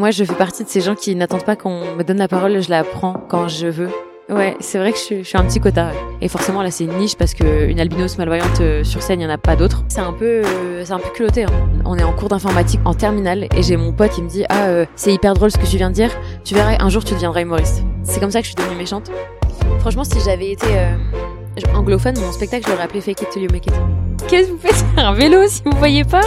moi, 0.00 0.10
je 0.10 0.24
fais 0.24 0.34
partie 0.34 0.64
de 0.64 0.68
ces 0.68 0.80
gens 0.80 0.94
qui 0.94 1.14
n'attendent 1.14 1.44
pas 1.44 1.56
qu'on 1.56 1.94
me 1.94 2.02
donne 2.02 2.16
la 2.16 2.26
parole, 2.26 2.62
je 2.62 2.70
la 2.70 2.84
prends 2.84 3.22
quand 3.28 3.48
je 3.48 3.66
veux. 3.66 3.90
Ouais, 4.30 4.56
c'est 4.58 4.78
vrai 4.78 4.92
que 4.92 4.98
je, 4.98 5.22
suis 5.22 5.36
un 5.36 5.44
petit 5.44 5.60
quota. 5.60 5.90
Et 6.22 6.28
forcément, 6.28 6.62
là, 6.62 6.70
c'est 6.70 6.84
une 6.84 6.96
niche 6.96 7.16
parce 7.16 7.34
que 7.34 7.68
une 7.68 7.78
albinos 7.78 8.16
malvoyante 8.16 8.60
euh, 8.62 8.82
sur 8.82 9.02
scène, 9.02 9.20
il 9.20 9.24
y 9.24 9.26
en 9.26 9.30
a 9.30 9.36
pas 9.36 9.56
d'autres. 9.56 9.84
C'est 9.88 10.00
un 10.00 10.14
peu, 10.14 10.42
euh, 10.42 10.84
c'est 10.86 10.92
un 10.92 11.00
peu 11.00 11.10
culotté. 11.10 11.44
Hein. 11.44 11.50
On 11.84 11.98
est 11.98 12.02
en 12.02 12.14
cours 12.14 12.30
d'informatique 12.30 12.80
en 12.86 12.94
terminale 12.94 13.46
et 13.54 13.62
j'ai 13.62 13.76
mon 13.76 13.92
pote 13.92 14.12
qui 14.12 14.22
me 14.22 14.28
dit 14.28 14.44
ah 14.48 14.68
euh, 14.68 14.86
c'est 14.96 15.12
hyper 15.12 15.34
drôle 15.34 15.50
ce 15.50 15.58
que 15.58 15.66
tu 15.66 15.76
viens 15.76 15.90
de 15.90 15.94
dire. 15.94 16.10
Tu 16.44 16.54
verras, 16.54 16.76
un 16.80 16.88
jour 16.88 17.04
tu 17.04 17.12
deviendras 17.12 17.42
humoriste. 17.42 17.82
C'est 18.02 18.20
comme 18.20 18.30
ça 18.30 18.40
que 18.40 18.46
je 18.46 18.52
suis 18.52 18.56
devenue 18.56 18.78
méchante. 18.78 19.10
Franchement, 19.80 20.04
si 20.04 20.18
j'avais 20.24 20.52
été 20.52 20.66
anglophone, 21.74 22.18
mon 22.18 22.32
spectacle, 22.32 22.64
je 22.66 22.72
l'aurais 22.72 22.84
appelé 22.84 23.02
Fake 23.02 23.20
It 23.20 23.30
Till 23.30 23.42
You 23.42 23.48
Make 23.52 23.66
It. 23.66 24.09
Qu'est-ce 24.28 24.48
que 24.48 24.52
vous 24.52 24.58
faites 24.58 24.84
Un 24.96 25.12
vélo, 25.12 25.46
si 25.48 25.62
vous 25.64 25.76
voyez 25.78 26.04
pas 26.04 26.20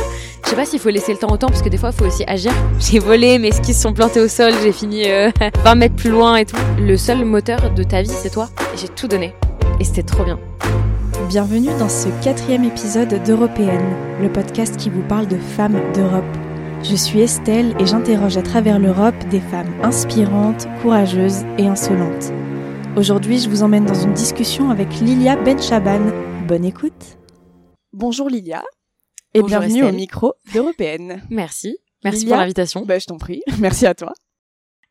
Je 0.44 0.50
sais 0.50 0.56
pas 0.56 0.66
s'il 0.66 0.80
faut 0.80 0.90
laisser 0.90 1.14
le 1.14 1.18
temps 1.20 1.32
au 1.32 1.38
temps, 1.38 1.48
parce 1.48 1.62
que 1.62 1.70
des 1.70 1.78
fois, 1.78 1.92
il 1.94 1.98
faut 1.98 2.06
aussi 2.06 2.24
agir. 2.28 2.52
J'ai 2.80 3.00
volé, 3.00 3.40
mes 3.40 3.52
skis 3.52 3.74
sont 3.74 3.94
plantés 3.94 4.20
au 4.20 4.28
sol, 4.28 4.54
j'ai 4.62 4.72
fini 4.72 5.04
euh, 5.10 5.30
20 5.64 5.76
mètres 5.76 5.96
plus 5.96 6.10
loin 6.10 6.36
et 6.36 6.46
tout. 6.46 6.58
Le 6.80 6.98
seul 6.98 7.24
moteur 7.26 7.72
de 7.74 7.84
ta 7.84 8.02
vie, 8.02 8.10
c'est 8.10 8.32
toi. 8.32 8.50
Et 8.74 8.78
j'ai 8.78 8.90
tout 8.90 9.08
donné. 9.08 9.34
Et 9.80 9.84
c'était 9.84 10.04
trop 10.04 10.24
bien. 10.24 10.40
Bienvenue 11.30 11.70
dans 11.80 11.90
ce 11.90 12.10
quatrième 12.24 12.64
épisode 12.64 13.24
d'Européenne, 13.24 13.96
le 14.22 14.30
podcast 14.30 14.76
qui 14.78 14.90
vous 14.90 15.02
parle 15.02 15.28
de 15.28 15.38
femmes 15.38 15.80
d'Europe. 15.94 16.24
Je 16.84 16.96
suis 16.96 17.22
Estelle 17.22 17.74
et 17.80 17.86
j'interroge 17.86 18.36
à 18.36 18.42
travers 18.42 18.78
l'Europe 18.78 19.16
des 19.32 19.40
femmes 19.40 19.72
inspirantes, 19.84 20.68
courageuses 20.82 21.44
et 21.58 21.66
insolentes. 21.66 22.34
Aujourd'hui, 22.98 23.40
je 23.40 23.50
vous 23.50 23.64
emmène 23.64 23.86
dans 23.86 23.94
une 23.94 24.14
discussion 24.14 24.70
avec 24.70 25.00
Lilia 25.00 25.38
Benchaban. 25.38 26.02
Bonne 26.48 26.66
écoute. 26.66 27.18
Bonjour 27.94 28.30
Lilia 28.30 28.64
et 29.34 29.42
Bonjour 29.42 29.60
bienvenue 29.60 29.80
Estelle. 29.80 29.94
au 29.94 29.96
micro 29.98 30.34
d'Européenne. 30.54 31.22
Merci. 31.30 31.78
Merci 32.04 32.20
Lilia 32.22 32.32
pour 32.36 32.42
l'invitation. 32.42 32.86
Bah, 32.86 33.00
je 33.00 33.06
t'en 33.06 33.18
prie, 33.18 33.42
merci 33.60 33.86
à 33.86 33.94
toi. 33.94 34.14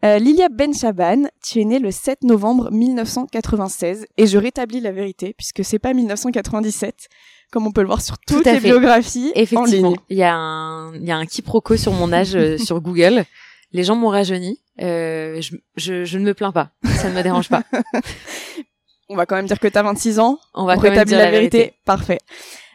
Euh, 0.05 0.19
Lilia 0.19 0.49
Benchaban, 0.49 1.25
tu 1.45 1.61
es 1.61 1.65
née 1.65 1.79
le 1.79 1.91
7 1.93 2.25
novembre 2.25 2.71
1996 2.73 4.07
et 4.17 4.27
je 4.27 4.39
rétablis 4.39 4.81
la 4.81 4.91
vérité 4.91 5.33
puisque 5.37 5.65
c'est 5.65 5.79
pas 5.79 5.95
1997 5.95 7.09
comme 7.53 7.67
on 7.67 7.73
peut 7.73 7.83
le 7.83 7.87
voir 7.87 8.01
sur 8.01 8.19
toutes 8.19 8.39
Tout 8.39 8.49
les 8.49 8.59
fait. 8.59 8.69
biographies 8.69 9.31
en 9.37 9.39
Effectivement, 9.41 9.91
ligne. 9.91 9.97
il 10.09 10.17
y 10.17 10.23
a 10.23 10.35
un, 10.35 10.95
il 10.95 11.05
y 11.05 11.11
a 11.13 11.17
un 11.17 11.27
quiproquo 11.27 11.77
sur 11.77 11.93
mon 11.93 12.13
âge 12.13 12.35
euh, 12.35 12.57
sur 12.59 12.81
Google. 12.81 13.25
Les 13.73 13.85
gens 13.85 13.95
m'ont 13.95 14.09
rajeuni. 14.09 14.59
Euh, 14.81 15.41
je, 15.41 15.57
je, 15.77 16.05
je 16.05 16.19
ne 16.19 16.25
me 16.25 16.35
plains 16.35 16.53
pas. 16.53 16.71
Ça 16.85 17.11
ne 17.11 17.15
me 17.15 17.23
dérange 17.23 17.49
pas. 17.49 17.63
On 19.09 19.17
va 19.17 19.27
quand 19.27 19.37
même 19.37 19.47
dire 19.47 19.61
que 19.61 19.69
tu 19.69 19.77
as 19.79 19.83
26 19.83 20.19
ans. 20.19 20.39
On 20.55 20.65
va 20.65 20.75
On 20.75 20.81
quand 20.81 20.91
même 20.91 21.05
dire 21.05 21.19
la, 21.19 21.27
la 21.27 21.31
vérité. 21.31 21.59
vérité. 21.59 21.77
Parfait. 21.85 22.19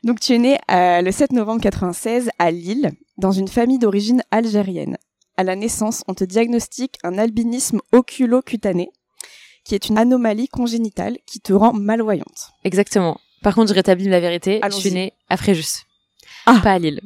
Donc 0.03 0.19
tu 0.19 0.33
es 0.33 0.37
née 0.37 0.57
euh, 0.71 1.01
le 1.01 1.11
7 1.11 1.31
novembre 1.31 1.61
96 1.61 2.29
à 2.39 2.51
Lille, 2.51 2.91
dans 3.17 3.31
une 3.31 3.47
famille 3.47 3.79
d'origine 3.79 4.23
algérienne. 4.31 4.97
À 5.37 5.43
la 5.43 5.55
naissance, 5.55 6.03
on 6.07 6.13
te 6.13 6.23
diagnostique 6.23 6.97
un 7.03 7.17
albinisme 7.17 7.79
oculocutané, 7.91 8.89
qui 9.63 9.75
est 9.75 9.89
une 9.89 9.97
anomalie 9.97 10.47
congénitale 10.47 11.17
qui 11.25 11.39
te 11.39 11.53
rend 11.53 11.73
malvoyante. 11.73 12.51
Exactement. 12.63 13.19
Par 13.43 13.53
contre, 13.55 13.69
je 13.69 13.73
rétablis 13.75 14.07
la 14.09 14.19
vérité. 14.19 14.59
Je 14.63 14.75
suis 14.75 14.91
née 14.91 15.13
à 15.29 15.37
Fréjus. 15.37 15.83
Ah. 16.45 16.59
Pas 16.63 16.73
à 16.73 16.79
Lille. 16.79 17.01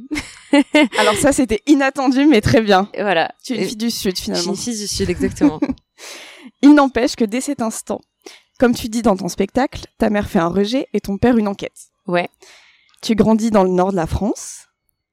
Alors 1.00 1.16
ça, 1.16 1.32
c'était 1.34 1.62
inattendu, 1.66 2.26
mais 2.26 2.42
très 2.42 2.62
bien. 2.62 2.90
Voilà. 2.98 3.34
Tu 3.44 3.54
es 3.54 3.58
une 3.62 3.68
fille 3.68 3.76
du 3.78 3.92
Sud, 3.92 4.12
Je 4.16 4.22
suis 4.22 4.26
finalement. 4.32 4.52
une 4.52 4.58
fille 4.58 4.78
du 4.78 4.88
Sud, 4.88 5.10
exactement. 5.10 5.60
Il 6.62 6.74
n'empêche 6.74 7.16
que 7.16 7.26
dès 7.26 7.42
cet 7.42 7.62
instant, 7.62 8.02
comme 8.60 8.76
tu 8.76 8.88
dis 8.88 9.02
dans 9.02 9.18
ton 9.18 9.28
spectacle, 9.28 9.86
ta 9.98 10.10
mère 10.10 10.30
fait 10.30 10.40
un 10.40 10.48
rejet 10.50 10.88
et 10.94 11.02
ton 11.02 11.18
père 11.18 11.38
une 11.38 11.48
enquête. 11.48 11.90
ouais. 12.08 12.30
Tu 13.02 13.16
grandis 13.16 13.50
dans 13.50 13.64
le 13.64 13.72
nord 13.72 13.92
de 13.92 13.96
la 13.96 14.06
France 14.06 14.68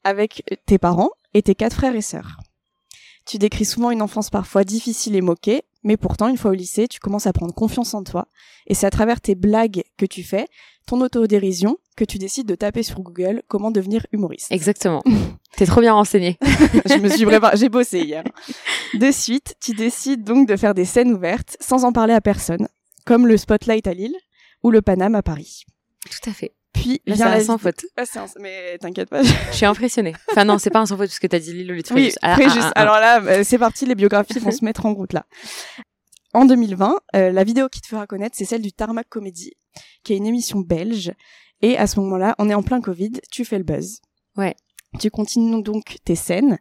avec 0.05 0.43
tes 0.67 0.79
parents 0.79 1.11
et 1.33 1.43
tes 1.43 1.55
quatre 1.55 1.77
frères 1.77 1.95
et 1.95 2.03
sœurs. 2.03 2.39
Tu 3.25 3.39
décris 3.39 3.65
souvent 3.65 3.91
une 3.91 4.03
enfance 4.03 4.29
parfois 4.31 4.65
difficile 4.65 5.17
et 5.17 5.21
moquée, 5.21 5.63
mais 5.85 5.97
pourtant, 5.97 6.29
une 6.29 6.37
fois 6.37 6.51
au 6.51 6.55
lycée, 6.55 6.87
tu 6.89 7.01
commences 7.01 7.27
à 7.27 7.33
prendre 7.33 7.55
confiance 7.55 7.95
en 7.95 8.03
toi. 8.03 8.29
Et 8.67 8.75
c'est 8.75 8.87
à 8.87 8.91
travers 8.91 9.21
tes 9.21 9.35
blagues 9.35 9.85
que 9.97 10.07
tu 10.07 10.23
fais, 10.23 10.47
ton 10.87 11.01
autodérision, 11.01 11.79
que 11.97 12.05
tu 12.05 12.19
décides 12.19 12.47
de 12.47 12.55
taper 12.55 12.83
sur 12.83 13.01
Google 13.01 13.43
comment 13.49 13.71
devenir 13.71 14.07
humoriste. 14.13 14.51
Exactement. 14.51 15.03
T'es 15.57 15.67
trop 15.67 15.81
bien 15.81 15.95
renseignée. 15.95 16.39
Je 16.87 16.99
me 16.99 17.09
suis 17.09 17.25
préparée, 17.25 17.57
j'ai 17.57 17.69
bossé 17.69 18.01
hier. 18.01 18.23
De 18.95 19.11
suite, 19.11 19.57
tu 19.61 19.73
décides 19.73 20.25
donc 20.25 20.47
de 20.47 20.57
faire 20.57 20.75
des 20.75 20.85
scènes 20.85 21.13
ouvertes 21.13 21.57
sans 21.59 21.85
en 21.85 21.93
parler 21.93 22.15
à 22.15 22.21
personne, 22.21 22.69
comme 23.05 23.27
le 23.27 23.37
Spotlight 23.37 23.87
à 23.87 23.95
Lille 23.95 24.17
ou 24.63 24.71
le 24.71 24.83
Paname 24.83 25.15
à 25.15 25.23
Paris. 25.23 25.65
Tout 26.09 26.31
à 26.31 26.33
fait. 26.33 26.53
Puis 26.81 27.01
Là, 27.07 27.15
vient 27.15 27.27
c'est 27.27 27.33
la 27.33 27.37
un 27.39 27.45
sans 27.45 27.59
faute. 27.59 27.85
Ah, 27.97 28.03
un- 28.17 28.27
Mais 28.41 28.79
t'inquiète 28.79 29.09
pas, 29.11 29.23
Je 29.23 29.55
suis 29.57 29.67
impressionnée. 29.67 30.15
Enfin 30.31 30.45
non, 30.45 30.59
c'est 30.59 30.71
pas 30.71 30.81
un 30.81 30.87
sans 30.87 30.97
faute 30.97 31.09
parce 31.09 31.19
que 31.19 31.27
t'as 31.27 31.39
dit 31.39 31.53
Lille 31.53 31.71
au 31.71 31.75
lieu 31.75 31.83
de 31.83 31.89
Oui, 31.95 32.11
Fréjus. 32.11 32.17
Ah, 32.23 32.35
Fréjus. 32.35 32.51
ah, 32.59 32.67
ah, 32.67 32.73
ah. 32.75 32.81
Alors 32.81 32.95
là, 33.01 33.21
euh, 33.23 33.43
c'est 33.45 33.59
parti, 33.59 33.87
les 33.87 33.95
biographies 33.95 34.39
vont 34.39 34.51
se 34.51 34.65
mettre 34.65 34.87
en 34.87 34.95
route 34.95 35.13
là. 35.13 35.27
En 36.35 36.45
2020, 36.45 36.97
euh, 37.17 37.33
la 37.33 37.45
vidéo 37.45 37.69
qui 37.69 37.81
te 37.81 37.87
fera 37.87 38.07
connaître, 38.07 38.37
c'est 38.37 38.45
celle 38.45 38.63
du 38.63 38.73
Tarmac 38.73 39.09
Comedy, 39.09 39.53
qui 40.05 40.13
est 40.13 40.17
une 40.17 40.27
émission 40.27 40.61
belge. 40.61 41.13
Et 41.63 41.77
à 41.79 41.87
ce 41.87 41.99
moment-là, 42.01 42.35
on 42.39 42.49
est 42.51 42.55
en 42.55 42.63
plein 42.63 42.81
Covid, 42.81 43.13
tu 43.33 43.45
fais 43.45 43.59
le 43.59 43.65
buzz. 43.65 44.01
Ouais. 44.37 44.55
Tu 45.01 45.11
continues 45.11 45.63
donc 45.63 45.97
tes 46.05 46.15
scènes. 46.15 46.59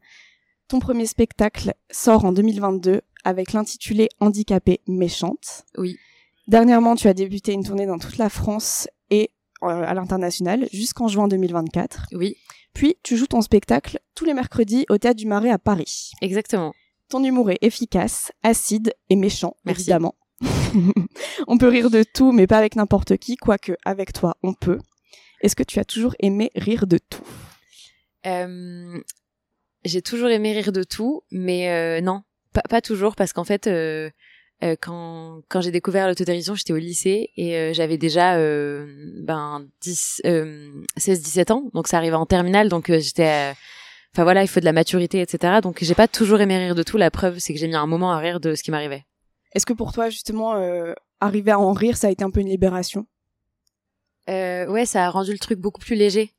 Ton 0.68 0.80
premier 0.80 1.06
spectacle 1.06 1.74
sort 1.92 2.26
en 2.26 2.32
2022 2.32 3.02
avec 3.24 3.54
l'intitulé 3.54 4.10
Handicapée 4.20 4.82
méchante. 4.88 5.64
Oui. 5.78 5.98
Dernièrement, 6.48 6.96
tu 6.96 7.08
as 7.10 7.14
débuté 7.14 7.52
une 7.54 7.64
tournée 7.64 7.86
dans 7.86 8.00
toute 8.00 8.18
la 8.18 8.30
France 8.30 8.88
à 9.62 9.94
l'international 9.94 10.68
jusqu'en 10.72 11.08
juin 11.08 11.28
2024. 11.28 12.08
Oui, 12.14 12.36
Puis, 12.74 12.96
tu 13.04 13.18
joues 13.18 13.28
ton 13.28 13.42
spectacle 13.42 14.00
tous 14.16 14.26
les 14.26 14.34
mercredis 14.34 14.86
au 14.90 14.98
Théâtre 14.98 15.18
du 15.18 15.26
Marais 15.28 15.50
à 15.52 15.58
Paris. 15.60 16.12
exactement. 16.22 16.74
Ton 17.10 17.24
humour 17.24 17.52
est 17.52 17.58
efficace, 17.62 18.32
acide 18.44 18.94
et 19.10 19.16
méchant, 19.16 19.56
Merci. 19.64 19.84
évidemment. 19.84 20.16
on 21.48 21.58
peut 21.58 21.70
rire 21.70 21.90
de 21.90 22.04
tout, 22.04 22.32
mais 22.34 22.48
pas 22.48 22.58
avec 22.58 22.76
n'importe 22.76 23.18
qui, 23.18 23.38
quoique 23.38 23.72
avec 23.86 24.12
toi, 24.14 24.36
on 24.44 24.54
peut. 24.54 24.80
Est-ce 25.42 25.56
que 25.56 25.64
tu 25.64 25.80
as 25.80 25.86
toujours 25.86 26.16
aimé 26.20 26.52
rire 26.56 26.86
de 26.86 26.98
tout? 26.98 27.24
Euh, 28.26 29.00
j'ai 29.86 30.02
toujours 30.02 30.30
aimé 30.30 30.52
rire 30.54 30.72
de 30.72 30.84
tout, 30.84 31.22
mais 31.32 31.70
euh, 31.70 32.02
non, 32.02 32.24
pas, 32.54 32.64
pas 32.70 32.82
toujours, 32.82 33.16
parce 33.16 33.32
qu'en 33.34 33.44
fait, 33.46 33.68
euh, 33.68 34.10
euh, 34.64 34.76
quand, 34.80 35.42
quand 35.50 35.62
j'ai 35.62 35.72
découvert 35.72 36.08
l'autodérision, 36.08 36.56
j'étais 36.56 36.74
au 36.74 36.78
lycée 36.78 37.32
et 37.38 37.56
euh, 37.58 37.74
j'avais 37.74 37.98
déjà 37.98 38.36
euh, 38.38 38.88
ben, 39.24 39.66
10, 39.82 40.22
euh, 40.26 40.70
16-17 40.98 41.52
ans, 41.52 41.70
donc 41.74 41.88
ça 41.88 41.98
arrivait 41.98 42.16
en 42.16 42.26
terminale, 42.26 42.70
donc 42.70 42.90
euh, 42.90 43.00
j'étais... 43.00 43.52
euh, 43.52 43.54
Enfin 44.14 44.24
voilà, 44.24 44.42
il 44.42 44.48
faut 44.48 44.60
de 44.60 44.66
la 44.66 44.74
maturité, 44.74 45.22
etc. 45.22 45.60
Donc 45.62 45.78
j'ai 45.84 45.94
pas 45.94 46.08
toujours 46.08 46.42
aimé 46.42 46.58
rire 46.58 46.74
de 46.74 46.82
tout. 46.82 46.98
La 46.98 47.12
preuve, 47.12 47.38
c'est 47.38 47.54
que 47.54 47.60
j'ai 47.60 47.68
mis 47.68 47.76
un 47.76 47.86
moment 47.86 48.12
à 48.12 48.18
rire 48.18 48.40
de 48.40 48.56
ce 48.56 48.64
qui 48.64 48.72
m'arrivait. 48.72 49.06
Est-ce 49.54 49.66
que 49.68 49.74
pour 49.74 49.94
toi, 49.94 50.10
justement, 50.10 50.56
euh, 50.56 50.94
arriver 51.20 51.52
à 51.52 51.60
en 51.60 51.72
rire, 51.72 51.98
ça 51.98 52.08
a 52.08 52.10
été 52.10 52.24
un 52.24 52.32
peu 52.32 52.40
une 52.40 52.50
libération? 52.50 53.06
Euh, 54.28 54.66
ouais, 54.68 54.88
ça 54.88 55.06
a 55.06 55.10
rendu 55.12 55.34
le 55.34 55.38
truc 55.38 55.60
beaucoup 55.60 55.80
plus 55.80 55.96
léger. 55.96 56.32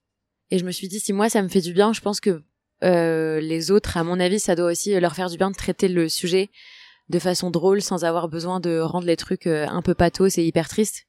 Et 0.51 0.59
je 0.59 0.65
me 0.65 0.73
suis 0.73 0.89
dit, 0.89 0.99
si 0.99 1.13
moi 1.13 1.29
ça 1.29 1.41
me 1.41 1.47
fait 1.49 1.61
du 1.61 1.73
bien, 1.73 1.93
je 1.93 2.01
pense 2.01 2.19
que 2.19 2.43
euh, 2.83 3.39
les 3.39 3.71
autres, 3.71 3.97
à 3.97 4.03
mon 4.03 4.19
avis, 4.19 4.41
ça 4.41 4.57
doit 4.57 4.73
aussi 4.73 4.99
leur 4.99 5.15
faire 5.15 5.31
du 5.31 5.37
bien 5.37 5.51
de 5.51 5.57
traiter 5.57 5.87
le 5.87 6.09
sujet 6.09 6.51
de 7.09 7.19
façon 7.19 7.51
drôle, 7.51 7.81
sans 7.83 8.05
avoir 8.05 8.29
besoin 8.29 8.61
de 8.61 8.81
rendre 8.81 9.07
les 9.07 9.17
trucs 9.17 9.47
euh, 9.47 9.67
un 9.69 9.83
peu 9.83 9.95
pathos 9.95 10.39
et 10.39 10.45
hyper 10.45 10.69
tristes. 10.69 11.07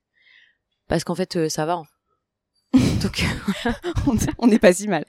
Parce 0.87 1.03
qu'en 1.03 1.15
fait, 1.15 1.35
euh, 1.35 1.49
ça 1.49 1.65
va. 1.65 1.73
hein. 1.73 1.85
Donc, 3.01 3.25
On- 4.07 4.15
On 4.37 4.47
n'est 4.47 4.59
pas 4.59 4.73
si 4.73 4.87
mal. 4.87 5.05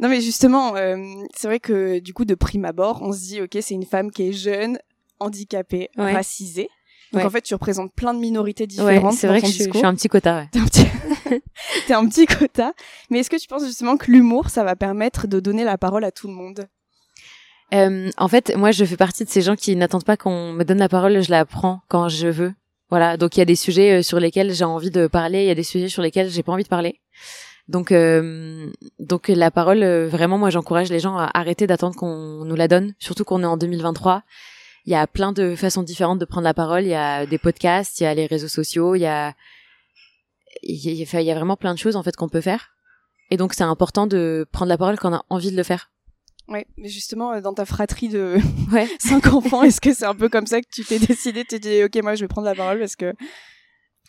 Non, 0.00 0.08
mais 0.08 0.20
justement, 0.20 0.76
euh, 0.76 0.96
c'est 1.36 1.48
vrai 1.48 1.58
que 1.60 1.98
du 1.98 2.14
coup, 2.14 2.24
de 2.24 2.34
prime 2.34 2.64
abord, 2.64 3.00
on 3.02 3.12
se 3.12 3.18
dit, 3.20 3.40
ok, 3.42 3.58
c'est 3.60 3.74
une 3.74 3.84
femme 3.86 4.10
qui 4.10 4.28
est 4.28 4.32
jeune, 4.32 4.78
handicapée, 5.20 5.90
Ouais. 5.96 6.12
racisée. 6.12 6.68
Donc 7.12 7.20
Ouais. 7.20 7.26
en 7.26 7.30
fait, 7.30 7.42
tu 7.42 7.52
représentes 7.54 7.92
plein 7.94 8.14
de 8.14 8.18
minorités 8.20 8.62
ouais, 8.64 8.68
différentes 8.68 9.14
c'est 9.14 9.26
vrai 9.26 9.40
ton 9.40 9.46
que 9.46 9.52
je, 9.52 9.56
suis- 9.62 9.70
je 9.72 9.76
suis 9.78 9.86
un 9.86 9.94
petit 9.94 10.08
quota. 10.08 10.36
ouais. 10.38 10.48
T'es 10.50 10.58
un 10.60 10.64
petit... 10.64 10.86
T'es 11.86 11.94
un 11.94 12.06
petit 12.08 12.26
quota. 12.26 12.72
Mais 13.10 13.18
est-ce 13.20 13.28
que 13.30 13.36
tu 13.36 13.48
penses 13.48 13.64
justement 13.66 13.96
que 13.98 14.10
l'humour, 14.10 14.48
ça 14.50 14.64
va 14.64 14.76
permettre 14.76 15.26
de 15.26 15.40
donner 15.40 15.64
la 15.64 15.76
parole 15.78 16.04
à 16.04 16.10
tout 16.12 16.26
le 16.28 16.32
monde? 16.34 16.68
Euh, 17.72 18.10
en 18.18 18.28
fait, 18.28 18.54
moi, 18.56 18.70
je 18.70 18.84
fais 18.84 18.96
partie 18.96 19.24
de 19.24 19.30
ces 19.30 19.42
gens 19.42 19.56
qui 19.56 19.74
n'attendent 19.76 20.04
pas 20.04 20.16
qu'on 20.16 20.52
me 20.52 20.64
donne 20.64 20.78
la 20.78 20.88
parole, 20.88 21.22
je 21.22 21.30
la 21.30 21.44
prends 21.44 21.80
quand 21.88 22.08
je 22.08 22.28
veux. 22.28 22.52
Voilà. 22.90 23.16
Donc, 23.16 23.36
il 23.36 23.40
y 23.40 23.42
a 23.42 23.46
des 23.46 23.56
sujets 23.56 24.00
euh, 24.00 24.02
sur 24.02 24.20
lesquels 24.20 24.52
j'ai 24.52 24.64
envie 24.64 24.90
de 24.90 25.06
parler, 25.06 25.42
il 25.42 25.46
y 25.46 25.50
a 25.50 25.54
des 25.54 25.62
sujets 25.62 25.88
sur 25.88 26.02
lesquels 26.02 26.28
j'ai 26.28 26.42
pas 26.42 26.52
envie 26.52 26.64
de 26.64 26.68
parler. 26.68 27.00
Donc, 27.68 27.92
euh, 27.92 28.70
donc 28.98 29.28
la 29.28 29.50
parole, 29.50 29.82
euh, 29.82 30.08
vraiment, 30.08 30.36
moi, 30.36 30.50
j'encourage 30.50 30.90
les 30.90 31.00
gens 31.00 31.16
à 31.16 31.30
arrêter 31.32 31.66
d'attendre 31.66 31.96
qu'on 31.96 32.44
nous 32.44 32.56
la 32.56 32.68
donne, 32.68 32.94
surtout 32.98 33.24
qu'on 33.24 33.42
est 33.42 33.46
en 33.46 33.56
2023. 33.56 34.22
Il 34.84 34.92
y 34.92 34.96
a 34.96 35.06
plein 35.06 35.32
de 35.32 35.54
façons 35.54 35.82
différentes 35.82 36.18
de 36.18 36.24
prendre 36.24 36.44
la 36.44 36.54
parole. 36.54 36.82
Il 36.82 36.88
y 36.88 36.94
a 36.94 37.24
des 37.24 37.38
podcasts, 37.38 38.00
il 38.00 38.04
y 38.04 38.06
a 38.06 38.14
les 38.14 38.26
réseaux 38.26 38.48
sociaux, 38.48 38.94
il 38.96 39.00
y 39.00 39.06
a, 39.06 39.32
il 40.62 40.76
y 40.76 41.02
a, 41.02 41.20
il 41.20 41.26
y 41.26 41.30
a 41.30 41.34
vraiment 41.34 41.56
plein 41.56 41.72
de 41.72 41.78
choses 41.78 41.96
en 41.96 42.02
fait 42.02 42.16
qu'on 42.16 42.28
peut 42.28 42.40
faire. 42.40 42.70
Et 43.30 43.36
donc, 43.36 43.54
c'est 43.54 43.62
important 43.62 44.06
de 44.06 44.46
prendre 44.52 44.68
la 44.68 44.76
parole 44.76 44.98
quand 44.98 45.10
on 45.10 45.16
a 45.16 45.24
envie 45.30 45.52
de 45.52 45.56
le 45.56 45.62
faire. 45.62 45.91
Ouais, 46.48 46.66
mais 46.76 46.88
justement, 46.88 47.32
euh, 47.32 47.40
dans 47.40 47.54
ta 47.54 47.64
fratrie 47.64 48.08
de 48.08 48.38
Ouais. 48.72 48.88
cinq 48.98 49.26
enfants, 49.28 49.62
est-ce 49.62 49.80
que 49.80 49.94
c'est 49.94 50.04
un 50.04 50.14
peu 50.14 50.28
comme 50.28 50.46
ça 50.46 50.60
que 50.60 50.66
tu 50.72 50.84
t'es 50.84 50.98
décidé, 50.98 51.40
tu 51.44 51.58
t'es 51.58 51.58
dit, 51.58 51.84
ok, 51.84 52.02
moi, 52.02 52.14
je 52.14 52.22
vais 52.22 52.28
prendre 52.28 52.46
la 52.46 52.54
parole 52.54 52.78
parce 52.78 52.96
que 52.96 53.12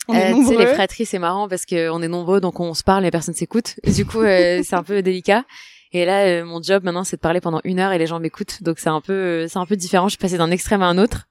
on 0.08 0.14
est 0.14 0.32
Euh, 0.32 0.48
tu 0.48 0.58
les 0.58 0.66
fratries, 0.66 1.06
c'est 1.06 1.18
marrant 1.18 1.48
parce 1.48 1.64
qu'on 1.64 2.02
est 2.02 2.08
nombreux, 2.08 2.40
donc 2.40 2.60
on 2.60 2.74
se 2.74 2.82
parle 2.82 3.06
et 3.06 3.10
personne 3.10 3.34
s'écoute. 3.34 3.76
Du 3.86 4.04
coup, 4.04 4.20
euh, 4.20 4.60
c'est 4.62 4.76
un 4.76 4.82
peu 4.82 5.00
délicat. 5.02 5.44
Et 5.92 6.04
là, 6.04 6.26
euh, 6.26 6.44
mon 6.44 6.60
job 6.60 6.82
maintenant, 6.82 7.04
c'est 7.04 7.16
de 7.16 7.20
parler 7.20 7.40
pendant 7.40 7.60
une 7.62 7.78
heure 7.78 7.92
et 7.92 7.98
les 7.98 8.06
gens 8.06 8.18
m'écoutent. 8.18 8.62
Donc 8.62 8.80
c'est 8.80 8.90
un 8.90 9.00
peu, 9.00 9.12
euh, 9.12 9.48
c'est 9.48 9.58
un 9.58 9.64
peu 9.64 9.76
différent. 9.76 10.08
Je 10.08 10.14
suis 10.14 10.18
passée 10.18 10.36
d'un 10.36 10.50
extrême 10.50 10.82
à 10.82 10.86
un 10.86 10.98
autre. 10.98 11.28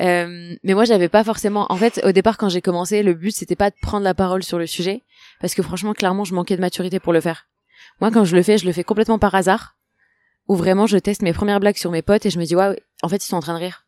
Euh, 0.00 0.54
mais 0.62 0.74
moi, 0.74 0.84
j'avais 0.84 1.08
pas 1.08 1.24
forcément. 1.24 1.66
En 1.70 1.76
fait, 1.76 2.00
au 2.04 2.12
départ, 2.12 2.38
quand 2.38 2.48
j'ai 2.48 2.60
commencé, 2.62 3.02
le 3.02 3.14
but 3.14 3.32
c'était 3.32 3.56
pas 3.56 3.70
de 3.70 3.76
prendre 3.82 4.04
la 4.04 4.14
parole 4.14 4.44
sur 4.44 4.58
le 4.58 4.66
sujet, 4.66 5.02
parce 5.40 5.54
que 5.54 5.62
franchement, 5.62 5.92
clairement, 5.92 6.24
je 6.24 6.34
manquais 6.34 6.54
de 6.56 6.60
maturité 6.60 7.00
pour 7.00 7.12
le 7.12 7.20
faire. 7.20 7.46
Moi, 8.00 8.10
quand 8.12 8.24
je 8.24 8.36
le 8.36 8.42
fais, 8.42 8.58
je 8.58 8.66
le 8.66 8.72
fais 8.72 8.84
complètement 8.84 9.18
par 9.18 9.34
hasard, 9.34 9.75
où 10.48 10.56
vraiment 10.56 10.86
je 10.86 10.98
teste 10.98 11.22
mes 11.22 11.32
premières 11.32 11.60
blagues 11.60 11.76
sur 11.76 11.90
mes 11.90 12.02
potes 12.02 12.26
et 12.26 12.30
je 12.30 12.38
me 12.38 12.44
dis 12.44 12.56
ouais, 12.56 12.80
en 13.02 13.08
fait, 13.08 13.24
ils 13.24 13.28
sont 13.28 13.36
en 13.36 13.40
train 13.40 13.54
de 13.54 13.60
rire. 13.60 13.86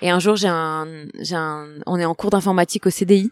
Et 0.00 0.10
un 0.10 0.18
jour, 0.18 0.36
j'ai 0.36 0.48
un, 0.48 1.06
j'ai 1.20 1.36
un, 1.36 1.68
on 1.86 1.98
est 1.98 2.04
en 2.04 2.14
cours 2.14 2.30
d'informatique 2.30 2.86
au 2.86 2.90
CDI, 2.90 3.30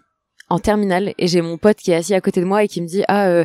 en 0.49 0.59
terminale, 0.59 1.15
et 1.19 1.27
j'ai 1.27 1.43
mon 1.43 1.59
pote 1.59 1.79
qui 1.79 1.91
est 1.91 1.97
assis 1.97 2.15
à 2.15 2.21
côté 2.21 2.41
de 2.41 2.47
moi 2.47 2.63
et 2.63 2.69
qui 2.69 2.81
me 2.81 2.87
dit 2.87 3.03
ah, 3.09 3.27
euh, 3.27 3.45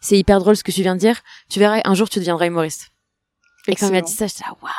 c'est 0.00 0.18
hyper 0.18 0.38
drôle 0.40 0.56
ce 0.56 0.64
que 0.64 0.72
tu 0.72 0.82
viens 0.82 0.94
de 0.94 1.00
dire. 1.00 1.22
Tu 1.48 1.58
verras, 1.58 1.80
un 1.84 1.94
jour, 1.94 2.08
tu 2.08 2.18
deviendras 2.18 2.46
humoriste. 2.46 2.88
Et 3.66 3.74
quand 3.74 3.88
il 3.88 3.92
m'a 3.92 4.02
dit 4.02 4.12
ça, 4.12 4.26
j'étais 4.26 4.44
là 4.44 4.54
waouh. 4.62 4.72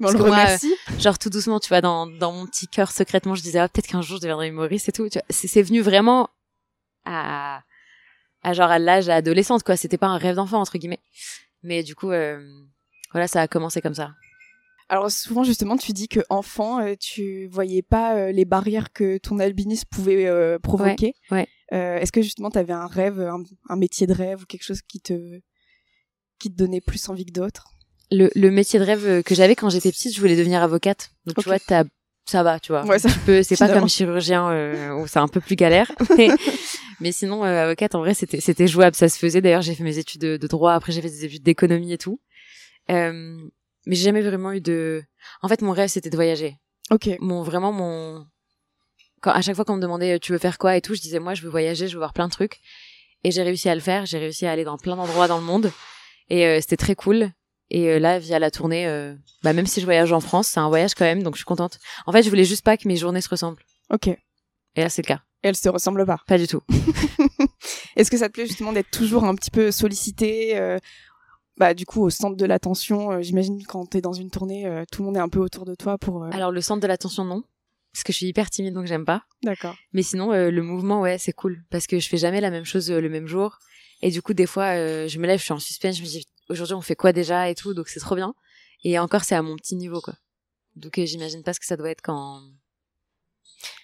Bon, 0.00 0.08
on 0.08 0.12
le 0.12 0.18
moi, 0.18 0.30
remercie. 0.30 0.74
genre 0.98 1.18
tout 1.18 1.30
doucement, 1.30 1.60
tu 1.60 1.68
vois, 1.68 1.80
dans, 1.80 2.06
dans 2.08 2.32
mon 2.32 2.46
petit 2.46 2.66
cœur 2.66 2.90
secrètement, 2.90 3.36
je 3.36 3.42
disais 3.42 3.60
ah, 3.60 3.68
peut-être 3.68 3.86
qu'un 3.86 4.02
jour 4.02 4.16
je 4.16 4.22
deviendrai 4.22 4.48
humoriste 4.48 4.88
et 4.88 4.92
tout. 4.92 5.08
Tu 5.08 5.18
vois, 5.18 5.26
c'est, 5.30 5.46
c'est 5.46 5.62
venu 5.62 5.80
vraiment 5.80 6.28
à, 7.04 7.62
à 8.42 8.52
genre 8.52 8.70
à 8.70 8.80
l'âge 8.80 9.08
adolescente 9.08 9.62
quoi. 9.62 9.76
C'était 9.76 9.98
pas 9.98 10.08
un 10.08 10.18
rêve 10.18 10.34
d'enfant 10.34 10.60
entre 10.60 10.78
guillemets. 10.78 11.00
Mais 11.62 11.82
du 11.84 11.94
coup, 11.94 12.10
euh, 12.10 12.44
voilà, 13.14 13.26
ça 13.28 13.40
a 13.40 13.48
commencé 13.48 13.80
comme 13.80 13.94
ça. 13.94 14.10
Alors 14.90 15.10
souvent 15.10 15.44
justement, 15.44 15.78
tu 15.78 15.92
dis 15.92 16.08
que 16.08 16.20
enfant, 16.28 16.78
euh, 16.80 16.94
tu 17.00 17.46
voyais 17.46 17.80
pas 17.80 18.16
euh, 18.16 18.32
les 18.32 18.44
barrières 18.44 18.92
que 18.92 19.16
ton 19.16 19.38
albinisme 19.38 19.88
pouvait 19.90 20.26
euh, 20.26 20.58
provoquer. 20.58 21.14
ouais. 21.30 21.48
Euh, 21.72 21.96
Est-ce 21.96 22.12
que 22.12 22.20
justement, 22.20 22.50
tu 22.50 22.58
avais 22.58 22.74
un 22.74 22.86
rêve, 22.86 23.18
un, 23.18 23.42
un 23.70 23.76
métier 23.76 24.06
de 24.06 24.12
rêve 24.12 24.42
ou 24.42 24.44
quelque 24.46 24.62
chose 24.62 24.82
qui 24.82 25.00
te 25.00 25.14
qui 26.38 26.50
te 26.50 26.56
donnait 26.56 26.82
plus 26.82 27.08
envie 27.08 27.24
que 27.24 27.32
d'autres? 27.32 27.64
Le, 28.10 28.30
le 28.34 28.50
métier 28.50 28.78
de 28.78 28.84
rêve 28.84 29.22
que 29.22 29.34
j'avais 29.34 29.56
quand 29.56 29.70
j'étais 29.70 29.90
petite, 29.90 30.14
je 30.14 30.20
voulais 30.20 30.36
devenir 30.36 30.62
avocate. 30.62 31.10
Donc 31.24 31.36
tu 31.38 31.44
vois, 31.48 31.58
t'as 31.58 31.84
ça 32.26 32.42
va, 32.42 32.60
tu 32.60 32.72
vois. 32.72 32.84
Ouais, 32.86 32.98
ça- 32.98 33.08
Tu 33.10 33.18
peux, 33.20 33.42
c'est 33.42 33.56
pas 33.56 33.66
comme 33.80 33.88
chirurgien 33.88 34.50
euh, 34.50 34.92
où 34.94 35.06
c'est 35.06 35.18
un 35.18 35.28
peu 35.28 35.40
plus 35.40 35.56
galère. 35.56 35.90
Mais, 36.18 36.28
mais 37.00 37.12
sinon, 37.12 37.44
euh, 37.44 37.64
avocate, 37.64 37.94
en 37.94 37.98
vrai, 38.00 38.14
c'était 38.14 38.40
c'était 38.40 38.66
jouable, 38.66 38.94
ça 38.96 39.08
se 39.08 39.18
faisait. 39.18 39.40
D'ailleurs, 39.40 39.62
j'ai 39.62 39.74
fait 39.74 39.82
mes 39.84 39.98
études 39.98 40.20
de, 40.20 40.36
de 40.36 40.46
droit. 40.46 40.72
Après, 40.74 40.92
j'ai 40.92 41.02
fait 41.02 41.08
des 41.08 41.24
études 41.24 41.42
d'économie 41.42 41.92
et 41.92 41.98
tout. 41.98 42.20
Euh, 42.90 43.38
mais 43.86 43.94
j'ai 43.96 44.04
jamais 44.04 44.22
vraiment 44.22 44.52
eu 44.52 44.60
de. 44.60 45.02
En 45.42 45.48
fait, 45.48 45.62
mon 45.62 45.72
rêve, 45.72 45.88
c'était 45.88 46.10
de 46.10 46.16
voyager. 46.16 46.56
Ok. 46.90 47.08
Mon 47.20 47.42
vraiment 47.42 47.72
mon. 47.72 48.26
Quand 49.20 49.32
à 49.32 49.40
chaque 49.40 49.56
fois 49.56 49.64
qu'on 49.64 49.76
me 49.76 49.82
demandait 49.82 50.18
tu 50.18 50.32
veux 50.32 50.38
faire 50.38 50.58
quoi 50.58 50.76
et 50.76 50.80
tout, 50.82 50.94
je 50.94 51.00
disais 51.00 51.18
moi 51.18 51.32
je 51.34 51.42
veux 51.42 51.48
voyager, 51.48 51.88
je 51.88 51.94
veux 51.94 51.98
voir 51.98 52.12
plein 52.12 52.26
de 52.26 52.32
trucs. 52.32 52.60
Et 53.24 53.30
j'ai 53.30 53.42
réussi 53.42 53.68
à 53.70 53.74
le 53.74 53.80
faire. 53.80 54.04
J'ai 54.06 54.18
réussi 54.18 54.46
à 54.46 54.52
aller 54.52 54.64
dans 54.64 54.76
plein 54.76 54.96
d'endroits 54.96 55.28
dans 55.28 55.38
le 55.38 55.44
monde. 55.44 55.72
Et 56.28 56.46
euh, 56.46 56.60
c'était 56.60 56.76
très 56.76 56.94
cool. 56.94 57.30
Et 57.70 57.88
euh, 57.88 57.98
là, 57.98 58.18
via 58.18 58.38
la 58.38 58.50
tournée, 58.50 58.86
euh, 58.86 59.14
bah, 59.42 59.54
même 59.54 59.66
si 59.66 59.80
je 59.80 59.86
voyage 59.86 60.12
en 60.12 60.20
France, 60.20 60.48
c'est 60.48 60.60
un 60.60 60.68
voyage 60.68 60.94
quand 60.94 61.06
même, 61.06 61.22
donc 61.22 61.34
je 61.34 61.38
suis 61.38 61.44
contente. 61.46 61.78
En 62.06 62.12
fait, 62.12 62.22
je 62.22 62.28
voulais 62.28 62.44
juste 62.44 62.62
pas 62.64 62.76
que 62.76 62.86
mes 62.86 62.96
journées 62.96 63.22
se 63.22 63.28
ressemblent. 63.30 63.62
Ok. 63.90 64.08
Et 64.08 64.18
Et 64.76 64.80
là, 64.82 64.90
c'est 64.90 65.02
le 65.02 65.06
cas. 65.08 65.22
elles 65.42 65.56
se 65.56 65.68
ressemblent 65.70 66.04
pas. 66.04 66.18
Pas 66.26 66.36
du 66.38 66.46
tout. 66.46 66.60
Est-ce 67.96 68.10
que 68.10 68.18
ça 68.18 68.28
te 68.28 68.34
plaît 68.34 68.46
justement 68.46 68.72
d'être 68.72 68.90
toujours 68.90 69.24
un 69.24 69.34
petit 69.34 69.50
peu 69.50 69.70
sollicité 69.70 70.58
euh, 70.58 70.78
bah 71.56 71.74
du 71.74 71.86
coup 71.86 72.02
au 72.02 72.10
centre 72.10 72.36
de 72.36 72.46
l'attention 72.46 73.12
euh, 73.12 73.22
j'imagine 73.22 73.64
quand 73.64 73.86
t'es 73.86 74.00
dans 74.00 74.12
une 74.12 74.30
tournée 74.30 74.66
euh, 74.66 74.84
tout 74.90 75.02
le 75.02 75.06
monde 75.06 75.16
est 75.16 75.20
un 75.20 75.28
peu 75.28 75.38
autour 75.38 75.64
de 75.64 75.74
toi 75.74 75.98
pour 75.98 76.24
euh, 76.24 76.30
Alors, 76.32 76.50
le 76.50 76.60
centre 76.60 76.80
de 76.80 76.86
l'attention, 76.86 77.24
non. 77.24 77.42
Parce 77.92 78.02
que 78.02 78.12
je 78.12 78.16
suis 78.16 78.26
hyper 78.26 78.50
timide, 78.50 78.74
donc 78.74 78.86
j'aime 78.86 79.04
pas. 79.04 79.22
d'accord 79.44 79.76
Mais 79.92 80.02
sinon, 80.02 80.32
le 80.32 80.62
mouvement, 80.62 81.00
ouais, 81.00 81.16
c'est 81.16 81.32
cool. 81.32 81.62
Parce 81.70 81.86
que 81.86 82.00
je 82.00 82.08
fais 82.08 82.16
jamais 82.16 82.40
la 82.40 82.50
même 82.50 82.64
chose 82.64 82.90
le 82.90 83.08
même 83.08 83.28
jour. 83.28 83.60
Et 84.02 84.10
du 84.10 84.20
coup, 84.20 84.34
des 84.34 84.46
fois, 84.46 84.74
je 85.06 85.16
me 85.20 85.28
lève, 85.28 85.38
je 85.38 85.44
suis 85.44 85.52
en 85.52 85.60
suspense, 85.60 85.98
je 85.98 86.02
me 86.02 86.06
dis, 86.08 86.26
aujourd'hui, 86.48 86.74
on 86.74 86.80
fait 86.80 86.96
quoi 86.96 87.12
déjà 87.12 87.48
et 87.48 87.54
tout. 87.54 87.72
Donc, 87.72 87.86
c'est 87.86 88.00
trop 88.00 88.16
bien. 88.16 88.34
Et 88.82 88.98
encore, 88.98 89.22
c'est 89.22 89.36
à 89.36 89.42
mon 89.42 89.54
petit 89.54 89.76
niveau, 89.76 90.00
quoi. 90.00 90.14
Donc, 90.74 90.98
j'imagine 91.04 91.44
pas 91.44 91.52
ce 91.52 91.60
que 91.60 91.66
ça 91.66 91.76
doit 91.76 91.88
être 91.88 92.02
quand, 92.02 92.42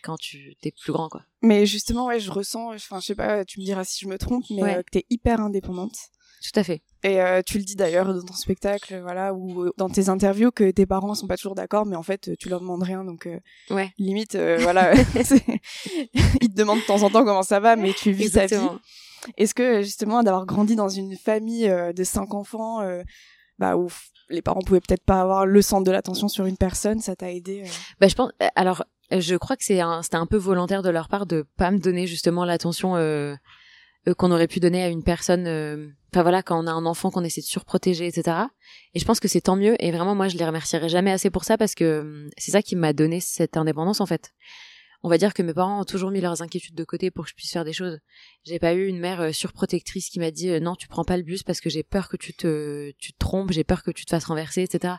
quand 0.03 0.17
tu 0.17 0.55
t'es 0.63 0.73
plus 0.83 0.93
grand, 0.93 1.09
quoi. 1.09 1.23
mais 1.43 1.67
justement 1.67 2.07
ouais 2.07 2.21
je 2.21 2.31
ressens 2.31 2.75
enfin 2.75 3.01
je 3.01 3.07
sais 3.07 3.15
pas 3.15 3.45
tu 3.45 3.61
me 3.61 3.65
diras 3.65 3.85
si 3.85 4.05
je 4.05 4.09
me 4.09 4.19
trompe 4.19 4.45
mais 4.51 4.63
Ouais. 4.63 4.77
euh, 4.77 4.83
que 4.83 4.91
t'es 4.91 5.07
hyper 5.11 5.41
indépendante 5.41 5.97
Tout 6.43 6.59
à 6.59 6.65
fait. 6.65 6.83
et 7.03 7.21
euh, 7.21 7.43
tu 7.45 7.59
le 7.59 7.65
dis 7.65 7.77
d'ailleurs 7.77 8.13
dans 8.13 8.23
ton 8.23 8.35
spectacle 8.35 9.01
voilà 9.01 9.33
ou 9.35 9.63
euh, 9.65 9.73
dans 9.77 9.89
tes 9.91 10.09
interviews 10.09 10.51
que 10.51 10.71
tes 10.71 10.87
parents 10.87 11.15
sont 11.15 11.27
pas 11.27 11.37
toujours 11.37 11.55
d'accord 11.55 11.87
mais 11.87 11.97
en 11.97 12.03
fait 12.03 12.31
tu 12.39 12.49
leur 12.49 12.61
demandes 12.61 12.83
rien 12.83 13.05
donc 13.05 13.27
euh, 13.27 13.39
Ouais. 13.71 13.91
limite 13.99 14.35
euh, 14.37 14.59
voilà 14.61 14.93
ils 16.41 16.49
te 16.49 16.55
demandent 16.55 16.81
de 16.81 16.87
temps 16.87 17.03
en 17.03 17.11
temps 17.11 17.25
comment 17.25 17.43
ça 17.43 17.61
va 17.61 17.77
mais 17.77 17.93
tu 17.95 18.11
vis 18.13 18.31
ta 18.33 18.47
vie. 18.47 18.57
Est-ce 19.37 19.53
que 19.55 19.83
justement 19.83 20.23
d'avoir 20.23 20.47
grandi 20.47 20.77
dans 20.77 20.89
une 20.89 21.15
famille 21.17 21.69
euh, 21.69 21.93
de 21.93 22.05
cinq 22.05 22.33
enfants, 22.33 22.81
euh, 22.81 23.03
bah 23.61 23.77
où 23.77 23.89
les 24.31 24.43
parents 24.43 24.63
pouvaient 24.63 24.81
peut-être 24.81 25.05
pas 25.05 25.21
avoir 25.21 25.45
le 25.47 25.63
centre 25.63 25.85
de 25.85 25.91
l'attention 25.93 26.29
sur 26.29 26.47
une 26.47 26.57
personne, 26.57 27.01
ça 27.01 27.15
t'a 27.15 27.31
aidé 27.31 27.63
euh? 27.65 27.71
Bah, 28.01 28.09
je 28.09 28.15
pense. 28.15 28.33
euh, 28.43 28.49
Alors, 28.57 28.85
euh, 29.13 29.21
je 29.21 29.37
crois 29.37 29.57
que 29.57 29.65
c'était 29.65 29.81
un 29.81 30.27
peu 30.27 30.37
volontaire 30.37 30.83
de 30.83 30.89
leur 30.91 31.09
part 31.09 31.27
de 31.27 31.45
pas 31.57 31.71
me 31.71 31.79
donner 31.79 32.07
justement 32.07 32.45
l'attention 32.45 32.97
euh, 32.97 33.35
qu'on 34.17 34.33
aurait 34.33 34.49
pu 34.49 34.61
donner 34.61 34.83
à 34.83 34.89
une 34.89 35.03
personne. 35.03 35.47
Enfin 36.13 36.23
voilà, 36.23 36.43
quand 36.43 36.59
on 36.63 36.67
a 36.67 36.73
un 36.73 36.87
enfant 36.87 37.11
qu'on 37.11 37.23
essaie 37.23 37.41
de 37.43 37.47
surprotéger, 37.47 38.07
etc. 38.07 38.37
Et 38.95 38.99
je 38.99 39.05
pense 39.05 39.21
que 39.21 39.29
c'est 39.29 39.43
tant 39.43 39.57
mieux. 39.57 39.77
Et 39.79 39.93
vraiment, 39.93 40.15
moi, 40.15 40.29
je 40.29 40.37
les 40.37 40.47
remercierai 40.47 40.89
jamais 40.89 41.13
assez 41.13 41.31
pour 41.31 41.45
ça 41.45 41.59
parce 41.59 41.75
que 41.75 42.29
c'est 42.39 42.51
ça 42.51 42.63
qui 42.63 42.77
m'a 42.77 42.93
donné 42.93 43.21
cette 43.21 43.57
indépendance 43.57 44.01
en 44.01 44.07
fait. 44.07 44.33
On 45.03 45.09
va 45.09 45.17
dire 45.17 45.33
que 45.33 45.43
mes 45.43 45.55
parents 45.55 45.81
ont 45.81 45.85
toujours 45.85 46.11
mis 46.11 46.21
leurs 46.21 46.43
inquiétudes 46.43 46.75
de 46.75 46.85
côté 46.85 47.11
pour 47.11 47.25
que 47.25 47.31
je 47.31 47.35
puisse 47.35 47.51
faire 47.53 47.65
des 47.65 47.73
choses. 47.73 47.99
J'ai 48.45 48.59
pas 48.59 48.75
eu 48.75 48.87
une 48.87 48.99
mère 48.99 49.21
euh, 49.23 49.33
surprotectrice 49.33 50.11
qui 50.11 50.19
m'a 50.21 50.31
dit 50.31 50.51
euh, 50.51 50.61
non, 50.61 50.75
tu 50.77 50.89
prends 50.89 51.05
pas 51.05 51.17
le 51.17 51.23
bus 51.23 51.43
parce 51.43 51.61
que 51.61 51.71
j'ai 51.71 51.83
peur 51.83 52.09
que 52.09 52.17
tu 52.19 52.35
te, 52.35 52.91
tu 52.99 53.13
te 53.13 53.19
trompes, 53.19 53.51
j'ai 53.53 53.65
peur 53.65 53.83
que 53.83 53.91
tu 53.91 54.05
te 54.05 54.11
fasses 54.11 54.25
renverser, 54.27 54.63
etc. 54.63 54.95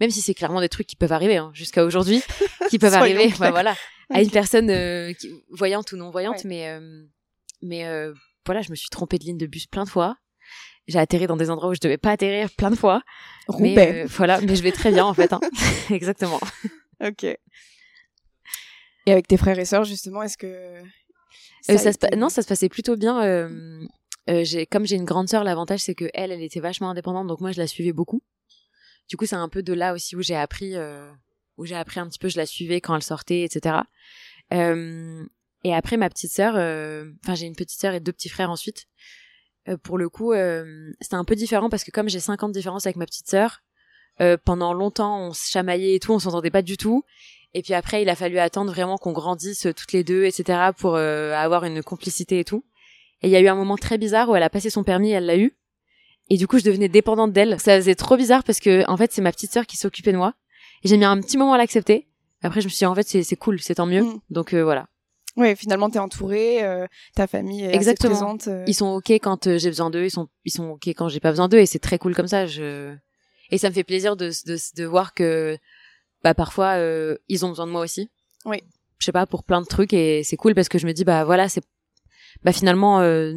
Même 0.00 0.10
si 0.10 0.20
c'est 0.20 0.34
clairement 0.34 0.60
des 0.60 0.68
trucs 0.68 0.86
qui 0.86 0.96
peuvent 0.96 1.12
arriver 1.12 1.38
hein, 1.38 1.50
jusqu'à 1.54 1.84
aujourd'hui, 1.84 2.22
qui 2.70 2.78
peuvent 2.78 2.92
arriver, 2.94 3.32
bah, 3.38 3.50
voilà, 3.50 3.74
à 4.10 4.20
une 4.22 4.30
personne 4.30 4.68
euh, 4.70 5.12
qui- 5.14 5.32
voyante 5.50 5.92
ou 5.92 5.96
non 5.96 6.10
voyante, 6.10 6.36
Ouais. 6.36 6.42
mais 6.44 6.68
euh, 6.68 7.04
mais 7.62 7.86
euh, 7.86 8.12
voilà, 8.44 8.60
je 8.62 8.70
me 8.70 8.76
suis 8.76 8.90
trompée 8.90 9.18
de 9.18 9.24
ligne 9.24 9.38
de 9.38 9.46
bus 9.46 9.66
plein 9.66 9.84
de 9.84 9.88
fois. 9.88 10.16
J'ai 10.88 10.98
atterri 10.98 11.26
dans 11.26 11.36
des 11.36 11.50
endroits 11.50 11.70
où 11.70 11.74
je 11.74 11.80
devais 11.80 11.98
pas 11.98 12.12
atterrir 12.12 12.48
plein 12.50 12.70
de 12.70 12.76
fois. 12.76 13.02
Mais 13.58 13.68
Roubaix. 13.70 14.02
euh, 14.02 14.06
voilà, 14.08 14.40
mais 14.42 14.56
je 14.56 14.62
vais 14.62 14.72
très 14.72 14.90
bien 14.90 15.04
en 15.04 15.12
fait. 15.14 15.32
Hein. 15.32 15.40
Exactement. 15.90 16.40
Ok. 17.00 17.26
Et 19.08 19.12
avec 19.12 19.26
tes 19.26 19.36
frères 19.36 19.58
et 19.58 19.64
sœurs 19.64 19.84
justement, 19.84 20.22
est-ce 20.22 20.36
que 20.36 20.46
Euh, 21.70 21.76
se 21.78 22.16
non, 22.16 22.28
ça 22.28 22.42
se 22.42 22.48
passait 22.48 22.68
plutôt 22.68 22.96
bien. 22.96 23.22
euh, 23.22 23.86
euh, 24.28 24.44
j'ai, 24.44 24.66
comme 24.66 24.86
j'ai 24.86 24.96
une 24.96 25.04
grande 25.04 25.28
sœur, 25.28 25.44
l'avantage 25.44 25.80
c'est 25.80 25.94
que 25.94 26.10
elle, 26.14 26.30
elle 26.30 26.42
était 26.42 26.60
vachement 26.60 26.90
indépendante, 26.90 27.26
donc 27.26 27.40
moi 27.40 27.52
je 27.52 27.58
la 27.58 27.66
suivais 27.66 27.92
beaucoup. 27.92 28.22
Du 29.08 29.16
coup, 29.16 29.24
c'est 29.24 29.36
un 29.36 29.48
peu 29.48 29.62
de 29.62 29.72
là 29.72 29.94
aussi 29.94 30.14
où 30.16 30.22
j'ai 30.22 30.36
appris, 30.36 30.74
où 31.56 31.64
j'ai 31.64 31.74
appris 31.74 31.98
un 32.00 32.06
petit 32.08 32.18
peu. 32.18 32.28
Je 32.28 32.36
la 32.36 32.44
suivais 32.44 32.82
quand 32.82 32.94
elle 32.94 33.02
sortait, 33.02 33.40
etc. 33.40 33.76
Et 35.64 35.74
après 35.74 35.96
ma 35.96 36.08
petite 36.08 36.32
sœur, 36.32 36.54
euh, 36.56 37.10
enfin 37.24 37.34
j'ai 37.34 37.46
une 37.46 37.56
petite 37.56 37.80
sœur 37.80 37.94
et 37.94 38.00
deux 38.00 38.12
petits 38.12 38.28
frères 38.28 38.50
ensuite. 38.50 38.86
Euh, 39.68 39.76
pour 39.76 39.98
le 39.98 40.08
coup, 40.08 40.32
euh, 40.32 40.92
c'était 41.00 41.16
un 41.16 41.24
peu 41.24 41.34
différent 41.34 41.68
parce 41.68 41.84
que 41.84 41.90
comme 41.90 42.08
j'ai 42.08 42.20
50 42.20 42.52
différences 42.52 42.86
avec 42.86 42.96
ma 42.96 43.06
petite 43.06 43.28
sœur, 43.28 43.62
pendant 44.44 44.72
longtemps 44.74 45.28
on 45.28 45.32
se 45.32 45.48
chamaillait 45.48 45.94
et 45.94 46.00
tout, 46.00 46.12
on 46.12 46.18
s'entendait 46.18 46.50
pas 46.50 46.62
du 46.62 46.76
tout. 46.76 47.04
Et 47.54 47.62
puis 47.62 47.74
après, 47.74 48.02
il 48.02 48.08
a 48.08 48.14
fallu 48.14 48.38
attendre 48.38 48.70
vraiment 48.70 48.98
qu'on 48.98 49.12
grandisse 49.12 49.66
euh, 49.66 49.72
toutes 49.72 49.92
les 49.92 50.04
deux, 50.04 50.24
etc., 50.24 50.70
pour 50.76 50.96
euh, 50.96 51.32
avoir 51.34 51.64
une 51.64 51.82
complicité 51.82 52.40
et 52.40 52.44
tout. 52.44 52.64
Et 53.22 53.28
il 53.28 53.30
y 53.30 53.36
a 53.36 53.40
eu 53.40 53.48
un 53.48 53.54
moment 53.54 53.76
très 53.76 53.98
bizarre 53.98 54.28
où 54.28 54.36
elle 54.36 54.42
a 54.42 54.50
passé 54.50 54.70
son 54.70 54.84
permis, 54.84 55.10
elle 55.10 55.26
l'a 55.26 55.36
eu. 55.36 55.56
Et 56.30 56.36
du 56.36 56.46
coup, 56.46 56.58
je 56.58 56.64
devenais 56.64 56.88
dépendante 56.88 57.32
d'elle. 57.32 57.58
Ça 57.58 57.76
faisait 57.76 57.94
trop 57.94 58.16
bizarre 58.16 58.44
parce 58.44 58.60
que, 58.60 58.84
en 58.88 58.96
fait, 58.96 59.12
c'est 59.12 59.22
ma 59.22 59.32
petite 59.32 59.52
sœur 59.52 59.66
qui 59.66 59.76
s'occupait 59.78 60.12
de 60.12 60.18
moi. 60.18 60.34
Et 60.84 60.88
j'ai 60.88 60.96
mis 60.98 61.04
un 61.06 61.18
petit 61.20 61.38
moment 61.38 61.54
à 61.54 61.58
l'accepter. 61.58 62.06
Après, 62.42 62.60
je 62.60 62.66
me 62.66 62.70
suis 62.70 62.78
dit, 62.78 62.86
en 62.86 62.94
fait, 62.94 63.08
c'est 63.08 63.36
cool, 63.36 63.60
c'est 63.60 63.76
tant 63.76 63.86
mieux. 63.86 64.02
Mm. 64.02 64.20
Donc 64.30 64.52
euh, 64.54 64.62
voilà. 64.62 64.86
Ouais, 65.36 65.54
finalement 65.54 65.88
t'es 65.88 66.00
entourée, 66.00 66.64
euh, 66.64 66.86
ta 67.14 67.28
famille 67.28 67.62
est 67.64 67.72
Exactement. 67.74 68.12
assez 68.12 68.20
présente. 68.24 68.48
euh. 68.48 68.64
Ils 68.66 68.74
sont 68.74 68.88
ok 68.88 69.10
quand 69.12 69.46
euh, 69.46 69.56
j'ai 69.56 69.68
besoin 69.68 69.88
d'eux, 69.88 70.04
ils 70.04 70.10
sont 70.10 70.28
ils 70.44 70.50
sont 70.50 70.70
ok 70.70 70.88
quand 70.88 71.08
j'ai 71.08 71.20
pas 71.20 71.30
besoin 71.30 71.46
d'eux, 71.48 71.58
et 71.58 71.66
c'est 71.66 71.78
très 71.78 71.96
cool 71.96 72.12
comme 72.16 72.26
ça. 72.26 72.46
Je 72.46 72.92
et 73.50 73.58
ça 73.58 73.68
me 73.68 73.74
fait 73.74 73.84
plaisir 73.84 74.16
de 74.16 74.30
de, 74.46 74.58
de 74.76 74.84
voir 74.84 75.14
que 75.14 75.56
bah 76.24 76.34
parfois 76.34 76.76
euh, 76.78 77.16
ils 77.28 77.44
ont 77.44 77.48
besoin 77.50 77.66
de 77.66 77.72
moi 77.72 77.80
aussi. 77.82 78.10
Oui. 78.44 78.62
Je 78.98 79.04
sais 79.04 79.12
pas 79.12 79.26
pour 79.26 79.44
plein 79.44 79.60
de 79.60 79.66
trucs 79.66 79.92
et 79.92 80.24
c'est 80.24 80.36
cool 80.36 80.54
parce 80.54 80.68
que 80.68 80.78
je 80.78 80.86
me 80.86 80.92
dis 80.92 81.04
bah 81.04 81.24
voilà 81.24 81.48
c'est 81.48 81.62
bah 82.42 82.52
finalement 82.52 83.00
euh, 83.00 83.34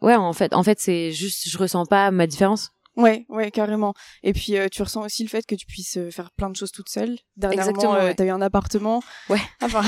ouais 0.00 0.14
en 0.14 0.32
fait 0.32 0.52
en 0.54 0.62
fait 0.62 0.80
c'est 0.80 1.12
juste 1.12 1.48
je 1.48 1.58
ressens 1.58 1.86
pas 1.86 2.10
ma 2.10 2.26
différence. 2.26 2.70
Ouais, 2.96 3.26
ouais, 3.28 3.52
carrément. 3.52 3.94
Et 4.24 4.32
puis 4.32 4.56
euh, 4.56 4.66
tu 4.68 4.82
ressens 4.82 5.04
aussi 5.04 5.22
le 5.22 5.28
fait 5.28 5.46
que 5.46 5.54
tu 5.54 5.66
puisses 5.66 5.96
euh, 5.98 6.10
faire 6.10 6.32
plein 6.32 6.50
de 6.50 6.56
choses 6.56 6.72
toute 6.72 6.88
seule. 6.88 7.16
Dernièrement, 7.36 7.68
Exactement, 7.70 7.94
euh, 7.94 8.06
ouais. 8.06 8.14
t'as 8.16 8.24
eu 8.24 8.30
un 8.30 8.40
appartement. 8.42 9.00
Ouais. 9.28 9.38
Enfin, 9.62 9.82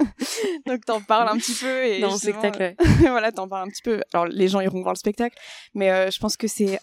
donc 0.66 0.82
t'en 0.86 1.02
parles 1.02 1.28
un 1.28 1.36
petit 1.36 1.52
peu 1.52 1.84
et 1.84 2.00
Dans 2.00 2.12
le 2.12 2.16
spectacle. 2.16 2.58
ouais. 2.58 2.76
voilà, 3.00 3.30
t'en 3.30 3.46
parles 3.46 3.68
un 3.68 3.70
petit 3.70 3.82
peu. 3.82 4.00
Alors 4.14 4.24
les 4.26 4.48
gens 4.48 4.60
iront 4.60 4.80
voir 4.80 4.94
le 4.94 4.98
spectacle, 4.98 5.36
mais 5.74 5.90
euh, 5.90 6.10
je 6.10 6.18
pense 6.18 6.38
que 6.38 6.48
c'est 6.48 6.80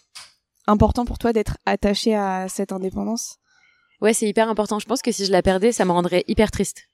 important 0.67 1.05
pour 1.05 1.17
toi 1.17 1.33
d'être 1.33 1.57
attaché 1.65 2.13
à 2.15 2.47
cette 2.49 2.71
indépendance. 2.71 3.39
Ouais, 4.03 4.13
c'est 4.13 4.27
hyper 4.27 4.49
important. 4.49 4.79
Je 4.79 4.85
pense 4.85 5.01
que 5.01 5.11
si 5.13 5.25
je 5.25 5.31
la 5.31 5.41
perdais, 5.41 5.71
ça 5.71 5.85
me 5.85 5.91
rendrait 5.91 6.25
hyper 6.27 6.51
triste. 6.51 6.89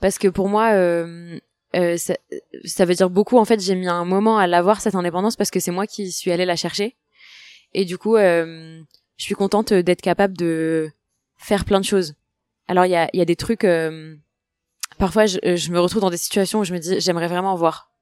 Parce 0.00 0.18
que 0.18 0.26
pour 0.26 0.48
moi, 0.48 0.72
euh, 0.72 1.38
euh, 1.76 1.96
ça, 1.96 2.14
ça 2.64 2.84
veut 2.84 2.94
dire 2.94 3.08
beaucoup. 3.10 3.38
En 3.38 3.44
fait, 3.44 3.60
j'ai 3.60 3.76
mis 3.76 3.86
un 3.86 4.04
moment 4.04 4.38
à 4.38 4.48
l'avoir 4.48 4.80
cette 4.80 4.96
indépendance 4.96 5.36
parce 5.36 5.52
que 5.52 5.60
c'est 5.60 5.70
moi 5.70 5.86
qui 5.86 6.10
suis 6.10 6.32
allée 6.32 6.44
la 6.44 6.56
chercher. 6.56 6.96
Et 7.74 7.84
du 7.84 7.96
coup, 7.96 8.16
euh, 8.16 8.82
je 9.18 9.24
suis 9.24 9.36
contente 9.36 9.72
d'être 9.72 10.02
capable 10.02 10.36
de 10.36 10.90
faire 11.36 11.64
plein 11.64 11.78
de 11.78 11.84
choses. 11.84 12.14
Alors, 12.66 12.86
il 12.86 12.90
y 12.90 12.96
a, 12.96 13.08
y 13.12 13.20
a 13.20 13.24
des 13.24 13.36
trucs... 13.36 13.64
parfois, 14.98 15.26
je, 15.26 15.38
je 15.44 15.70
me 15.70 15.78
retrouve 15.78 16.02
dans 16.02 16.10
des 16.10 16.16
situations 16.16 16.58
où 16.58 16.64
je 16.64 16.72
me 16.74 16.80
dis, 16.80 16.98
j'aimerais 17.00 17.28
vraiment 17.28 17.52
en 17.52 17.56
voir. 17.56 17.92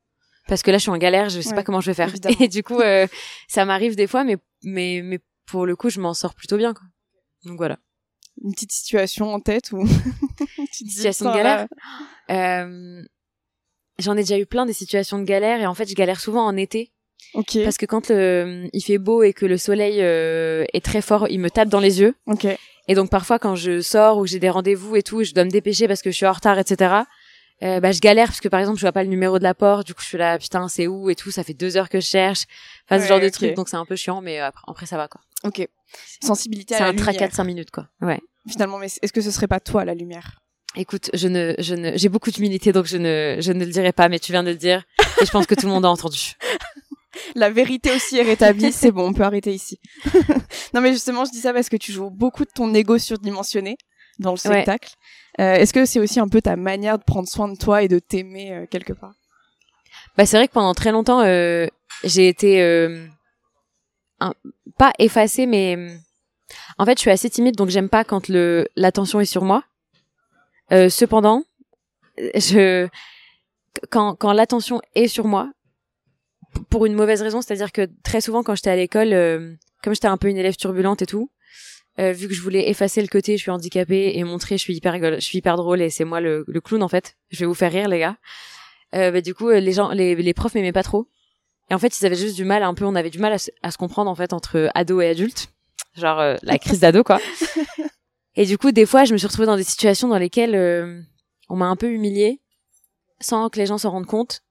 Parce 0.48 0.62
que 0.62 0.70
là, 0.70 0.78
je 0.78 0.82
suis 0.82 0.90
en 0.90 0.96
galère, 0.96 1.28
je 1.28 1.42
sais 1.42 1.50
Ouais, 1.50 1.54
pas 1.56 1.62
comment 1.62 1.82
je 1.82 1.90
vais 1.90 1.94
faire. 1.94 2.08
évidemment. 2.08 2.36
Et 2.40 2.48
du 2.48 2.62
coup, 2.62 2.80
ça 3.48 3.64
m'arrive 3.66 3.96
des 3.96 4.06
fois, 4.06 4.24
mais, 4.24 4.38
mais, 4.64 5.02
mais 5.04 5.20
pour 5.44 5.66
le 5.66 5.76
coup, 5.76 5.90
je 5.90 6.00
m'en 6.00 6.14
sors 6.14 6.34
plutôt 6.34 6.56
bien. 6.56 6.72
Quoi. 6.72 6.84
Donc 7.44 7.58
voilà. 7.58 7.78
Une 8.42 8.52
petite 8.52 8.72
situation 8.72 9.32
en 9.32 9.40
tête 9.40 9.72
ou 9.72 9.80
une 9.80 10.66
petite 10.66 10.90
Situation 10.90 11.30
de 11.30 11.36
galère. 11.36 11.66
Euh, 12.30 13.02
J'en 13.98 14.16
ai 14.16 14.20
déjà 14.20 14.38
eu 14.38 14.46
plein 14.46 14.64
des 14.64 14.72
situations 14.72 15.18
de 15.18 15.24
galère 15.24 15.60
et 15.60 15.66
en 15.66 15.74
fait, 15.74 15.88
je 15.88 15.94
galère 15.94 16.20
souvent 16.20 16.46
en 16.46 16.56
été. 16.56 16.92
Ok. 17.34 17.58
Parce 17.62 17.76
que 17.76 17.86
quand 17.86 18.08
le, 18.08 18.68
il 18.72 18.82
fait 18.82 18.98
beau 18.98 19.22
et 19.22 19.32
que 19.32 19.44
le 19.44 19.58
soleil 19.58 19.98
euh, 20.00 20.64
est 20.72 20.84
très 20.84 21.02
fort, 21.02 21.28
il 21.28 21.38
me 21.38 21.50
tape 21.50 21.68
dans 21.68 21.80
les 21.80 22.00
yeux. 22.00 22.14
Ok. 22.26 22.46
Et 22.88 22.94
donc 22.94 23.10
parfois 23.10 23.38
quand 23.38 23.54
je 23.54 23.82
sors 23.82 24.16
ou 24.18 24.26
j'ai 24.26 24.38
des 24.38 24.48
rendez-vous 24.50 24.96
et 24.96 25.02
tout, 25.02 25.22
je 25.22 25.32
dois 25.32 25.44
me 25.44 25.50
dépêcher 25.50 25.86
parce 25.86 26.02
que 26.02 26.10
je 26.10 26.16
suis 26.16 26.26
en 26.26 26.32
retard, 26.32 26.58
etc. 26.58 27.02
Euh, 27.62 27.78
bah 27.78 27.92
je 27.92 28.00
galère 28.00 28.28
parce 28.28 28.40
que 28.40 28.48
par 28.48 28.58
exemple 28.58 28.78
je 28.78 28.82
vois 28.82 28.92
pas 28.92 29.02
le 29.02 29.10
numéro 29.10 29.38
de 29.38 29.42
la 29.42 29.52
porte, 29.52 29.86
du 29.86 29.92
coup 29.92 30.00
je 30.00 30.06
suis 30.06 30.16
là 30.18 30.38
putain 30.38 30.66
c'est 30.68 30.86
où 30.86 31.10
et 31.10 31.14
tout, 31.14 31.30
ça 31.30 31.44
fait 31.44 31.52
deux 31.52 31.76
heures 31.76 31.90
que 31.90 32.00
je 32.00 32.06
cherche, 32.06 32.46
enfin 32.88 32.98
ce 33.02 33.06
genre 33.06 33.20
de 33.20 33.26
ok. 33.26 33.32
trucs 33.32 33.54
donc 33.54 33.68
c'est 33.68 33.76
un 33.76 33.84
peu 33.84 33.96
chiant 33.96 34.22
mais 34.22 34.40
euh, 34.40 34.46
après, 34.46 34.64
après 34.66 34.86
ça 34.86 34.96
va 34.96 35.08
quoi. 35.08 35.20
Ok. 35.44 35.66
Sensibilité 36.22 36.74
C'est 36.74 36.82
à 36.82 36.86
la 36.86 36.90
un 36.92 36.94
tracas 36.96 37.12
lumière. 37.12 37.28
de 37.30 37.34
cinq 37.34 37.44
minutes 37.44 37.70
quoi. 37.70 37.88
Ouais. 38.00 38.20
Finalement, 38.48 38.78
mais 38.78 38.86
est-ce 38.86 39.12
que 39.12 39.20
ce 39.20 39.30
serait 39.30 39.48
pas 39.48 39.60
toi 39.60 39.84
la 39.84 39.94
lumière? 39.94 40.40
Écoute, 40.76 41.10
je 41.14 41.26
ne, 41.28 41.54
je 41.58 41.74
ne, 41.74 41.96
j'ai 41.96 42.08
beaucoup 42.08 42.30
d'humilité 42.30 42.72
donc 42.72 42.86
je 42.86 42.96
ne, 42.96 43.38
je 43.40 43.52
ne 43.52 43.64
le 43.64 43.70
dirai 43.72 43.92
pas 43.92 44.08
mais 44.08 44.18
tu 44.20 44.30
viens 44.32 44.42
de 44.44 44.50
le 44.50 44.56
dire 44.56 44.84
et 45.20 45.26
je 45.26 45.30
pense 45.30 45.46
que 45.46 45.54
tout 45.54 45.66
le 45.66 45.72
monde 45.72 45.84
a 45.84 45.88
entendu. 45.90 46.34
La 47.34 47.50
vérité 47.50 47.90
aussi 47.92 48.18
est 48.18 48.22
rétablie, 48.22 48.72
c'est 48.72 48.92
bon, 48.92 49.08
on 49.08 49.12
peut 49.12 49.24
arrêter 49.24 49.52
ici. 49.52 49.80
non 50.74 50.80
mais 50.80 50.92
justement, 50.92 51.24
je 51.24 51.30
dis 51.32 51.40
ça 51.40 51.52
parce 51.52 51.68
que 51.68 51.76
tu 51.76 51.90
joues 51.92 52.08
beaucoup 52.10 52.44
de 52.44 52.50
ton 52.54 52.72
ego 52.72 52.98
surdimensionné 52.98 53.76
dans 54.20 54.30
le 54.30 54.34
Ouais. 54.34 54.38
spectacle. 54.62 54.90
Euh, 55.40 55.54
Est-ce 55.54 55.72
que 55.72 55.84
c'est 55.86 55.98
aussi 55.98 56.20
un 56.20 56.28
peu 56.28 56.40
ta 56.40 56.54
manière 56.56 56.98
de 56.98 57.04
prendre 57.04 57.28
soin 57.28 57.48
de 57.48 57.56
toi 57.56 57.82
et 57.82 57.88
de 57.88 57.98
t'aimer 57.98 58.52
euh, 58.52 58.66
quelque 58.66 58.92
part? 58.92 59.12
Bah 60.16 60.24
c'est 60.24 60.36
vrai 60.36 60.46
que 60.48 60.52
pendant 60.52 60.74
très 60.74 60.92
longtemps 60.92 61.20
euh, 61.20 61.66
j'ai 62.04 62.28
été 62.28 62.62
euh, 62.62 63.06
pas 64.78 64.92
effacée 64.98 65.46
mais 65.46 65.76
en 66.78 66.84
fait 66.84 66.96
je 66.98 67.00
suis 67.00 67.10
assez 67.10 67.30
timide 67.30 67.56
donc 67.56 67.68
j'aime 67.70 67.88
pas 67.88 68.04
quand 68.04 68.28
le 68.28 68.68
l'attention 68.76 69.20
est 69.20 69.24
sur 69.24 69.44
moi. 69.44 69.64
Euh, 70.72 70.88
cependant, 70.88 71.44
je 72.16 72.88
quand 73.90 74.14
quand 74.14 74.32
l'attention 74.32 74.80
est 74.94 75.08
sur 75.08 75.26
moi 75.26 75.50
pour 76.68 76.86
une 76.86 76.94
mauvaise 76.94 77.22
raison, 77.22 77.42
c'est-à-dire 77.42 77.72
que 77.72 77.88
très 78.02 78.20
souvent 78.20 78.42
quand 78.42 78.54
j'étais 78.54 78.70
à 78.70 78.76
l'école 78.76 79.12
euh, 79.12 79.54
comme 79.82 79.94
j'étais 79.94 80.08
un 80.08 80.16
peu 80.16 80.28
une 80.28 80.36
élève 80.36 80.56
turbulente 80.56 81.02
et 81.02 81.06
tout, 81.06 81.30
euh, 81.98 82.12
vu 82.12 82.28
que 82.28 82.34
je 82.34 82.40
voulais 82.40 82.68
effacer 82.68 83.00
le 83.02 83.08
côté 83.08 83.36
je 83.36 83.42
suis 83.42 83.50
handicapée 83.50 84.12
et 84.14 84.24
montrer 84.24 84.56
je 84.56 84.62
suis 84.62 84.74
hyper 84.74 84.96
je 85.14 85.20
suis 85.20 85.38
hyper 85.38 85.56
drôle 85.56 85.80
et 85.80 85.90
c'est 85.90 86.04
moi 86.04 86.20
le, 86.20 86.44
le 86.46 86.60
clown 86.60 86.82
en 86.82 86.88
fait. 86.88 87.16
Je 87.30 87.40
vais 87.40 87.46
vous 87.46 87.54
faire 87.54 87.72
rire 87.72 87.88
les 87.88 87.98
gars. 87.98 88.16
Euh, 88.94 89.10
bah, 89.10 89.20
du 89.20 89.34
coup 89.34 89.48
euh, 89.48 89.60
les 89.60 89.72
gens 89.72 89.90
les, 89.90 90.14
les 90.14 90.34
profs 90.34 90.54
m'aimaient 90.54 90.72
pas 90.72 90.82
trop. 90.82 91.08
Et 91.70 91.74
en 91.74 91.78
fait, 91.78 91.98
ils 92.00 92.04
avaient 92.06 92.16
juste 92.16 92.36
du 92.36 92.44
mal 92.44 92.62
un 92.62 92.74
peu 92.74 92.84
on 92.84 92.94
avait 92.96 93.10
du 93.10 93.18
mal 93.20 93.32
à, 93.32 93.38
se- 93.38 93.50
à 93.62 93.70
se 93.70 93.78
comprendre 93.78 94.10
en 94.10 94.14
fait 94.14 94.32
entre 94.32 94.70
ado 94.74 95.00
et 95.00 95.08
adulte. 95.08 95.48
Genre 95.96 96.18
euh, 96.20 96.36
la 96.42 96.58
crise 96.58 96.80
d'ado 96.80 97.02
quoi. 97.04 97.18
Et 98.36 98.46
du 98.46 98.58
coup, 98.58 98.70
des 98.72 98.86
fois, 98.86 99.04
je 99.04 99.12
me 99.12 99.18
suis 99.18 99.26
retrouvée 99.26 99.46
dans 99.46 99.56
des 99.56 99.64
situations 99.64 100.08
dans 100.08 100.18
lesquelles 100.18 100.54
euh, 100.54 101.00
on 101.48 101.56
m'a 101.56 101.66
un 101.66 101.76
peu 101.76 101.90
humiliée 101.90 102.40
sans 103.20 103.48
que 103.50 103.58
les 103.58 103.66
gens 103.66 103.76
s'en 103.78 103.90
rendent 103.90 104.06
compte. 104.06 104.42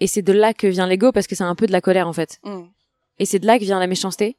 Et 0.00 0.06
c'est 0.06 0.22
de 0.22 0.32
là 0.32 0.54
que 0.54 0.66
vient 0.66 0.86
l'ego 0.86 1.10
parce 1.10 1.26
que 1.26 1.34
c'est 1.34 1.42
un 1.44 1.54
peu 1.54 1.66
de 1.66 1.72
la 1.72 1.80
colère 1.80 2.06
en 2.06 2.12
fait. 2.12 2.38
Mm. 2.44 2.64
Et 3.18 3.24
c'est 3.26 3.38
de 3.38 3.46
là 3.46 3.58
que 3.58 3.64
vient 3.64 3.80
la 3.80 3.86
méchanceté, 3.86 4.36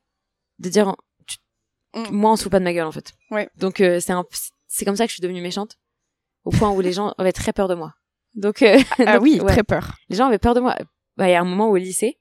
de 0.59 0.69
dire 0.69 0.95
tu- 1.27 1.37
Mm. 1.95 2.11
moi 2.11 2.31
on 2.31 2.35
se 2.35 2.43
fout 2.43 2.51
pas 2.51 2.59
de 2.59 2.63
ma 2.63 2.71
gueule 2.73 2.85
en 2.85 2.91
fait. 2.91 3.11
Ouais. 3.31 3.49
Donc 3.57 3.81
euh, 3.81 3.99
c'est 3.99 4.13
un 4.13 4.23
c'est 4.67 4.85
comme 4.85 4.95
ça 4.95 5.05
que 5.05 5.09
je 5.09 5.15
suis 5.15 5.21
devenue 5.21 5.41
méchante 5.41 5.77
au 6.45 6.51
point 6.51 6.69
où 6.69 6.79
les 6.81 6.93
gens 6.93 7.13
avaient 7.17 7.31
très 7.31 7.51
peur 7.51 7.67
de 7.67 7.73
moi. 7.73 7.95
Donc, 8.35 8.61
euh, 8.61 8.79
Ah 9.05 9.13
donc, 9.15 9.23
oui, 9.23 9.39
ouais. 9.41 9.51
très 9.51 9.63
peur. 9.63 9.95
les 10.07 10.15
gens 10.15 10.27
avaient 10.27 10.37
peur 10.37 10.53
de 10.53 10.59
moi. 10.59 10.77
Bah, 11.19 11.27
il 11.27 11.33
y 11.33 11.35
a 11.35 11.41
un 11.41 11.45
moment 11.45 11.69
au 11.69 11.75
lycée 11.75 12.17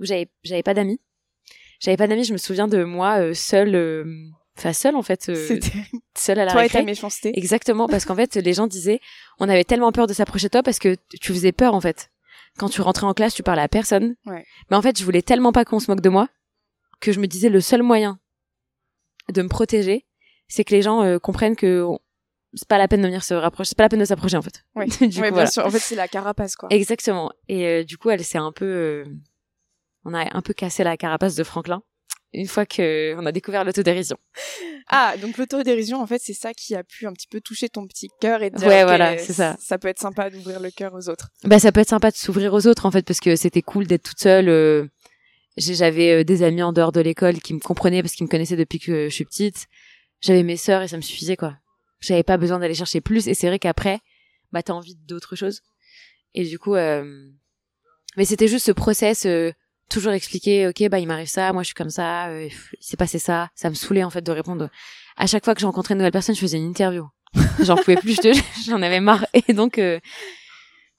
où 0.00 0.06
j'avais 0.06 0.30
j'avais 0.42 0.62
pas 0.62 0.72
d'amis. 0.72 0.98
J'avais 1.78 1.98
pas 1.98 2.06
d'amis, 2.06 2.24
je 2.24 2.32
me 2.32 2.38
souviens 2.38 2.66
de 2.66 2.82
moi 2.82 3.20
euh, 3.20 3.34
seule 3.34 3.74
euh, 3.74 4.30
enfin 4.56 4.72
seule 4.72 4.96
en 4.96 5.02
fait 5.02 5.28
euh, 5.28 5.60
seule 6.16 6.38
à 6.38 6.46
la 6.46 6.52
toi 6.52 6.62
et 6.62 6.64
récré. 6.64 6.78
ta 6.78 6.84
méchanceté. 6.86 7.38
Exactement, 7.38 7.86
parce 7.86 8.06
qu'en 8.06 8.16
fait, 8.16 8.36
les 8.36 8.54
gens 8.54 8.66
disaient, 8.66 9.00
on 9.40 9.48
avait 9.50 9.64
tellement 9.64 9.92
peur 9.92 10.06
de 10.06 10.14
s'approcher 10.14 10.46
de 10.46 10.52
toi 10.52 10.62
parce 10.62 10.78
que 10.78 10.96
tu 11.20 11.34
faisais 11.34 11.52
peur, 11.52 11.74
en 11.74 11.82
fait. 11.82 12.10
Quand 12.56 12.70
tu 12.70 12.80
rentrais 12.80 13.06
en 13.06 13.12
classe, 13.12 13.34
tu 13.34 13.42
parlais 13.42 13.60
à 13.60 13.68
personne. 13.68 14.14
Ouais. 14.24 14.46
Mais 14.70 14.76
en 14.76 14.80
fait, 14.80 14.98
je 14.98 15.04
voulais 15.04 15.20
tellement 15.20 15.52
pas 15.52 15.66
qu'on 15.66 15.78
se 15.78 15.90
moque 15.90 16.00
de 16.00 16.08
moi 16.08 16.28
que 17.00 17.12
je 17.12 17.20
me 17.20 17.26
disais 17.26 17.50
le 17.50 17.60
seul 17.60 17.82
moyen 17.82 18.18
de 19.30 19.42
me 19.42 19.48
protéger, 19.48 20.06
c'est 20.48 20.64
que 20.64 20.74
les 20.74 20.80
gens 20.80 21.18
comprennent 21.18 21.56
que 21.56 21.84
c'est 22.54 22.68
pas 22.68 22.78
la 22.78 22.88
peine 22.88 23.00
de 23.02 23.06
venir 23.06 23.22
se 23.24 23.34
rapprocher, 23.34 23.70
c'est 23.70 23.76
pas 23.76 23.84
la 23.84 23.88
peine 23.88 24.00
de 24.00 24.04
s'approcher, 24.04 24.36
en 24.36 24.42
fait. 24.42 24.64
Ouais. 24.74 24.86
du 25.00 25.08
coup, 25.08 25.20
bien 25.20 25.30
voilà. 25.30 25.46
sûr. 25.46 25.64
En 25.66 25.70
fait, 25.70 25.78
c'est 25.78 25.94
la 25.96 26.08
carapace, 26.08 26.56
quoi. 26.56 26.68
Exactement. 26.70 27.30
Et 27.48 27.66
euh, 27.66 27.84
du 27.84 27.98
coup, 27.98 28.10
elle 28.10 28.24
s'est 28.24 28.38
un 28.38 28.52
peu, 28.52 28.64
euh, 28.64 29.04
on 30.04 30.14
a 30.14 30.26
un 30.36 30.42
peu 30.42 30.52
cassé 30.54 30.84
la 30.84 30.96
carapace 30.96 31.34
de 31.34 31.44
Franklin 31.44 31.82
une 32.36 32.48
fois 32.48 32.66
que 32.66 33.14
on 33.16 33.26
a 33.26 33.30
découvert 33.32 33.62
l'autodérision. 33.64 34.16
Ah, 34.88 35.14
donc 35.22 35.38
l'autodérision, 35.38 36.00
en 36.02 36.06
fait, 36.08 36.20
c'est 36.20 36.32
ça 36.34 36.52
qui 36.52 36.74
a 36.74 36.82
pu 36.82 37.06
un 37.06 37.12
petit 37.12 37.28
peu 37.28 37.40
toucher 37.40 37.68
ton 37.68 37.86
petit 37.86 38.08
cœur 38.20 38.42
et 38.42 38.50
te 38.50 38.56
dire, 38.56 38.66
Ouais, 38.66 38.82
voilà, 38.82 39.16
c'est 39.18 39.32
ça. 39.32 39.56
Ça 39.60 39.78
peut 39.78 39.86
être 39.86 40.00
sympa 40.00 40.30
d'ouvrir 40.30 40.58
le 40.58 40.72
cœur 40.72 40.94
aux 40.94 41.08
autres. 41.08 41.28
Bah 41.44 41.60
ça 41.60 41.70
peut 41.70 41.78
être 41.80 41.88
sympa 41.88 42.10
de 42.10 42.16
s'ouvrir 42.16 42.52
aux 42.52 42.66
autres 42.66 42.86
en 42.86 42.90
fait 42.90 43.06
parce 43.06 43.20
que 43.20 43.36
c'était 43.36 43.62
cool 43.62 43.86
d'être 43.86 44.02
toute 44.02 44.18
seule. 44.18 44.48
euh, 44.48 44.88
J'avais 45.56 46.24
des 46.24 46.42
amis 46.42 46.62
en 46.64 46.72
dehors 46.72 46.90
de 46.90 47.00
l'école 47.00 47.38
qui 47.40 47.54
me 47.54 47.60
comprenaient 47.60 48.02
parce 48.02 48.14
qu'ils 48.14 48.26
me 48.26 48.30
connaissaient 48.30 48.56
depuis 48.56 48.80
que 48.80 49.08
je 49.08 49.14
suis 49.14 49.24
petite. 49.24 49.66
J'avais 50.20 50.42
mes 50.42 50.56
sœurs 50.56 50.82
et 50.82 50.88
ça 50.88 50.96
me 50.96 51.02
suffisait 51.02 51.36
quoi. 51.36 51.54
J'avais 52.04 52.22
pas 52.22 52.36
besoin 52.36 52.58
d'aller 52.58 52.74
chercher 52.74 53.00
plus 53.00 53.28
et 53.28 53.34
c'est 53.34 53.46
vrai 53.46 53.58
qu'après 53.58 54.00
bah 54.52 54.62
t'as 54.62 54.72
envie 54.72 54.94
d'autre 54.96 55.36
chose. 55.36 55.62
Et 56.34 56.44
du 56.44 56.58
coup 56.58 56.74
euh... 56.74 57.28
mais 58.16 58.24
c'était 58.24 58.48
juste 58.48 58.66
ce 58.66 58.72
process 58.72 59.26
euh, 59.26 59.52
toujours 59.88 60.12
expliquer 60.12 60.66
ok 60.68 60.88
bah 60.88 60.98
il 60.98 61.06
m'arrive 61.06 61.28
ça, 61.28 61.52
moi 61.52 61.62
je 61.62 61.66
suis 61.66 61.74
comme 61.74 61.90
ça, 61.90 62.28
euh, 62.28 62.48
il 62.48 62.84
s'est 62.84 62.96
passé 62.96 63.18
ça, 63.18 63.50
ça 63.54 63.70
me 63.70 63.74
saoulait 63.74 64.04
en 64.04 64.10
fait 64.10 64.22
de 64.22 64.32
répondre. 64.32 64.68
À 65.16 65.26
chaque 65.26 65.44
fois 65.44 65.54
que 65.54 65.60
je 65.60 65.66
rencontrais 65.66 65.94
une 65.94 65.98
nouvelle 65.98 66.12
personne, 66.12 66.34
je 66.34 66.40
faisais 66.40 66.56
une 66.58 66.68
interview. 66.68 67.08
J'en 67.60 67.76
pouvais 67.76 67.96
plus, 67.96 68.14
je 68.16 68.20
te- 68.20 68.40
j'en 68.68 68.82
avais 68.82 69.00
marre 69.00 69.26
et 69.32 69.52
donc 69.52 69.80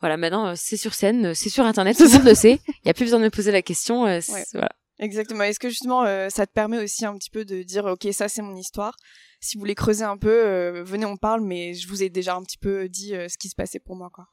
voilà, 0.01 0.17
maintenant, 0.17 0.55
c'est 0.55 0.77
sur 0.77 0.93
scène, 0.93 1.33
c'est 1.33 1.49
sur 1.49 1.65
Internet, 1.65 1.97
tout 1.97 2.03
le 2.03 2.09
monde 2.11 2.25
le 2.25 2.35
sait. 2.35 2.59
Il 2.67 2.81
n'y 2.85 2.91
a 2.91 2.93
plus 2.93 3.05
besoin 3.05 3.19
de 3.19 3.23
me 3.25 3.29
poser 3.29 3.51
la 3.51 3.61
question. 3.61 4.03
Ouais. 4.03 4.19
voilà. 4.53 4.69
Exactement. 4.99 5.43
Est-ce 5.43 5.59
que 5.59 5.69
justement, 5.69 6.03
euh, 6.03 6.29
ça 6.29 6.47
te 6.47 6.53
permet 6.53 6.77
aussi 6.77 7.05
un 7.05 7.15
petit 7.17 7.29
peu 7.29 7.43
de 7.43 7.63
dire, 7.63 7.85
ok, 7.85 8.07
ça 8.11 8.29
c'est 8.29 8.41
mon 8.41 8.55
histoire? 8.55 8.95
Si 9.41 9.57
vous 9.57 9.59
voulez 9.59 9.75
creuser 9.75 10.05
un 10.05 10.17
peu, 10.17 10.29
euh, 10.29 10.83
venez, 10.83 11.05
on 11.05 11.17
parle, 11.17 11.41
mais 11.41 11.73
je 11.73 11.87
vous 11.87 12.01
ai 12.01 12.09
déjà 12.09 12.35
un 12.35 12.43
petit 12.43 12.57
peu 12.57 12.87
dit 12.87 13.13
euh, 13.13 13.27
ce 13.27 13.37
qui 13.37 13.49
se 13.49 13.55
passait 13.55 13.79
pour 13.79 13.95
moi, 13.95 14.09
quoi. 14.13 14.27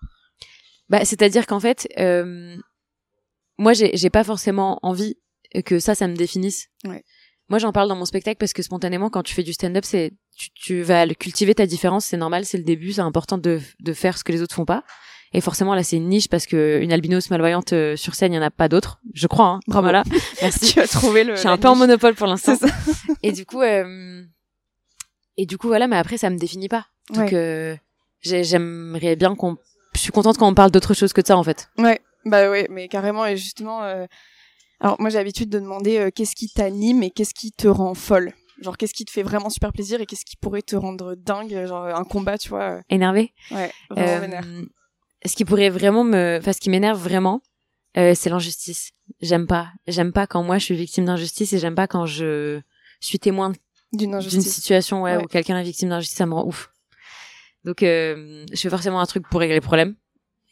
Bah, 0.89 1.05
C'est-à-dire 1.05 1.47
qu'en 1.47 1.61
fait, 1.61 1.89
euh, 1.99 2.57
moi, 3.59 3.73
j'ai 3.73 3.97
j'ai 3.97 4.11
pas 4.11 4.25
forcément 4.25 4.79
envie 4.83 5.17
que 5.65 5.79
ça, 5.81 5.95
ça 5.95 6.07
me 6.07 6.15
définisse. 6.15 6.69
Ouais. 6.85 7.05
Moi, 7.49 7.59
j'en 7.59 7.73
parle 7.73 7.89
dans 7.89 7.97
mon 7.97 8.05
spectacle 8.05 8.39
parce 8.39 8.53
que 8.53 8.63
spontanément, 8.63 9.11
quand 9.11 9.23
tu 9.23 9.35
fais 9.35 9.43
du 9.43 9.53
stand-up, 9.53 9.85
c'est 9.85 10.13
tu, 10.37 10.51
tu 10.55 10.83
vas 10.83 11.07
cultiver 11.09 11.55
ta 11.55 11.67
différence, 11.67 12.07
c'est 12.07 12.17
normal, 12.17 12.47
c'est 12.47 12.57
le 12.57 12.65
début, 12.65 12.93
c'est 12.93 13.01
important 13.01 13.37
de, 13.37 13.61
de 13.81 13.93
faire 13.93 14.17
ce 14.17 14.25
que 14.25 14.33
les 14.33 14.41
autres 14.41 14.55
font 14.55 14.65
pas. 14.65 14.85
Et 15.35 15.41
forcément, 15.41 15.75
là, 15.75 15.83
c'est 15.83 15.97
une 15.97 16.09
niche 16.09 16.29
parce 16.29 16.47
que 16.47 16.81
une 16.83 16.93
albinos 16.93 17.31
malvoyante 17.31 17.73
euh, 17.73 17.97
sur 17.97 18.15
scène, 18.15 18.33
il 18.33 18.37
y 18.37 18.39
en 18.39 18.43
a 18.43 18.51
pas 18.51 18.69
d'autres, 18.69 19.01
je 19.15 19.27
crois. 19.27 19.47
Hein. 19.47 19.61
Bravo. 19.67 19.85
Voilà. 19.87 20.03
Merci. 20.43 20.73
tu 20.75 20.81
as 20.81 20.87
trouvé 20.89 21.25
le. 21.25 21.35
Je 21.37 21.41
suis 21.41 21.49
un 21.49 21.57
peu 21.59 21.69
en 21.69 21.75
monopole 21.75 22.15
pour 22.15 22.27
l'instant. 22.27 22.55
Et 23.23 23.33
du 23.33 23.47
coup, 23.47 23.63
euh, 23.63 24.23
et 25.39 25.47
du 25.47 25.57
coup, 25.57 25.69
voilà, 25.69 25.87
mais 25.89 25.97
après, 25.97 26.19
ça 26.19 26.29
me 26.29 26.37
définit 26.37 26.69
pas. 26.69 26.87
Donc, 27.11 27.31
Ouais. 27.31 27.35
euh, 27.35 27.77
j'ai- 28.21 28.45
j'aimerais 28.45 29.17
bien 29.17 29.35
qu'on. 29.35 29.57
Je 29.95 30.01
suis 30.01 30.13
contente 30.13 30.37
quand 30.39 30.49
on 30.49 30.55
parle 30.55 30.71
d'autre 30.71 30.93
chose 30.95 31.13
que 31.13 31.21
de 31.21 31.27
ça, 31.27 31.37
en 31.37 31.43
fait. 31.43 31.69
Ouais, 31.79 32.01
bah 32.27 32.51
ouais, 32.51 32.67
mais 32.71 32.89
carrément, 32.89 33.25
et 33.27 33.37
justement, 33.37 33.81
alors 34.81 34.97
moi 35.01 35.11
j'ai 35.11 35.19
l'habitude 35.19 35.49
de 35.51 35.59
demander 35.61 36.11
qu'est-ce 36.15 36.35
qui 36.35 36.49
t'anime 36.53 37.03
et 37.03 37.11
qu'est-ce 37.11 37.35
qui 37.35 37.53
te 37.53 37.69
rend 37.69 37.95
folle? 37.95 38.33
Genre 38.63 38.77
qu'est-ce 38.77 38.95
qui 38.95 39.05
te 39.05 39.11
fait 39.11 39.23
vraiment 39.23 39.51
super 39.51 39.73
plaisir 39.73 40.01
et 40.01 40.07
qu'est-ce 40.07 40.25
qui 40.25 40.37
pourrait 40.37 40.63
te 40.63 40.77
rendre 40.77 41.15
dingue, 41.15 41.67
genre 41.67 41.87
un 41.87 42.05
combat, 42.05 42.39
tu 42.39 42.49
vois. 42.51 42.81
Énervée. 42.91 43.33
Ouais, 43.51 43.71
vraiment 43.91 44.37
Euh. 44.45 44.65
Ce 45.25 45.35
qui 45.37 45.45
pourrait 45.45 45.71
vraiment 45.71 46.05
me, 46.05 46.39
enfin, 46.41 46.53
ce 46.53 46.61
qui 46.61 46.71
m'énerve 46.71 47.01
vraiment, 47.03 47.43
euh, 47.97 48.15
c'est 48.15 48.31
l'injustice. 48.31 48.93
J'aime 49.21 49.47
pas. 49.47 49.71
J'aime 49.87 50.13
pas 50.13 50.27
quand 50.27 50.43
moi 50.43 50.59
je 50.59 50.65
suis 50.65 50.75
victime 50.77 51.05
d'injustice 51.05 51.53
et 51.53 51.59
j'aime 51.59 51.75
pas 51.75 51.87
quand 51.87 52.07
je 52.07 52.61
suis 53.01 53.19
témoin 53.19 53.53
D'une 53.93 54.21
situation 54.23 55.03
ouais, 55.03 55.17
Ouais. 55.17 55.25
où 55.25 55.27
quelqu'un 55.27 55.59
est 55.59 55.65
victime 55.65 55.91
d'injustice, 55.91 56.17
ça 56.17 56.27
me 56.27 56.35
rend 56.35 56.47
ouf. 56.47 56.73
Donc, 57.65 57.83
euh, 57.83 58.45
je 58.51 58.57
fais 58.61 58.71
forcément 58.71 59.01
un 59.01 59.07
truc 59.07 59.29
pour 59.29 59.39
régler 59.41 59.57
le 59.57 59.61
problème. 59.61 59.95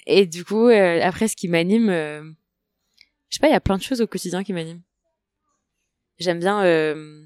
Et 0.06 0.26
du 0.26 0.44
coup, 0.44 0.68
euh, 0.68 1.00
après, 1.02 1.26
ce 1.28 1.36
qui 1.36 1.48
m'anime, 1.48 1.88
euh, 1.88 2.22
je 3.28 3.36
sais 3.36 3.40
pas, 3.40 3.48
il 3.48 3.52
y 3.52 3.54
a 3.54 3.60
plein 3.60 3.78
de 3.78 3.82
choses 3.82 4.00
au 4.00 4.06
quotidien 4.06 4.44
qui 4.44 4.52
m'animent. 4.52 4.82
J'aime 6.18 6.38
bien, 6.38 6.62
euh, 6.64 7.24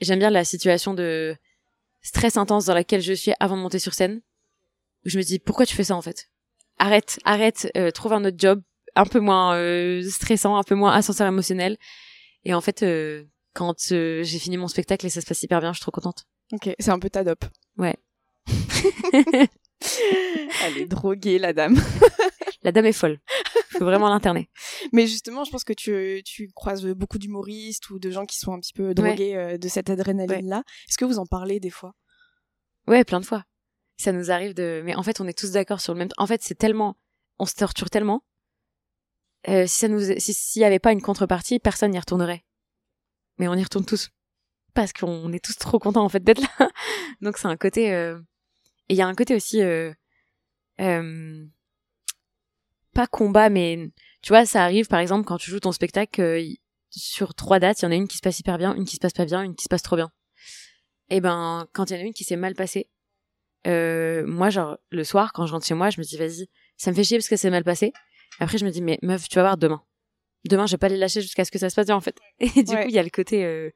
j'aime 0.00 0.18
bien 0.18 0.30
la 0.30 0.44
situation 0.44 0.92
de 0.94 1.34
stress 2.02 2.36
intense 2.36 2.66
dans 2.66 2.74
laquelle 2.74 3.00
je 3.00 3.12
suis 3.14 3.32
avant 3.40 3.56
de 3.56 3.62
monter 3.62 3.78
sur 3.78 3.94
scène. 3.94 4.20
Je 5.04 5.18
me 5.18 5.22
dis, 5.22 5.38
pourquoi 5.38 5.66
tu 5.66 5.74
fais 5.74 5.84
ça 5.84 5.96
en 5.96 6.02
fait? 6.02 6.30
Arrête, 6.78 7.18
arrête, 7.24 7.70
euh, 7.76 7.90
trouve 7.90 8.12
un 8.12 8.24
autre 8.24 8.36
job 8.38 8.62
un 8.94 9.06
peu 9.06 9.20
moins 9.20 9.56
euh, 9.56 10.02
stressant, 10.08 10.56
un 10.56 10.62
peu 10.62 10.74
moins 10.74 10.92
ascenseur 10.92 11.26
émotionnel. 11.26 11.76
Et 12.44 12.54
en 12.54 12.60
fait, 12.60 12.82
euh, 12.82 13.24
quand 13.54 13.92
euh, 13.92 14.22
j'ai 14.22 14.38
fini 14.38 14.56
mon 14.56 14.68
spectacle 14.68 15.06
et 15.06 15.10
ça 15.10 15.20
se 15.20 15.26
passe 15.26 15.42
hyper 15.42 15.60
bien, 15.60 15.72
je 15.72 15.78
suis 15.78 15.82
trop 15.82 15.92
contente. 15.92 16.26
Ok, 16.52 16.70
c'est 16.78 16.90
un 16.90 16.98
peu 16.98 17.10
ta 17.10 17.24
dope. 17.24 17.44
Ouais. 17.78 17.96
Elle 20.64 20.78
est 20.78 20.86
droguée, 20.86 21.38
la 21.38 21.52
dame. 21.52 21.76
La 22.64 22.70
dame 22.70 22.86
est 22.86 22.92
folle. 22.92 23.18
Faut 23.70 23.84
vraiment 23.84 24.08
l'interner. 24.08 24.48
Mais 24.92 25.08
justement, 25.08 25.42
je 25.42 25.50
pense 25.50 25.64
que 25.64 25.72
tu, 25.72 26.22
tu 26.24 26.48
croises 26.54 26.84
beaucoup 26.84 27.18
d'humoristes 27.18 27.90
ou 27.90 27.98
de 27.98 28.08
gens 28.08 28.24
qui 28.24 28.38
sont 28.38 28.52
un 28.52 28.60
petit 28.60 28.72
peu 28.72 28.94
drogués 28.94 29.34
euh, 29.34 29.58
de 29.58 29.66
cette 29.66 29.90
adrénaline-là. 29.90 30.62
Est-ce 30.88 30.96
que 30.96 31.04
vous 31.04 31.18
en 31.18 31.26
parlez 31.26 31.58
des 31.58 31.70
fois? 31.70 31.94
Ouais, 32.86 33.02
plein 33.02 33.18
de 33.18 33.26
fois. 33.26 33.44
Ça 33.96 34.12
nous 34.12 34.30
arrive 34.30 34.54
de. 34.54 34.82
Mais 34.84 34.94
en 34.94 35.02
fait, 35.02 35.20
on 35.20 35.26
est 35.28 35.38
tous 35.38 35.52
d'accord 35.52 35.80
sur 35.80 35.92
le 35.94 35.98
même. 35.98 36.08
En 36.18 36.26
fait, 36.26 36.42
c'est 36.42 36.54
tellement. 36.56 36.96
On 37.38 37.46
se 37.46 37.54
torture 37.54 37.90
tellement. 37.90 38.24
Euh, 39.48 39.66
si 39.66 39.78
ça 39.80 39.88
nous, 39.88 40.00
si 40.18 40.34
s'il 40.34 40.62
y 40.62 40.64
avait 40.64 40.78
pas 40.78 40.92
une 40.92 41.02
contrepartie, 41.02 41.58
personne 41.58 41.90
n'y 41.90 41.98
retournerait. 41.98 42.44
Mais 43.38 43.48
on 43.48 43.54
y 43.54 43.62
retourne 43.62 43.84
tous 43.84 44.10
parce 44.74 44.92
qu'on 44.92 45.32
est 45.32 45.44
tous 45.44 45.56
trop 45.56 45.78
contents 45.78 46.04
en 46.04 46.08
fait 46.08 46.22
d'être 46.22 46.40
là. 46.40 46.68
Donc 47.20 47.38
c'est 47.38 47.48
un 47.48 47.56
côté. 47.56 47.92
euh, 47.92 48.18
Et 48.88 48.94
il 48.94 48.96
y 48.96 49.02
a 49.02 49.06
un 49.06 49.14
côté 49.14 49.34
aussi. 49.34 49.60
euh, 49.62 49.92
Pas 52.94 53.06
combat, 53.06 53.48
mais 53.50 53.90
tu 54.22 54.28
vois, 54.32 54.46
ça 54.46 54.62
arrive 54.64 54.86
par 54.86 55.00
exemple 55.00 55.24
quand 55.26 55.38
tu 55.38 55.50
joues 55.50 55.60
ton 55.60 55.72
spectacle 55.72 56.44
sur 56.90 57.34
trois 57.34 57.58
dates, 57.58 57.80
il 57.80 57.84
y 57.86 57.88
en 57.88 57.90
a 57.92 57.94
une 57.94 58.06
qui 58.08 58.18
se 58.18 58.22
passe 58.22 58.38
hyper 58.38 58.58
bien, 58.58 58.74
une 58.74 58.84
qui 58.84 58.96
se 58.96 59.00
passe 59.00 59.14
pas 59.14 59.24
bien, 59.24 59.42
une 59.42 59.54
qui 59.56 59.64
se 59.64 59.68
passe 59.68 59.82
trop 59.82 59.96
bien. 59.96 60.10
Et 61.08 61.20
ben, 61.20 61.66
quand 61.72 61.90
il 61.90 61.94
y 61.94 61.96
en 61.96 62.00
a 62.02 62.06
une 62.06 62.12
qui 62.12 62.24
s'est 62.24 62.36
mal 62.36 62.54
passée, 62.54 62.90
euh, 63.66 64.24
moi, 64.26 64.50
genre, 64.50 64.78
le 64.90 65.04
soir, 65.04 65.32
quand 65.32 65.46
je 65.46 65.52
rentre 65.52 65.66
chez 65.66 65.74
moi, 65.74 65.90
je 65.90 66.00
me 66.00 66.04
dis, 66.04 66.16
vas-y, 66.16 66.48
ça 66.76 66.90
me 66.90 66.96
fait 66.96 67.04
chier 67.04 67.18
parce 67.18 67.28
que 67.28 67.36
c'est 67.36 67.50
mal 67.50 67.64
passé. 67.64 67.92
Après, 68.40 68.58
je 68.58 68.64
me 68.64 68.70
dis, 68.70 68.82
mais 68.82 68.98
meuf, 69.02 69.28
tu 69.28 69.36
vas 69.36 69.42
voir 69.42 69.56
demain. 69.56 69.82
Demain, 70.48 70.66
je 70.66 70.72
vais 70.72 70.78
pas 70.78 70.88
les 70.88 70.96
lâcher 70.96 71.20
jusqu'à 71.20 71.44
ce 71.44 71.50
que 71.50 71.58
ça 71.58 71.70
se 71.70 71.74
passe 71.76 71.86
bien, 71.86 71.96
en 71.96 72.00
fait. 72.00 72.16
Et 72.40 72.62
du 72.62 72.72
Ouais. 72.74 72.82
coup, 72.82 72.88
il 72.88 72.94
y 72.94 72.98
a 72.98 73.02
le 73.02 73.10
côté, 73.10 73.44
euh, 73.44 73.70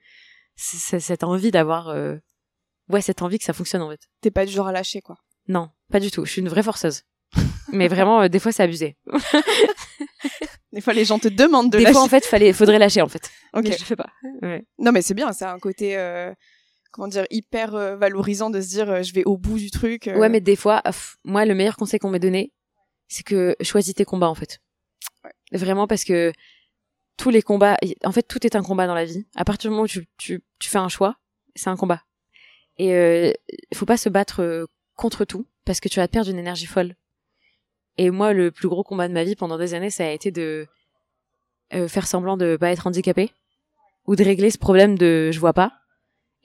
cette 0.56 1.22
envie 1.24 1.50
d'avoir, 1.50 1.88
euh, 1.90 2.16
ouais, 2.88 3.00
cette 3.02 3.22
envie 3.22 3.38
que 3.38 3.44
ça 3.44 3.52
fonctionne, 3.52 3.82
en 3.82 3.90
fait. 3.90 4.00
T'es 4.20 4.30
pas 4.30 4.44
du 4.46 4.52
genre 4.52 4.66
à 4.68 4.72
lâcher, 4.72 5.00
quoi. 5.00 5.16
Non, 5.48 5.70
pas 5.92 6.00
du 6.00 6.10
tout. 6.10 6.24
Je 6.24 6.32
suis 6.32 6.40
une 6.40 6.48
vraie 6.48 6.62
forceuse. 6.64 7.02
mais 7.72 7.86
vraiment, 7.88 8.22
euh, 8.22 8.28
des 8.28 8.38
fois, 8.40 8.50
c'est 8.52 8.62
abusé. 8.64 8.96
Des 10.72 10.80
fois, 10.82 10.92
les 10.92 11.04
gens 11.06 11.18
te 11.18 11.28
demandent 11.28 11.70
de 11.72 11.78
des 11.78 11.84
lâcher. 11.84 11.94
fois, 11.94 12.02
en 12.02 12.08
fait, 12.08 12.24
fallait, 12.26 12.52
faudrait 12.52 12.78
lâcher, 12.78 13.00
en 13.00 13.08
fait. 13.08 13.30
Ok. 13.54 13.64
Mais 13.64 13.72
je 13.78 13.84
fais 13.84 13.96
pas. 13.96 14.10
Ouais. 14.42 14.64
Non, 14.78 14.92
mais 14.92 15.00
c'est 15.00 15.14
bien, 15.14 15.32
c'est 15.32 15.46
un 15.46 15.58
côté, 15.58 15.96
euh, 15.96 16.32
comment 16.92 17.08
dire, 17.08 17.26
hyper 17.30 17.74
euh, 17.74 17.96
valorisant 17.96 18.50
de 18.50 18.60
se 18.60 18.68
dire, 18.68 18.90
euh, 18.90 19.02
je 19.02 19.12
vais 19.12 19.24
au 19.24 19.36
bout 19.36 19.58
du 19.58 19.70
truc. 19.70 20.08
euh. 20.08 20.18
Ouais, 20.18 20.28
mais 20.28 20.40
des 20.40 20.56
fois, 20.56 20.82
pff, 20.82 21.16
moi, 21.24 21.44
le 21.44 21.54
meilleur 21.54 21.76
conseil 21.76 21.98
qu'on 22.00 22.10
m'ait 22.10 22.18
donné, 22.18 22.52
c'est 23.08 23.22
que 23.24 23.54
choisis 23.60 23.94
tes 23.94 24.04
combats, 24.04 24.28
en 24.28 24.34
fait. 24.34 24.60
Vraiment, 25.52 25.86
parce 25.86 26.04
que 26.04 26.32
tous 27.16 27.30
les 27.30 27.42
combats, 27.42 27.76
en 28.04 28.12
fait, 28.12 28.22
tout 28.22 28.44
est 28.46 28.56
un 28.56 28.62
combat 28.62 28.86
dans 28.86 28.94
la 28.94 29.04
vie. 29.04 29.26
À 29.36 29.44
partir 29.44 29.70
du 29.70 29.72
moment 29.72 29.84
où 29.84 29.88
tu, 29.88 30.06
tu, 30.16 30.42
tu 30.58 30.68
fais 30.68 30.78
un 30.78 30.88
choix, 30.88 31.16
c'est 31.54 31.70
un 31.70 31.76
combat. 31.76 32.02
Et 32.78 32.94
euh, 32.94 33.32
faut 33.74 33.86
pas 33.86 33.96
se 33.96 34.08
battre 34.08 34.66
contre 34.94 35.24
tout, 35.24 35.46
parce 35.64 35.80
que 35.80 35.88
tu 35.88 36.00
vas 36.00 36.08
perdre 36.08 36.30
une 36.30 36.38
énergie 36.38 36.66
folle. 36.66 36.94
Et 37.98 38.10
moi, 38.10 38.32
le 38.32 38.50
plus 38.50 38.68
gros 38.68 38.82
combat 38.84 39.08
de 39.08 39.14
ma 39.14 39.24
vie 39.24 39.36
pendant 39.36 39.56
des 39.56 39.72
années, 39.74 39.90
ça 39.90 40.06
a 40.06 40.10
été 40.10 40.30
de 40.30 40.66
faire 41.70 42.06
semblant 42.06 42.36
de 42.36 42.56
pas 42.56 42.70
être 42.70 42.86
handicapé, 42.86 43.32
ou 44.06 44.14
de 44.14 44.22
régler 44.22 44.50
ce 44.50 44.58
problème 44.58 44.96
de 44.98 45.30
je 45.32 45.40
vois 45.40 45.52
pas. 45.52 45.72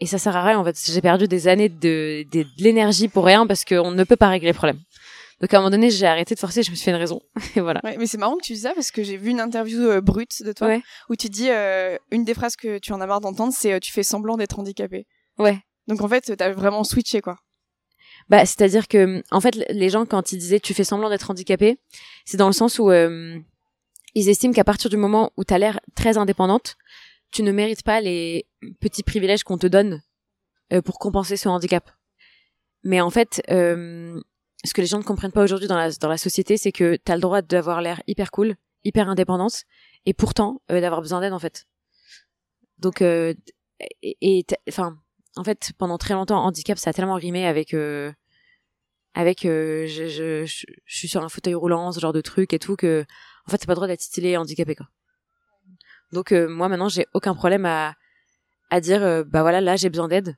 Et 0.02 0.06
ça 0.08 0.18
sert 0.18 0.36
à 0.36 0.44
rien, 0.44 0.60
en 0.60 0.66
fait. 0.66 0.78
J'ai 0.92 1.00
perdu 1.00 1.28
des 1.30 1.48
années 1.48 1.70
de, 1.70 2.26
de, 2.32 2.44
de 2.44 2.50
l'énergie 2.58 3.08
pour 3.08 3.24
rien, 3.24 3.48
parce 3.48 3.64
qu'on 3.64 3.92
ne 3.92 4.04
peut 4.04 4.16
pas 4.18 4.28
régler 4.30 4.50
le 4.50 4.56
problème. 4.56 4.80
Donc 5.40 5.52
à 5.54 5.58
un 5.58 5.62
moment 5.62 5.72
donné, 5.72 5.90
j'ai 5.90 6.06
arrêté 6.06 6.36
de 6.36 6.40
forcer, 6.40 6.62
je 6.62 6.70
me 6.70 6.76
suis 6.76 6.86
fait 6.86 6.92
une 6.92 6.98
raison. 6.98 7.20
Et 7.56 7.62
voilà. 7.62 7.82
Ouais, 7.84 7.96
mais 7.98 8.06
c'est 8.06 8.18
marrant 8.20 8.36
que 8.38 8.44
tu 8.44 8.54
dis 8.54 8.60
ça 8.60 8.74
parce 8.76 8.92
que 8.92 9.02
j'ai 9.02 9.18
vu 9.18 9.30
une 9.32 9.40
interview 9.40 9.80
euh, 9.80 10.00
brute 10.02 10.44
de 10.44 10.52
toi 10.54 10.68
Ouais. 10.68 10.82
où 11.10 11.16
tu 11.16 11.30
dis 11.30 11.50
euh, 11.50 11.98
une 12.12 12.24
des 12.26 12.36
phrases 12.36 12.56
que 12.56 12.78
tu 12.78 12.94
en 12.94 13.02
as 13.02 13.08
marre 13.08 13.22
d'entendre, 13.22 13.52
c'est 13.56 13.74
euh, 13.74 13.80
tu 13.80 13.92
fais 13.92 14.04
semblant 14.04 14.38
d'être 14.38 14.60
handicapé. 14.60 15.08
Ouais. 15.40 15.58
Donc 15.88 16.02
en 16.02 16.08
fait, 16.08 16.36
t'as 16.38 16.52
vraiment 16.52 16.84
switché 16.84 17.22
quoi. 17.22 17.38
Bah, 18.30 18.46
c'est-à-dire 18.46 18.88
que, 18.88 19.24
en 19.32 19.42
fait, 19.42 19.56
les 19.70 19.90
gens, 19.90 20.06
quand 20.06 20.32
ils 20.32 20.38
disaient 20.38 20.60
tu 20.60 20.76
fais 20.76 20.84
semblant 20.84 21.10
d'être 21.10 21.32
handicapé, 21.32 21.80
c'est 22.24 22.38
dans 22.38 22.46
le 22.48 22.54
sens 22.54 22.78
où 22.78 22.92
ils 22.92 24.30
estiment 24.30 24.54
qu'à 24.54 24.64
partir 24.64 24.90
du 24.92 24.98
moment 24.98 25.32
où 25.38 25.44
tu 25.44 25.54
as 25.54 25.58
l'air 25.58 25.80
très 25.96 26.18
indépendante, 26.20 26.76
tu 27.32 27.44
ne 27.44 27.52
mérites 27.52 27.84
pas 27.84 28.02
les 28.02 28.46
petits 28.80 29.04
privilèges 29.04 29.44
qu'on 29.44 29.58
te 29.58 29.68
donne 29.68 30.02
euh, 30.74 30.82
pour 30.82 31.00
compenser 31.00 31.38
ce 31.38 31.50
handicap. 31.50 31.90
Mais 32.84 33.02
en 33.02 33.10
fait, 33.10 33.42
euh, 33.50 34.20
ce 34.64 34.74
que 34.74 34.82
les 34.82 34.88
gens 34.88 35.00
ne 35.00 35.04
comprennent 35.04 35.32
pas 35.32 35.44
aujourd'hui 35.44 35.68
dans 35.68 35.78
la, 35.78 35.92
dans 35.92 36.18
société, 36.18 36.58
c'est 36.58 36.72
que 36.72 36.98
tu 37.04 37.12
as 37.12 37.16
le 37.16 37.22
droit 37.22 37.42
d'avoir 37.42 37.82
l'air 37.82 38.02
hyper 38.08 38.32
cool, 38.32 38.56
hyper 38.84 39.10
indépendante, 39.10 39.64
et 40.06 40.14
pourtant 40.14 40.62
euh, 40.72 40.82
d'avoir 40.82 41.02
besoin 41.02 41.22
d'aide 41.22 41.34
en 41.34 41.40
fait. 41.40 41.68
Donc, 42.78 43.02
euh, 43.02 43.34
et, 44.02 44.46
enfin, 44.68 44.98
en 45.36 45.44
fait, 45.44 45.72
pendant 45.78 45.98
très 45.98 46.14
longtemps, 46.14 46.44
handicap, 46.44 46.78
ça 46.78 46.92
a 46.92 46.94
tellement 46.94 47.16
rimé 47.16 47.46
avec 47.46 47.74
euh, 47.74 48.12
avec 49.14 49.42
je, 49.44 50.46
suis 50.86 51.08
sur 51.08 51.24
un 51.24 51.30
fauteuil 51.30 51.54
roulant, 51.54 51.92
ce 51.92 52.00
genre 52.00 52.14
de 52.14 52.22
truc 52.22 52.54
et 52.54 52.60
tout 52.60 52.76
que 52.76 53.06
en 53.48 53.52
fait, 53.52 53.58
t'as 53.58 53.66
pas 53.66 53.74
le 53.74 53.76
droit 53.76 53.88
d'être 53.88 54.02
stylé 54.02 54.38
handicapé 54.38 54.76
quoi. 54.76 54.88
Donc 56.12 56.32
euh, 56.32 56.48
moi 56.48 56.68
maintenant, 56.70 56.90
j'ai 56.90 57.06
aucun 57.14 57.34
problème 57.36 57.66
à 57.66 57.96
à 58.70 58.80
dire 58.82 59.04
euh, 59.04 59.24
bah 59.26 59.42
voilà, 59.42 59.62
là 59.62 59.76
j'ai 59.76 59.90
besoin 59.90 60.08
d'aide. 60.08 60.36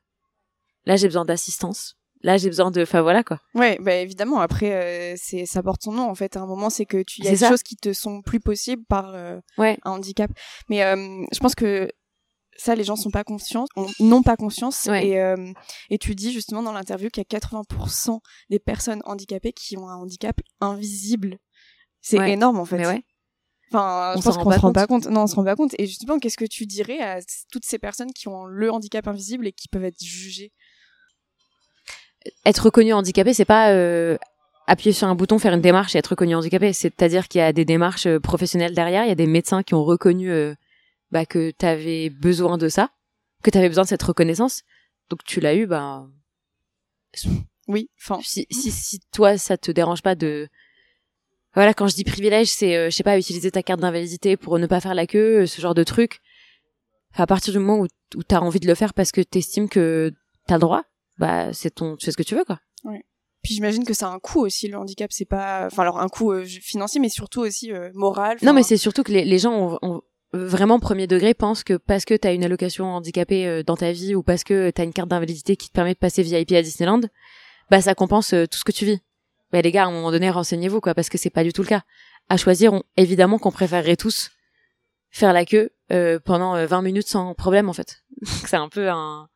Là 0.85 0.95
j'ai 0.95 1.07
besoin 1.07 1.25
d'assistance. 1.25 1.95
Là 2.21 2.37
j'ai 2.37 2.47
besoin 2.49 2.71
de 2.71 2.81
enfin 2.83 3.01
voilà 3.01 3.23
quoi. 3.23 3.39
Ouais, 3.53 3.77
bah 3.81 3.95
évidemment. 3.95 4.39
Après, 4.39 5.13
euh, 5.13 5.15
c'est 5.21 5.45
ça 5.45 5.61
porte 5.61 5.83
son 5.83 5.91
nom 5.91 6.09
en 6.09 6.15
fait. 6.15 6.37
À 6.37 6.41
un 6.41 6.45
moment, 6.47 6.69
c'est 6.69 6.85
que 6.85 7.03
tu 7.03 7.21
y 7.21 7.27
a 7.27 7.31
des 7.31 7.37
ça. 7.37 7.49
choses 7.49 7.63
qui 7.63 7.75
te 7.75 7.91
sont 7.93 8.21
plus 8.21 8.39
possibles 8.39 8.83
par 8.87 9.13
euh, 9.13 9.39
Ouais. 9.57 9.77
un 9.83 9.91
handicap. 9.91 10.31
Mais 10.69 10.83
euh, 10.83 11.25
je 11.33 11.39
pense 11.39 11.53
que 11.55 11.89
ça, 12.55 12.75
les 12.75 12.83
gens 12.83 12.95
sont 12.95 13.09
pas 13.11 13.23
conscients, 13.23 13.65
ont- 13.75 13.89
n'ont 13.99 14.21
pas 14.23 14.37
conscience. 14.37 14.85
Ouais. 14.85 15.07
Et, 15.07 15.19
euh, 15.19 15.51
et 15.89 15.97
tu 15.97 16.13
dis 16.15 16.31
justement 16.31 16.61
dans 16.63 16.71
l'interview 16.71 17.09
qu'il 17.09 17.21
y 17.21 17.25
a 17.35 17.39
80% 17.39 18.19
des 18.49 18.59
personnes 18.59 19.01
handicapées 19.05 19.53
qui 19.53 19.75
ont 19.77 19.89
un 19.89 19.95
handicap 19.95 20.39
invisible. 20.61 21.39
C'est 22.01 22.19
Ouais. 22.19 22.31
énorme 22.33 22.59
en 22.59 22.65
fait. 22.65 22.77
Mais 22.77 22.87
ouais. 22.87 23.03
Enfin, 23.71 24.13
On 24.15 24.19
je 24.19 24.23
pense 24.23 24.37
qu'on 24.37 24.49
pas 24.49 24.55
se 24.55 24.59
rend 24.59 24.67
compte. 24.67 24.75
pas 24.75 24.87
compte. 24.87 25.05
Non, 25.07 25.23
on 25.23 25.27
se 25.27 25.35
rend 25.35 25.43
pas 25.43 25.55
compte. 25.55 25.73
Et 25.79 25.87
justement, 25.87 26.19
qu'est-ce 26.19 26.37
que 26.37 26.45
tu 26.45 26.65
dirais 26.65 26.99
à 26.99 27.19
toutes 27.51 27.65
ces 27.65 27.79
personnes 27.79 28.13
qui 28.13 28.27
ont 28.27 28.45
le 28.45 28.71
handicap 28.71 29.07
invisible 29.07 29.47
et 29.47 29.51
qui 29.51 29.67
peuvent 29.67 29.83
être 29.85 30.03
jugées? 30.03 30.51
Être 32.45 32.65
reconnu 32.65 32.93
handicapé, 32.93 33.33
c'est 33.33 33.45
pas 33.45 33.71
euh, 33.71 34.17
appuyer 34.67 34.93
sur 34.93 35.07
un 35.07 35.15
bouton, 35.15 35.39
faire 35.39 35.53
une 35.53 35.61
démarche 35.61 35.95
et 35.95 35.97
être 35.97 36.07
reconnu 36.07 36.35
handicapé. 36.35 36.71
C'est-à-dire 36.71 37.27
qu'il 37.27 37.39
y 37.39 37.41
a 37.41 37.51
des 37.51 37.65
démarches 37.65 38.05
euh, 38.05 38.19
professionnelles 38.19 38.75
derrière. 38.75 39.03
Il 39.05 39.09
y 39.09 39.11
a 39.11 39.15
des 39.15 39.27
médecins 39.27 39.63
qui 39.63 39.73
ont 39.73 39.83
reconnu 39.83 40.29
euh, 40.29 40.53
bah, 41.11 41.25
que 41.25 41.51
t'avais 41.51 42.09
besoin 42.09 42.57
de 42.57 42.69
ça, 42.69 42.91
que 43.43 43.49
t'avais 43.49 43.67
besoin 43.69 43.83
de 43.83 43.89
cette 43.89 44.03
reconnaissance. 44.03 44.61
Donc 45.09 45.23
tu 45.25 45.39
l'as 45.41 45.55
eu, 45.55 45.65
bah 45.65 46.05
Oui. 47.67 47.89
Enfin, 48.01 48.19
si, 48.23 48.47
si, 48.51 48.71
si 48.71 48.99
toi 49.11 49.37
ça 49.37 49.57
te 49.57 49.71
dérange 49.71 50.01
pas 50.01 50.15
de 50.15 50.47
voilà 51.55 51.73
quand 51.73 51.87
je 51.87 51.95
dis 51.95 52.03
privilège 52.03 52.47
c'est 52.47 52.75
euh, 52.75 52.89
je 52.89 52.95
sais 52.95 53.03
pas 53.03 53.17
utiliser 53.17 53.51
ta 53.51 53.63
carte 53.63 53.79
d'invalidité 53.79 54.37
pour 54.37 54.59
ne 54.59 54.67
pas 54.67 54.79
faire 54.79 54.95
la 54.95 55.07
queue 55.07 55.41
euh, 55.41 55.45
ce 55.45 55.61
genre 55.61 55.75
de 55.75 55.83
truc. 55.83 56.19
Enfin, 57.13 57.23
à 57.23 57.27
partir 57.27 57.53
du 57.53 57.59
moment 57.59 57.79
où, 57.79 57.87
où 58.15 58.23
t'as 58.23 58.39
envie 58.39 58.59
de 58.59 58.67
le 58.67 58.75
faire 58.75 58.93
parce 58.93 59.11
que 59.11 59.21
t'estimes 59.21 59.69
que 59.69 60.11
t'as 60.47 60.55
le 60.55 60.61
droit 60.61 60.83
bah 61.17 61.53
c'est 61.53 61.71
ton 61.71 61.95
tu 61.95 62.05
fais 62.05 62.11
ce 62.11 62.17
que 62.17 62.23
tu 62.23 62.35
veux 62.35 62.45
quoi. 62.45 62.59
Puis 63.43 63.55
j'imagine 63.55 63.83
que 63.83 63.93
ça 63.93 64.07
a 64.07 64.11
un 64.11 64.19
coût 64.19 64.39
aussi 64.39 64.69
le 64.69 64.77
handicap, 64.77 65.11
c'est 65.11 65.25
pas 65.25 65.65
enfin 65.65 65.83
alors 65.83 65.99
un 65.99 66.07
coût 66.07 66.31
euh, 66.31 66.45
financier 66.45 67.01
mais 67.01 67.09
surtout 67.09 67.41
aussi 67.41 67.73
euh, 67.73 67.91
moral. 67.93 68.37
non 68.41 68.53
mais 68.53 68.63
c'est 68.63 68.77
surtout 68.77 69.03
que 69.03 69.11
les, 69.11 69.25
les 69.25 69.37
gens 69.37 69.53
ont, 69.53 69.79
ont 69.81 70.01
vraiment 70.31 70.79
premier 70.79 71.07
degré 71.07 71.33
pensent 71.33 71.63
que 71.63 71.73
parce 71.73 72.05
que 72.05 72.13
t'as 72.13 72.33
une 72.33 72.43
allocation 72.43 72.85
handicapée 72.85 73.45
euh, 73.45 73.61
dans 73.61 73.75
ta 73.75 73.91
vie 73.91 74.15
ou 74.15 74.23
parce 74.23 74.43
que 74.43 74.69
t'as 74.71 74.85
une 74.85 74.93
carte 74.93 75.09
d'invalidité 75.09 75.57
qui 75.57 75.67
te 75.67 75.73
permet 75.73 75.93
de 75.93 75.99
passer 75.99 76.23
VIP 76.23 76.53
à 76.53 76.61
Disneyland 76.61 77.01
bah 77.69 77.81
ça 77.81 77.95
compense 77.95 78.29
tout 78.29 78.57
ce 78.57 78.63
que 78.63 78.71
tu 78.71 78.85
vis 78.85 79.01
bah 79.53 79.61
les 79.61 79.71
gars 79.71 79.83
à 79.83 79.87
un 79.87 79.91
moment 79.91 80.11
donné 80.11 80.29
renseignez-vous 80.29 80.81
quoi 80.81 80.93
parce 80.93 81.07
que 81.09 81.17
c'est 81.17 81.29
pas 81.29 81.43
du 81.45 81.53
tout 81.53 81.61
le 81.61 81.67
cas 81.69 81.83
à 82.27 82.35
choisir 82.35 82.73
on, 82.73 82.83
évidemment 82.97 83.39
qu'on 83.39 83.51
préférerait 83.51 83.95
tous 83.95 84.31
faire 85.11 85.31
la 85.31 85.45
queue 85.45 85.69
euh, 85.91 86.19
pendant 86.19 86.55
euh, 86.55 86.65
20 86.65 86.81
minutes 86.81 87.07
sans 87.07 87.33
problème 87.35 87.69
en 87.69 87.73
fait 87.73 88.03
c'est 88.47 88.57
un 88.57 88.67
peu 88.67 88.89
un 88.89 89.29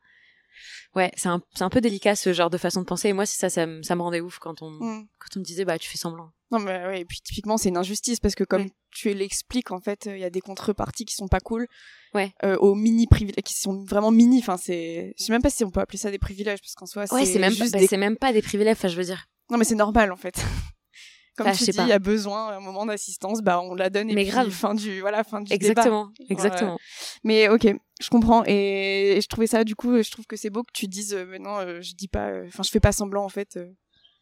ouais 0.96 1.12
c'est 1.16 1.28
un, 1.28 1.40
c'est 1.54 1.62
un 1.64 1.68
peu 1.70 1.80
délicat 1.80 2.16
ce 2.16 2.32
genre 2.32 2.50
de 2.50 2.58
façon 2.58 2.80
de 2.80 2.86
penser 2.86 3.08
et 3.08 3.12
moi 3.12 3.26
c'est 3.26 3.38
ça 3.38 3.48
ça, 3.50 3.66
me- 3.66 3.82
ça 3.82 3.94
me 3.94 4.02
rendait 4.02 4.20
ouf 4.20 4.38
quand 4.38 4.60
on 4.62 4.70
Mm. 4.70 5.06
quand 5.18 5.36
on 5.36 5.38
me 5.40 5.44
disait 5.44 5.64
bah 5.64 5.78
tu 5.78 5.88
fais 5.88 5.98
semblant 5.98 6.30
Non 6.50 6.58
mais 6.58 6.84
ouais, 6.86 7.00
et 7.00 7.04
puis 7.04 7.20
typiquement 7.22 7.56
c'est 7.58 7.68
une 7.68 7.76
injustice 7.76 8.20
parce 8.20 8.34
que 8.34 8.44
comme 8.44 8.62
Ouais. 8.62 8.72
tu 8.90 9.12
l'expliques 9.12 9.70
en 9.70 9.80
fait, 9.80 10.06
il 10.06 10.18
y 10.18 10.24
a 10.24 10.30
des 10.30 10.40
contreparties 10.40 11.04
qui 11.04 11.14
sont 11.14 11.28
pas 11.28 11.40
cool. 11.40 11.66
Ouais. 12.14 12.32
Euh, 12.42 12.56
aux 12.56 12.74
mini 12.74 13.06
privilèges 13.06 13.44
qui 13.44 13.52
sont 13.54 13.84
vraiment 13.84 14.10
mini, 14.10 14.38
enfin 14.40 14.56
c'est 14.56 15.14
je 15.18 15.24
sais 15.24 15.32
même 15.32 15.42
pas 15.42 15.50
si 15.50 15.62
on 15.62 15.70
peut 15.70 15.80
appeler 15.80 15.98
ça 15.98 16.10
des 16.10 16.18
privilèges 16.18 16.60
parce 16.60 16.74
qu'en 16.74 16.86
soi 16.86 17.04
ouais 17.12 17.26
c'est 17.26 17.38
même 17.38 17.52
juste 17.52 17.72
bah, 17.74 17.78
des- 17.80 17.86
c'est 17.86 17.98
même 17.98 18.16
pas 18.16 18.32
des 18.32 18.40
privilèges 18.42 18.72
enfin 18.78 18.88
je 18.88 18.96
veux 18.96 19.04
dire 19.04 19.26
Non 19.50 19.58
mais 19.58 19.64
c'est 19.64 19.74
normal 19.74 20.12
en 20.12 20.16
fait. 20.16 20.34
Comme 21.36 21.46
Enfin, 21.46 21.56
tu 21.56 21.60
je 21.60 21.64
sais 21.66 21.72
dis, 21.72 21.78
il 21.82 21.88
y 21.88 21.92
a 21.92 22.00
besoin 22.00 22.48
à 22.48 22.56
un 22.56 22.60
moment 22.60 22.84
d'assistance, 22.84 23.42
bah 23.42 23.60
on 23.60 23.74
la 23.76 23.90
donne 23.90 24.10
et 24.10 24.14
Mais 24.14 24.22
puis 24.24 24.32
grave. 24.32 24.50
fin 24.50 24.74
du 24.74 25.00
voilà 25.00 25.22
fin 25.22 25.40
du 25.40 25.50
débat. 25.50 25.54
exactement 25.56 26.10
exactement 26.28 26.78
Mais 27.22 27.48
ok, 27.48 27.68
je 28.00 28.10
comprends 28.10 28.42
et, 28.44 29.16
et 29.16 29.20
je 29.20 29.28
trouvais 29.28 29.46
ça 29.46 29.62
du 29.62 29.76
coup, 29.76 30.02
je 30.02 30.10
trouve 30.10 30.26
que 30.26 30.34
c'est 30.36 30.50
beau 30.50 30.64
que 30.64 30.72
tu 30.74 30.88
dises 30.88 31.14
euh, 31.14 31.24
mais 31.30 31.38
non, 31.38 31.58
euh, 31.58 31.80
je 31.80 31.94
dis 31.94 32.08
pas, 32.08 32.26
euh, 32.30 32.44
enfin 32.48 32.64
je 32.64 32.70
fais 32.70 32.80
pas 32.80 32.90
semblant 32.90 33.24
en 33.24 33.28
fait. 33.28 33.56
euh, 33.56 33.66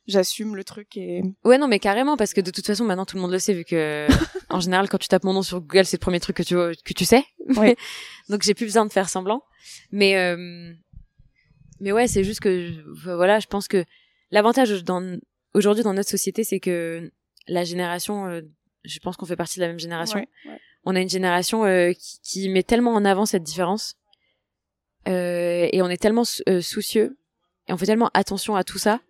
j'assume 0.06 0.54
le 0.56 0.62
truc 0.62 0.96
et 0.98 1.22
ouais 1.44 1.56
non 1.58 1.66
mais 1.68 1.78
carrément 1.80 2.16
parce 2.18 2.32
que 2.34 2.40
de 2.42 2.50
toute 2.52 2.64
façon 2.66 2.84
maintenant 2.84 3.06
tout 3.06 3.16
le 3.16 3.22
monde 3.22 3.32
le 3.32 3.38
sait 3.40 3.54
vu 3.54 3.64
que 3.64 4.06
en 4.50 4.60
général 4.60 4.88
quand 4.90 4.98
tu 4.98 5.08
tapes 5.08 5.24
mon 5.24 5.32
nom 5.32 5.42
sur 5.42 5.60
Google 5.62 5.84
c'est 5.86 5.96
le 5.96 6.00
premier 6.02 6.20
truc 6.20 6.36
que 6.36 6.42
tu 6.44 6.54
que 6.54 6.92
tu 6.94 7.04
sais 7.06 7.24
Ouais. 7.56 7.76
donc 8.28 8.42
j'ai 8.42 8.54
plus 8.54 8.66
besoin 8.66 8.84
de 8.86 8.92
faire 8.92 9.08
semblant 9.08 9.42
mais 9.90 10.16
euh, 10.16 10.72
mais 11.80 11.92
ouais 11.92 12.06
c'est 12.08 12.22
juste 12.24 12.40
que 12.40 12.72
voilà 13.16 13.40
je 13.40 13.46
pense 13.46 13.66
que 13.68 13.84
l'avantage 14.30 14.84
dans 14.84 15.18
aujourd'hui 15.54 15.84
dans 15.84 15.94
notre 15.94 16.10
société 16.10 16.44
c'est 16.44 16.60
que 16.60 17.10
la 17.48 17.64
génération 17.64 18.26
euh, 18.26 18.42
je 18.84 18.98
pense 19.00 19.16
qu'on 19.16 19.26
fait 19.26 19.36
partie 19.36 19.58
de 19.58 19.62
la 19.64 19.68
même 19.68 19.78
génération 19.78 20.18
Ouais, 20.18 20.28
ouais. 20.50 20.58
on 20.84 20.94
a 20.96 21.00
une 21.00 21.08
génération 21.08 21.64
euh, 21.64 21.92
qui, 21.92 22.20
qui 22.22 22.48
met 22.48 22.62
tellement 22.62 22.92
en 22.94 23.04
avant 23.04 23.26
cette 23.26 23.42
différence 23.42 23.94
euh, 25.08 25.68
et 25.72 25.82
on 25.82 25.88
est 25.88 25.96
tellement 26.00 26.24
soucieux 26.24 27.16
et 27.68 27.72
on 27.72 27.76
fait 27.76 27.86
tellement 27.86 28.10
attention 28.14 28.56
à 28.56 28.64
tout 28.64 28.78
ça 28.78 29.00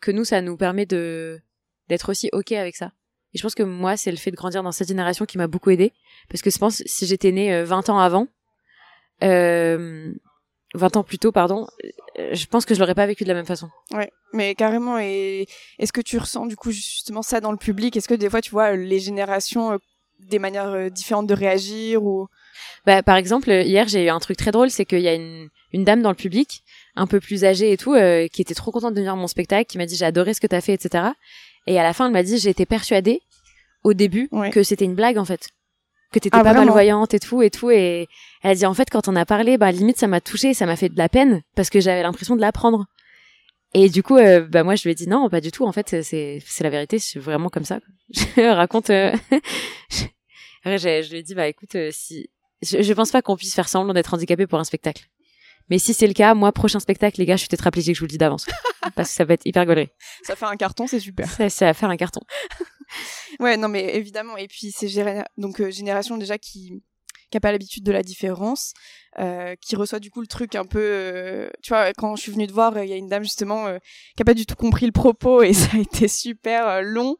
que 0.00 0.10
nous 0.10 0.24
ça 0.24 0.40
nous 0.40 0.56
permet 0.56 0.86
de 0.86 1.40
d'être 1.88 2.08
aussi 2.10 2.28
ok 2.32 2.52
avec 2.52 2.76
ça 2.76 2.92
et 3.34 3.38
je 3.38 3.42
pense 3.42 3.54
que 3.54 3.62
moi 3.62 3.96
c'est 3.96 4.10
le 4.10 4.16
fait 4.16 4.30
de 4.30 4.36
grandir 4.36 4.62
dans 4.62 4.72
cette 4.72 4.88
génération 4.88 5.24
qui 5.26 5.38
m'a 5.38 5.46
beaucoup 5.46 5.70
aidé 5.70 5.92
parce 6.28 6.42
que 6.42 6.50
je 6.50 6.58
pense 6.58 6.82
si 6.86 7.06
j'étais 7.06 7.32
née 7.32 7.52
euh, 7.54 7.64
20 7.64 7.90
ans 7.90 7.98
avant 7.98 8.26
euh, 9.22 10.12
20 10.74 10.96
ans 10.96 11.04
plus 11.04 11.18
tôt 11.18 11.32
pardon 11.32 11.66
je 12.16 12.46
pense 12.46 12.64
que 12.64 12.74
je 12.74 12.80
l'aurais 12.80 12.94
pas 12.94 13.06
vécu 13.06 13.24
de 13.24 13.28
la 13.28 13.34
même 13.34 13.46
façon 13.46 13.68
Ouais, 13.92 14.10
mais 14.32 14.54
carrément. 14.54 14.98
Et 14.98 15.46
est-ce 15.78 15.92
que 15.92 16.00
tu 16.00 16.18
ressens 16.18 16.46
du 16.46 16.56
coup 16.56 16.70
justement 16.70 17.22
ça 17.22 17.40
dans 17.40 17.52
le 17.52 17.58
public? 17.58 17.96
Est-ce 17.96 18.08
que 18.08 18.14
des 18.14 18.28
fois 18.30 18.40
tu 18.40 18.50
vois 18.50 18.76
les 18.76 18.98
générations 19.00 19.72
euh, 19.72 19.78
des 20.20 20.38
manières 20.38 20.68
euh, 20.72 20.88
différentes 20.90 21.26
de 21.26 21.34
réagir 21.34 22.02
ou? 22.04 22.28
Bah, 22.86 23.02
par 23.02 23.16
exemple, 23.16 23.50
hier, 23.50 23.88
j'ai 23.88 24.04
eu 24.04 24.08
un 24.08 24.18
truc 24.18 24.36
très 24.36 24.50
drôle, 24.50 24.70
c'est 24.70 24.84
qu'il 24.84 25.00
y 25.00 25.08
a 25.08 25.14
une, 25.14 25.48
une 25.72 25.84
dame 25.84 26.02
dans 26.02 26.10
le 26.10 26.16
public, 26.16 26.62
un 26.96 27.06
peu 27.06 27.18
plus 27.20 27.44
âgée 27.44 27.72
et 27.72 27.76
tout, 27.76 27.94
euh, 27.94 28.26
qui 28.28 28.42
était 28.42 28.54
trop 28.54 28.70
contente 28.72 28.92
de 28.94 28.98
venir 29.00 29.12
à 29.12 29.16
mon 29.16 29.26
spectacle, 29.26 29.66
qui 29.70 29.78
m'a 29.78 29.86
dit 29.86 29.96
j'ai 29.96 30.04
adoré 30.04 30.34
ce 30.34 30.40
que 30.40 30.46
t'as 30.46 30.60
fait, 30.60 30.74
etc. 30.74 31.04
Et 31.66 31.78
à 31.78 31.82
la 31.82 31.92
fin, 31.92 32.06
elle 32.06 32.12
m'a 32.12 32.22
dit 32.22 32.38
j'ai 32.38 32.50
été 32.50 32.66
persuadée 32.66 33.20
au 33.84 33.94
début 33.94 34.28
Ouais. 34.32 34.50
que 34.50 34.62
c'était 34.62 34.84
une 34.84 34.94
blague 34.94 35.18
en 35.18 35.24
fait, 35.24 35.48
que 36.12 36.18
t'étais 36.20 36.36
Ah, 36.36 36.42
pas 36.42 36.50
vraiment 36.50 36.66
malvoyante 36.66 37.14
et 37.14 37.18
tout 37.18 37.42
et 37.42 37.50
tout. 37.50 37.70
Et 37.70 38.08
elle 38.42 38.50
a 38.52 38.54
dit 38.54 38.66
en 38.66 38.74
fait 38.74 38.88
quand 38.90 39.08
on 39.08 39.16
a 39.16 39.24
parlé, 39.24 39.58
bah 39.58 39.72
limite 39.72 39.98
ça 39.98 40.06
m'a 40.06 40.20
touchée, 40.20 40.54
ça 40.54 40.66
m'a 40.66 40.76
fait 40.76 40.88
de 40.88 40.98
la 40.98 41.08
peine 41.08 41.42
parce 41.56 41.70
que 41.70 41.80
j'avais 41.80 42.02
l'impression 42.02 42.36
de 42.36 42.40
l'apprendre. 42.40 42.86
Et 43.74 43.88
du 43.88 44.02
coup, 44.02 44.16
euh, 44.18 44.42
bah 44.46 44.62
moi 44.64 44.74
je 44.74 44.82
lui 44.84 44.90
ai 44.90 44.94
dit 44.94 45.08
non, 45.08 45.28
pas 45.30 45.40
du 45.40 45.50
tout. 45.50 45.64
En 45.66 45.72
fait, 45.72 46.02
c'est 46.02 46.42
c'est 46.44 46.62
la 46.64 46.70
vérité, 46.70 46.98
c'est 46.98 47.18
vraiment 47.18 47.48
comme 47.48 47.64
ça. 47.64 47.80
Je 48.36 48.54
raconte. 48.54 48.90
euh, 48.90 49.12
Après, 50.64 50.78
je 50.78 51.10
lui 51.10 51.18
ai 51.18 51.22
dit 51.22 51.34
bah 51.34 51.48
écoute, 51.48 51.74
euh, 51.74 51.88
si 51.92 52.30
je, 52.62 52.82
je 52.82 52.92
pense 52.92 53.10
pas 53.10 53.20
qu'on 53.22 53.36
puisse 53.36 53.54
faire 53.54 53.68
semblant 53.68 53.92
d'être 53.94 54.14
handicapé 54.14 54.46
pour 54.46 54.58
un 54.60 54.64
spectacle. 54.64 55.06
Mais 55.70 55.78
si 55.78 55.94
c'est 55.94 56.06
le 56.06 56.12
cas, 56.14 56.34
moi 56.34 56.52
prochain 56.52 56.80
spectacle, 56.80 57.18
les 57.20 57.26
gars, 57.26 57.36
je 57.36 57.40
suis 57.40 57.48
tétraplégique, 57.48 57.94
je 57.94 58.00
vous 58.00 58.06
le 58.06 58.10
dis 58.10 58.18
d'avance, 58.18 58.46
parce 58.94 59.08
que 59.10 59.14
ça 59.14 59.24
va 59.24 59.34
être 59.34 59.46
hyper 59.46 59.64
gaulerie. 59.66 59.88
ça 60.22 60.36
fait 60.36 60.46
un 60.46 60.56
carton, 60.56 60.86
c'est 60.86 61.00
super. 61.00 61.28
Ça, 61.30 61.48
ça 61.48 61.66
va 61.66 61.74
faire 61.74 61.90
un 61.90 61.96
carton. 61.96 62.20
Ouais, 63.40 63.56
non, 63.56 63.68
mais 63.68 63.96
évidemment. 63.96 64.36
Et 64.36 64.48
puis 64.48 64.70
c'est 64.70 64.86
géné- 64.86 65.24
donc 65.38 65.60
euh, 65.60 65.70
génération 65.70 66.18
déjà 66.18 66.36
qui 66.36 66.82
qui 67.30 67.38
a 67.38 67.40
pas 67.40 67.50
l'habitude 67.52 67.82
de 67.82 67.92
la 67.92 68.02
différence, 68.02 68.74
euh, 69.18 69.54
qui 69.62 69.74
reçoit 69.74 69.98
du 70.00 70.10
coup 70.10 70.20
le 70.20 70.26
truc 70.26 70.54
un 70.54 70.66
peu, 70.66 70.78
euh, 70.82 71.48
tu 71.62 71.70
vois, 71.70 71.94
quand 71.94 72.14
je 72.14 72.20
suis 72.20 72.32
venue 72.32 72.46
te 72.46 72.52
voir, 72.52 72.76
il 72.84 72.90
y 72.90 72.92
a 72.92 72.96
une 72.96 73.08
dame 73.08 73.22
justement 73.22 73.66
euh, 73.68 73.78
qui 74.14 74.20
a 74.22 74.26
pas 74.26 74.34
du 74.34 74.44
tout 74.44 74.54
compris 74.56 74.84
le 74.84 74.92
propos 74.92 75.42
et 75.42 75.54
ça 75.54 75.70
a 75.74 75.78
été 75.80 76.08
super 76.08 76.68
euh, 76.68 76.80
long 76.82 77.16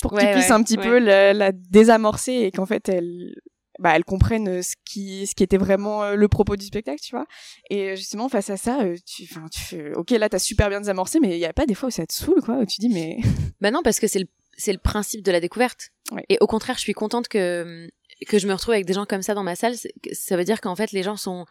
pour 0.00 0.12
que 0.12 0.20
tu 0.20 0.26
Ouais, 0.26 0.32
puisses 0.32 0.46
ouais, 0.46 0.52
un 0.52 0.62
petit 0.62 0.76
ouais. 0.76 0.84
peu 0.84 0.98
la, 1.00 1.32
la 1.32 1.50
désamorcer 1.50 2.34
et 2.34 2.52
qu'en 2.52 2.66
fait 2.66 2.88
elle 2.88 3.34
bah, 3.78 3.96
elle 3.96 4.04
comprenne 4.04 4.48
euh, 4.48 4.62
ce 4.62 4.74
qui 4.84 5.26
ce 5.26 5.34
qui 5.34 5.42
était 5.42 5.56
vraiment 5.56 6.02
euh, 6.02 6.14
le 6.14 6.28
propos 6.28 6.56
du 6.56 6.66
spectacle, 6.66 7.00
tu 7.00 7.14
vois. 7.14 7.26
Et 7.70 7.90
euh, 7.90 7.96
justement 7.96 8.28
face 8.28 8.50
à 8.50 8.56
ça, 8.56 8.78
tu, 9.06 9.24
enfin, 9.30 9.46
tu 9.50 9.60
fais, 9.60 9.94
ok 9.94 10.10
là 10.10 10.28
t'as 10.28 10.38
super 10.38 10.68
bien 10.68 10.80
désamorcé, 10.80 11.20
mais 11.20 11.36
il 11.36 11.40
y 11.40 11.46
a 11.46 11.52
pas 11.52 11.66
des 11.66 11.74
fois 11.74 11.88
où 11.88 11.92
ça 11.92 12.06
te 12.06 12.12
saoule 12.12 12.42
quoi, 12.42 12.56
où 12.56 12.66
tu 12.66 12.80
dis 12.80 12.88
mais 12.88 13.18
Bah 13.60 13.70
non, 13.70 13.82
parce 13.82 14.00
que 14.00 14.06
c'est 14.06 14.18
le 14.18 14.26
c'est 14.56 14.72
le 14.72 14.78
principe 14.78 15.22
de 15.24 15.32
la 15.32 15.40
découverte. 15.40 15.90
Ouais. 16.12 16.24
Et 16.28 16.36
au 16.40 16.46
contraire, 16.46 16.76
je 16.76 16.82
suis 16.82 16.92
contente 16.92 17.28
que 17.28 17.88
que 18.28 18.38
je 18.38 18.46
me 18.46 18.52
retrouve 18.52 18.74
avec 18.74 18.86
des 18.86 18.92
gens 18.92 19.06
comme 19.06 19.22
ça 19.22 19.34
dans 19.34 19.42
ma 19.42 19.56
salle. 19.56 19.74
Ça 20.12 20.36
veut 20.36 20.44
dire 20.44 20.60
qu'en 20.60 20.76
fait, 20.76 20.92
les 20.92 21.02
gens 21.02 21.16
sont 21.16 21.46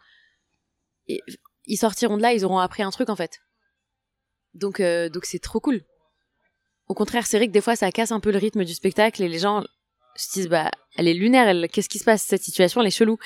ils 1.08 1.20
ils 1.66 1.76
sortiront 1.76 2.16
de 2.16 2.22
là, 2.22 2.32
ils 2.32 2.44
auront 2.44 2.58
appris 2.58 2.82
un 2.82 2.90
truc 2.90 3.08
en 3.08 3.16
fait. 3.16 3.40
Donc 4.54 4.80
euh, 4.80 5.08
donc 5.08 5.24
c'est 5.24 5.38
trop 5.38 5.60
cool. 5.60 5.82
Au 6.88 6.94
contraire, 6.94 7.26
c'est 7.26 7.38
vrai 7.38 7.46
que 7.46 7.52
des 7.52 7.60
fois, 7.60 7.76
ça 7.76 7.90
casse 7.90 8.12
un 8.12 8.20
peu 8.20 8.30
le 8.30 8.38
rythme 8.38 8.64
du 8.64 8.74
spectacle 8.74 9.22
et 9.22 9.28
les 9.28 9.38
gens 9.38 9.64
se 10.16 10.32
disent 10.32 10.48
bah 10.48 10.70
elle 10.96 11.08
est 11.08 11.14
lunaire, 11.14 11.48
elle 11.48 11.68
qu'est-ce 11.68 11.88
qui 11.88 11.98
se 11.98 12.04
passe 12.04 12.22
cette 12.22 12.42
situation, 12.42 12.80
elle 12.80 12.88
est 12.88 12.90
chelou. 12.90 13.18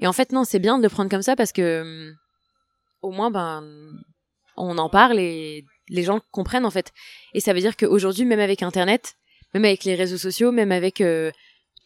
Et 0.00 0.06
en 0.06 0.12
fait 0.12 0.32
non, 0.32 0.44
c'est 0.44 0.58
bien 0.58 0.78
de 0.78 0.82
le 0.82 0.88
prendre 0.88 1.10
comme 1.10 1.22
ça 1.22 1.36
parce 1.36 1.52
que 1.52 1.82
hum, 1.82 2.16
au 3.02 3.10
moins 3.10 3.30
ben 3.30 3.64
on 4.56 4.76
en 4.78 4.88
parle 4.90 5.18
et 5.20 5.64
les 5.88 6.02
gens 6.02 6.20
comprennent 6.30 6.66
en 6.66 6.70
fait. 6.70 6.92
Et 7.34 7.40
ça 7.40 7.52
veut 7.52 7.60
dire 7.60 7.76
qu'aujourd'hui, 7.76 8.24
même 8.24 8.40
avec 8.40 8.62
Internet, 8.62 9.14
même 9.54 9.64
avec 9.64 9.84
les 9.84 9.94
réseaux 9.94 10.18
sociaux, 10.18 10.52
même 10.52 10.72
avec 10.72 11.00
euh, 11.00 11.30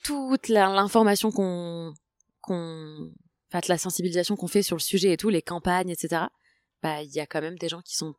toute 0.03 0.49
l'information 0.49 1.31
qu'on, 1.31 1.93
qu'on, 2.41 3.11
enfin, 3.49 3.61
la 3.69 3.79
sensibilisation 3.79 4.37
qu'on 4.37 4.49
fait 4.49 4.63
sur 4.63 4.77
le 4.77 4.81
sujet 4.81 5.13
et 5.13 5.17
tout, 5.17 5.29
les 5.29 5.43
campagnes, 5.43 5.91
etc. 5.91 6.25
Bah, 6.83 7.03
il 7.03 7.13
y 7.13 7.21
a 7.21 7.27
quand 7.27 7.41
même 7.41 7.59
des 7.59 7.69
gens 7.69 7.83
qui 7.83 7.97
sont 7.97 8.15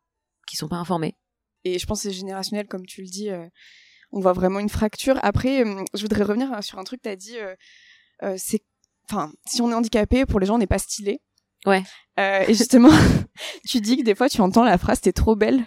qui 0.46 0.56
sont 0.56 0.68
pas 0.68 0.76
informés. 0.76 1.16
Et 1.64 1.78
je 1.78 1.86
pense 1.86 2.02
que 2.02 2.10
c'est 2.10 2.14
générationnel, 2.14 2.66
comme 2.66 2.86
tu 2.86 3.02
le 3.02 3.08
dis. 3.08 3.30
euh, 3.30 3.46
on 4.14 4.20
voit 4.20 4.32
vraiment 4.32 4.60
une 4.60 4.68
fracture. 4.68 5.18
Après, 5.22 5.64
euh, 5.64 5.82
je 5.92 6.02
voudrais 6.02 6.22
revenir 6.22 6.52
euh, 6.52 6.60
sur 6.62 6.78
un 6.78 6.84
truc 6.84 7.02
que 7.02 7.08
tu 7.08 7.12
as 7.12 7.16
dit. 7.16 7.36
euh, 7.36 7.54
euh, 8.22 8.34
c'est, 8.38 8.62
enfin, 9.10 9.32
si 9.44 9.60
on 9.60 9.70
est 9.70 9.74
handicapé, 9.74 10.24
pour 10.24 10.38
les 10.40 10.46
gens, 10.46 10.54
on 10.54 10.58
n'est 10.58 10.66
pas 10.68 10.78
stylé. 10.78 11.20
Ouais. 11.66 11.82
Euh, 12.20 12.44
et 12.46 12.54
justement, 12.54 12.90
tu 13.68 13.80
dis 13.80 13.96
que 13.96 14.02
des 14.02 14.14
fois, 14.14 14.28
tu 14.28 14.40
entends 14.40 14.64
la 14.64 14.78
phrase 14.78 15.00
"T'es 15.00 15.12
trop 15.12 15.34
belle 15.34 15.64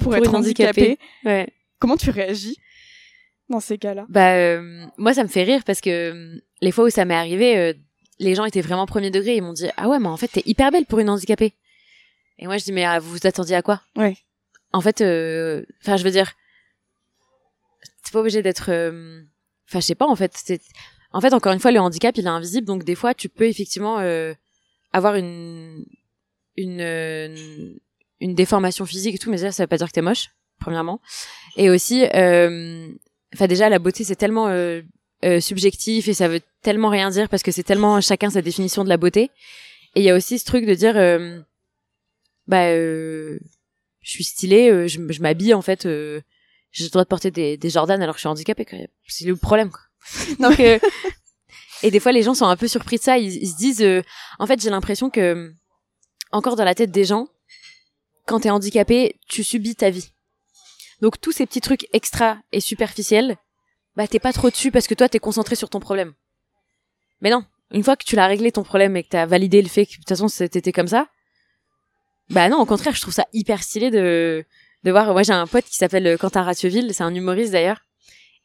pour, 0.00 0.16
être 0.16 0.34
handicapé. 0.34 0.80
handicapée. 0.82 0.98
Ouais. 1.24 1.48
Comment 1.78 1.96
tu 1.98 2.08
réagis 2.10 2.56
dans 3.50 3.60
ces 3.60 3.76
cas-là? 3.76 4.06
Bah, 4.08 4.32
euh, 4.34 4.86
moi, 4.96 5.12
ça 5.12 5.22
me 5.22 5.28
fait 5.28 5.42
rire 5.44 5.62
parce 5.66 5.80
que 5.82 6.40
les 6.62 6.72
fois 6.72 6.84
où 6.84 6.90
ça 6.90 7.04
m'est 7.04 7.14
arrivé, 7.14 7.74
les 8.18 8.34
gens 8.34 8.44
étaient 8.46 8.60
vraiment 8.62 8.86
premier 8.86 9.10
degré. 9.10 9.36
Ils 9.36 9.42
m'ont 9.42 9.52
dit 9.52 9.68
ah 9.76 9.88
ouais, 9.88 9.98
mais 9.98 10.08
en 10.08 10.16
fait, 10.16 10.28
t'es 10.28 10.42
hyper 10.46 10.70
belle 10.70 10.86
pour 10.86 11.00
une 11.00 11.10
handicapée. 11.10 11.52
Et 12.38 12.46
moi, 12.46 12.56
je 12.56 12.64
dis 12.64 12.72
mais 12.72 12.84
ah, 12.84 12.98
vous 12.98 13.10
vous 13.10 13.26
attendiez 13.26 13.56
à 13.56 13.62
quoi? 13.62 13.82
Ouais. 13.96 14.16
en 14.72 14.80
fait, 14.80 15.02
enfin, 15.82 15.96
je 15.98 16.04
veux 16.04 16.10
dire, 16.10 16.32
c'est 18.02 18.12
pas 18.12 18.20
obligé 18.20 18.42
d'être, 18.42 18.70
euh, 18.70 19.22
enfin, 19.68 19.80
je 19.80 19.86
sais 19.86 19.94
pas, 19.94 20.06
en 20.06 20.16
fait, 20.16 20.32
en 21.12 21.20
fait, 21.20 21.32
encore 21.32 21.52
une 21.52 21.60
fois, 21.60 21.72
le 21.72 21.80
handicap, 21.80 22.16
il 22.16 22.24
est 22.24 22.28
invisible, 22.28 22.66
donc 22.66 22.84
des 22.84 22.94
fois, 22.94 23.14
tu 23.14 23.28
peux 23.28 23.46
effectivement 23.46 23.98
euh, 23.98 24.32
avoir 24.92 25.16
une, 25.16 25.84
une, 26.56 26.80
euh, 26.80 27.74
une 28.20 28.34
déformation 28.34 28.86
physique 28.86 29.16
et 29.16 29.18
tout, 29.18 29.30
mais 29.30 29.38
ça, 29.38 29.50
ça 29.52 29.64
veut 29.64 29.68
pas 29.68 29.76
dire 29.76 29.88
que 29.88 29.92
t'es 29.92 30.02
moche, 30.02 30.30
premièrement. 30.60 31.00
Et 31.56 31.68
aussi, 31.68 32.04
euh, 32.14 32.88
enfin, 33.34 33.48
déjà, 33.48 33.68
la 33.68 33.78
beauté, 33.78 34.04
c'est 34.04 34.16
tellement 34.16 34.48
subjectif 35.40 36.08
et 36.08 36.14
ça 36.14 36.28
veut 36.28 36.40
tellement 36.62 36.88
rien 36.88 37.10
dire 37.10 37.28
parce 37.28 37.42
que 37.42 37.50
c'est 37.50 37.62
tellement 37.62 38.00
chacun 38.00 38.30
sa 38.30 38.40
définition 38.40 38.84
de 38.84 38.88
la 38.88 38.96
beauté. 38.96 39.30
Et 39.96 40.00
il 40.00 40.04
y 40.04 40.10
a 40.10 40.14
aussi 40.14 40.38
ce 40.38 40.44
truc 40.44 40.64
de 40.64 40.74
dire, 40.74 40.94
bah, 42.46 42.72
je 42.72 43.38
suis 44.02 44.24
stylée, 44.24 44.88
je, 44.88 45.20
m'habille 45.20 45.54
en 45.54 45.62
fait, 45.62 45.86
j'ai 46.70 46.84
le 46.84 46.90
droit 46.90 47.04
de 47.04 47.08
porter 47.08 47.30
des, 47.30 47.56
des 47.56 47.70
Jordan 47.70 48.00
alors 48.00 48.14
que 48.14 48.18
je 48.18 48.22
suis 48.22 48.28
handicapée. 48.28 48.64
quoi. 48.64 48.78
C'est 49.08 49.24
le 49.24 49.36
problème. 49.36 49.70
Quoi. 49.70 49.82
Donc, 50.38 50.60
euh, 50.60 50.78
et 51.82 51.90
des 51.90 52.00
fois 52.00 52.12
les 52.12 52.22
gens 52.22 52.34
sont 52.34 52.46
un 52.46 52.56
peu 52.56 52.68
surpris 52.68 52.96
de 52.96 53.02
ça. 53.02 53.18
Ils, 53.18 53.42
ils 53.42 53.48
se 53.48 53.56
disent, 53.56 53.82
euh, 53.82 54.02
en 54.38 54.46
fait, 54.46 54.60
j'ai 54.60 54.70
l'impression 54.70 55.10
que 55.10 55.20
euh, 55.20 55.52
encore 56.32 56.56
dans 56.56 56.64
la 56.64 56.74
tête 56.74 56.90
des 56.90 57.04
gens, 57.04 57.28
quand 58.26 58.40
t'es 58.40 58.50
handicapé, 58.50 59.18
tu 59.28 59.42
subis 59.42 59.74
ta 59.74 59.90
vie. 59.90 60.12
Donc 61.00 61.20
tous 61.20 61.32
ces 61.32 61.46
petits 61.46 61.60
trucs 61.60 61.88
extra 61.92 62.38
et 62.52 62.60
superficiels, 62.60 63.36
bah 63.96 64.06
t'es 64.06 64.18
pas 64.18 64.32
trop 64.32 64.50
dessus 64.50 64.70
parce 64.70 64.86
que 64.86 64.94
toi 64.94 65.08
t'es 65.08 65.18
concentré 65.18 65.56
sur 65.56 65.70
ton 65.70 65.80
problème. 65.80 66.12
Mais 67.20 67.30
non, 67.30 67.44
une 67.70 67.82
fois 67.82 67.96
que 67.96 68.04
tu 68.04 68.16
l'as 68.16 68.26
réglé 68.26 68.52
ton 68.52 68.62
problème 68.62 68.96
et 68.96 69.02
que 69.02 69.08
t'as 69.08 69.26
validé 69.26 69.62
le 69.62 69.68
fait 69.68 69.86
que 69.86 69.92
de 69.92 69.96
toute 69.96 70.08
façon 70.08 70.28
c'était 70.28 70.72
comme 70.72 70.88
ça, 70.88 71.08
bah 72.30 72.48
non, 72.48 72.60
au 72.60 72.66
contraire, 72.66 72.94
je 72.94 73.00
trouve 73.00 73.14
ça 73.14 73.26
hyper 73.32 73.62
stylé 73.62 73.90
de 73.90 74.44
de 74.84 74.90
voir. 74.90 75.12
Moi 75.12 75.22
j'ai 75.22 75.32
un 75.32 75.46
pote 75.46 75.64
qui 75.64 75.76
s'appelle 75.76 76.06
euh, 76.06 76.16
Quentin 76.16 76.42
Ratiouville, 76.42 76.92
c'est 76.94 77.02
un 77.02 77.14
humoriste 77.14 77.52
d'ailleurs, 77.52 77.80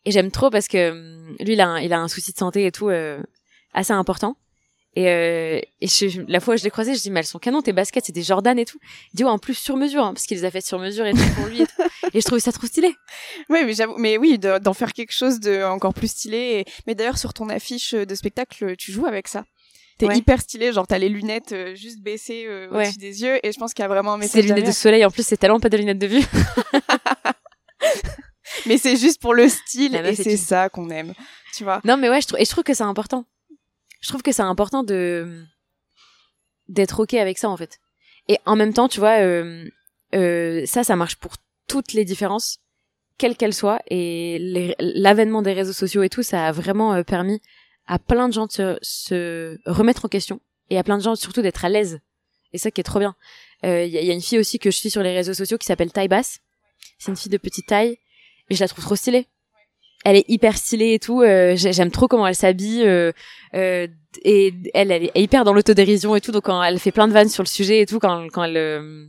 et 0.05 0.11
j'aime 0.11 0.31
trop 0.31 0.49
parce 0.49 0.67
que 0.67 0.91
hum, 0.91 1.35
lui 1.39 1.53
il 1.53 1.61
a 1.61 1.67
un, 1.67 1.79
il 1.79 1.93
a 1.93 1.99
un 1.99 2.07
souci 2.07 2.31
de 2.33 2.37
santé 2.37 2.65
et 2.65 2.71
tout 2.71 2.89
euh, 2.89 3.21
assez 3.73 3.93
important. 3.93 4.35
Et, 4.97 5.09
euh, 5.09 5.59
et 5.81 5.87
je- 5.87 6.21
la 6.29 6.39
fois 6.39 6.53
où 6.53 6.57
je 6.57 6.63
l'ai 6.63 6.69
croisé, 6.69 6.95
je 6.95 7.01
dis 7.01 7.11
mais 7.11 7.19
elles 7.19 7.25
sont 7.25 7.37
canon 7.37 7.61
tes 7.61 7.73
baskets, 7.73 8.05
c'est 8.05 8.13
des 8.13 8.23
Jordan 8.23 8.57
et 8.57 8.63
tout. 8.63 8.77
Il 9.13 9.17
dit 9.17 9.23
ouais 9.25 9.29
en 9.29 9.37
plus 9.37 9.55
sur 9.55 9.75
mesure 9.75 10.05
hein, 10.05 10.13
parce 10.13 10.25
qu'il 10.25 10.37
les 10.37 10.45
a 10.45 10.51
fait 10.51 10.61
sur 10.61 10.79
mesure 10.79 11.05
et 11.05 11.11
tout 11.11 11.19
pour 11.35 11.47
lui. 11.47 11.63
Et, 11.63 11.65
tout. 11.65 11.73
et 12.13 12.21
je 12.21 12.25
trouvais 12.25 12.39
ça 12.39 12.53
trop 12.53 12.65
stylé. 12.65 12.95
Ouais, 13.49 13.65
mais 13.65 13.73
j'avoue, 13.73 13.95
mais 13.97 14.17
oui, 14.17 14.39
de- 14.39 14.57
d'en 14.57 14.73
faire 14.73 14.93
quelque 14.93 15.11
chose 15.11 15.41
de 15.41 15.63
encore 15.65 15.93
plus 15.93 16.07
stylé. 16.09 16.37
et- 16.37 16.65
Mais 16.87 16.95
d'ailleurs, 16.95 17.17
sur 17.17 17.33
ton 17.33 17.49
affiche 17.49 17.93
de 17.93 18.15
spectacle, 18.15 18.77
tu 18.77 18.93
joues 18.93 19.05
avec 19.05 19.27
ça? 19.27 19.43
T'es 19.97 20.07
Ouais. 20.07 20.17
hyper 20.17 20.41
stylé, 20.41 20.73
genre 20.73 20.85
t'as 20.87 20.97
les 20.97 21.07
lunettes 21.07 21.53
euh, 21.53 21.73
juste 21.73 22.01
baissées 22.01 22.45
euh, 22.47 22.67
Ouais. 22.69 22.83
au-dessus 22.83 22.97
des 22.97 23.21
yeux, 23.21 23.39
et 23.45 23.51
je 23.53 23.57
pense 23.57 23.73
qu'il 23.73 23.81
y 23.83 23.85
a 23.85 23.87
vraiment 23.87 24.13
un 24.13 24.17
C'est 24.17 24.25
message 24.25 24.41
des 24.43 24.47
lunettes 24.49 24.65
de 24.67 24.71
soleil 24.73 25.05
en 25.05 25.09
plus, 25.11 25.25
c'est 25.25 25.37
tellement 25.37 25.59
pas 25.61 25.69
des 25.69 25.77
lunettes 25.77 25.99
de 25.99 26.07
vue. 26.07 26.23
Mais 28.65 28.77
c'est 28.77 28.97
juste 28.97 29.21
pour 29.21 29.33
le 29.33 29.47
style, 29.49 29.95
et 29.95 29.99
est 29.99 30.15
c'est 30.15 30.31
une- 30.31 30.37
ça 30.37 30.69
qu'on 30.69 30.89
aime, 30.89 31.13
tu 31.55 31.63
vois. 31.63 31.81
Non, 31.83 31.97
mais 31.97 32.09
ouais, 32.09 32.21
je 32.21 32.27
trouve, 32.27 32.39
et 32.39 32.45
je 32.45 32.49
trouve 32.49 32.63
que 32.63 32.73
c'est 32.73 32.83
important. 32.83 33.25
Je 34.01 34.09
trouve 34.09 34.21
que 34.21 34.31
c'est 34.31 34.41
important 34.43 34.83
de 34.83 35.43
d'être 36.67 36.99
ok 37.01 37.13
avec 37.15 37.37
ça 37.37 37.49
en 37.49 37.57
fait. 37.57 37.79
Et 38.27 38.37
en 38.45 38.55
même 38.55 38.73
temps, 38.73 38.87
tu 38.87 38.99
vois, 38.99 39.19
euh, 39.19 39.65
ça, 40.65 40.83
ça 40.83 40.95
marche 40.95 41.15
pour 41.17 41.33
toutes 41.67 41.93
les 41.93 42.05
différences. 42.05 42.59
quelle 43.17 43.37
qu'elle 43.37 43.53
soit. 43.53 43.79
Et 43.89 44.75
l'avènement 44.79 45.41
des 45.41 45.53
réseaux 45.53 45.71
sociaux 45.73 46.03
et 46.03 46.09
tout, 46.09 46.21
ça 46.23 46.47
a 46.47 46.51
vraiment 46.51 47.01
permis 47.03 47.39
à 47.87 47.99
plein 47.99 48.27
de 48.27 48.33
gens 48.33 48.47
de 48.47 48.77
se, 48.81 49.57
remettre 49.65 50.05
en 50.05 50.07
question 50.07 50.39
et 50.69 50.77
à 50.77 50.83
plein 50.83 50.97
de 50.97 51.03
gens 51.03 51.15
surtout 51.15 51.41
d'être 51.41 51.65
à 51.65 51.69
l'aise. 51.69 51.99
Et 52.53 52.57
ça 52.57 52.71
qui 52.71 52.81
est 52.81 52.85
trop 52.85 52.99
bien. 52.99 53.15
Il 53.63 53.69
euh, 53.69 53.85
y, 53.85 53.97
a, 53.97 54.01
y, 54.01 54.11
a, 54.11 54.13
une 54.13 54.21
fille 54.21 54.39
aussi 54.39 54.59
que 54.59 54.71
je 54.71 54.77
suis 54.77 54.89
sur 54.89 55.03
les 55.03 55.13
réseaux 55.13 55.33
sociaux 55.33 55.57
qui 55.57 55.65
s'appelle 55.65 55.91
Taille 55.91 56.07
Basse. 56.07 56.39
C'est 56.97 57.11
une 57.11 57.17
fille 57.17 57.31
de 57.31 57.37
petite 57.37 57.67
taille, 57.67 57.97
mais 58.49 58.55
je 58.55 58.61
la 58.61 58.67
trouve 58.67 58.83
trop 58.83 58.95
stylée. 58.95 59.27
Elle 60.05 60.17
est 60.17 60.25
hyper 60.27 60.55
stylée 60.55 60.93
et 60.93 60.99
tout. 60.99 61.21
Euh, 61.21 61.55
J'aime 61.55 61.91
trop 61.91 62.07
comment 62.07 62.27
elle 62.27 62.35
s'habille. 62.35 62.83
Euh, 62.83 63.11
euh, 63.55 63.87
et 64.23 64.53
elle, 64.73 64.91
elle 64.91 65.05
est 65.05 65.11
hyper 65.15 65.43
dans 65.43 65.53
l'autodérision 65.53 66.15
et 66.15 66.21
tout. 66.21 66.31
Donc 66.31 66.45
quand 66.45 66.61
elle 66.61 66.79
fait 66.79 66.91
plein 66.91 67.07
de 67.07 67.13
vannes 67.13 67.29
sur 67.29 67.43
le 67.43 67.47
sujet 67.47 67.81
et 67.81 67.85
tout, 67.85 67.99
quand, 67.99 68.27
quand 68.31 68.43
elle 68.43 68.57
euh, 68.57 69.05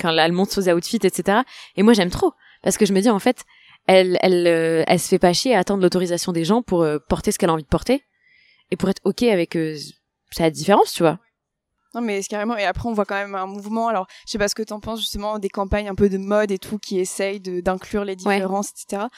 quand 0.00 0.10
elle 0.10 0.32
monte 0.32 0.50
ses 0.50 0.72
outfits, 0.72 0.96
etc. 0.96 1.38
Et 1.76 1.82
moi 1.82 1.92
j'aime 1.92 2.10
trop 2.10 2.32
parce 2.62 2.76
que 2.76 2.86
je 2.86 2.92
me 2.92 3.00
dis 3.00 3.10
en 3.10 3.18
fait, 3.18 3.44
elle 3.86 4.18
elle 4.20 4.46
euh, 4.46 4.84
elle 4.86 4.98
se 4.98 5.08
fait 5.08 5.18
pas 5.18 5.32
chier 5.32 5.54
à 5.54 5.60
attendre 5.60 5.82
l'autorisation 5.82 6.32
des 6.32 6.44
gens 6.44 6.62
pour 6.62 6.86
porter 7.08 7.30
ce 7.30 7.38
qu'elle 7.38 7.50
a 7.50 7.52
envie 7.52 7.62
de 7.62 7.68
porter 7.68 8.02
et 8.72 8.76
pour 8.76 8.88
être 8.88 9.02
ok 9.04 9.22
avec 9.24 9.56
sa 10.32 10.50
différence, 10.50 10.92
tu 10.92 11.02
vois. 11.02 11.20
Non 11.94 12.00
mais 12.00 12.22
c'est 12.22 12.28
carrément 12.28 12.56
et 12.56 12.64
après 12.64 12.88
on 12.88 12.94
voit 12.94 13.04
quand 13.04 13.16
même 13.16 13.34
un 13.34 13.46
mouvement 13.46 13.88
alors 13.88 14.06
je 14.26 14.32
sais 14.32 14.38
pas 14.38 14.48
ce 14.48 14.54
que 14.54 14.62
t'en 14.62 14.80
penses 14.80 15.00
justement 15.00 15.38
des 15.38 15.50
campagnes 15.50 15.90
un 15.90 15.94
peu 15.94 16.08
de 16.08 16.16
mode 16.16 16.50
et 16.50 16.58
tout 16.58 16.78
qui 16.78 16.98
essayent 16.98 17.38
d'inclure 17.38 18.06
les 18.06 18.16
différences 18.16 18.70
etc. 18.70 19.08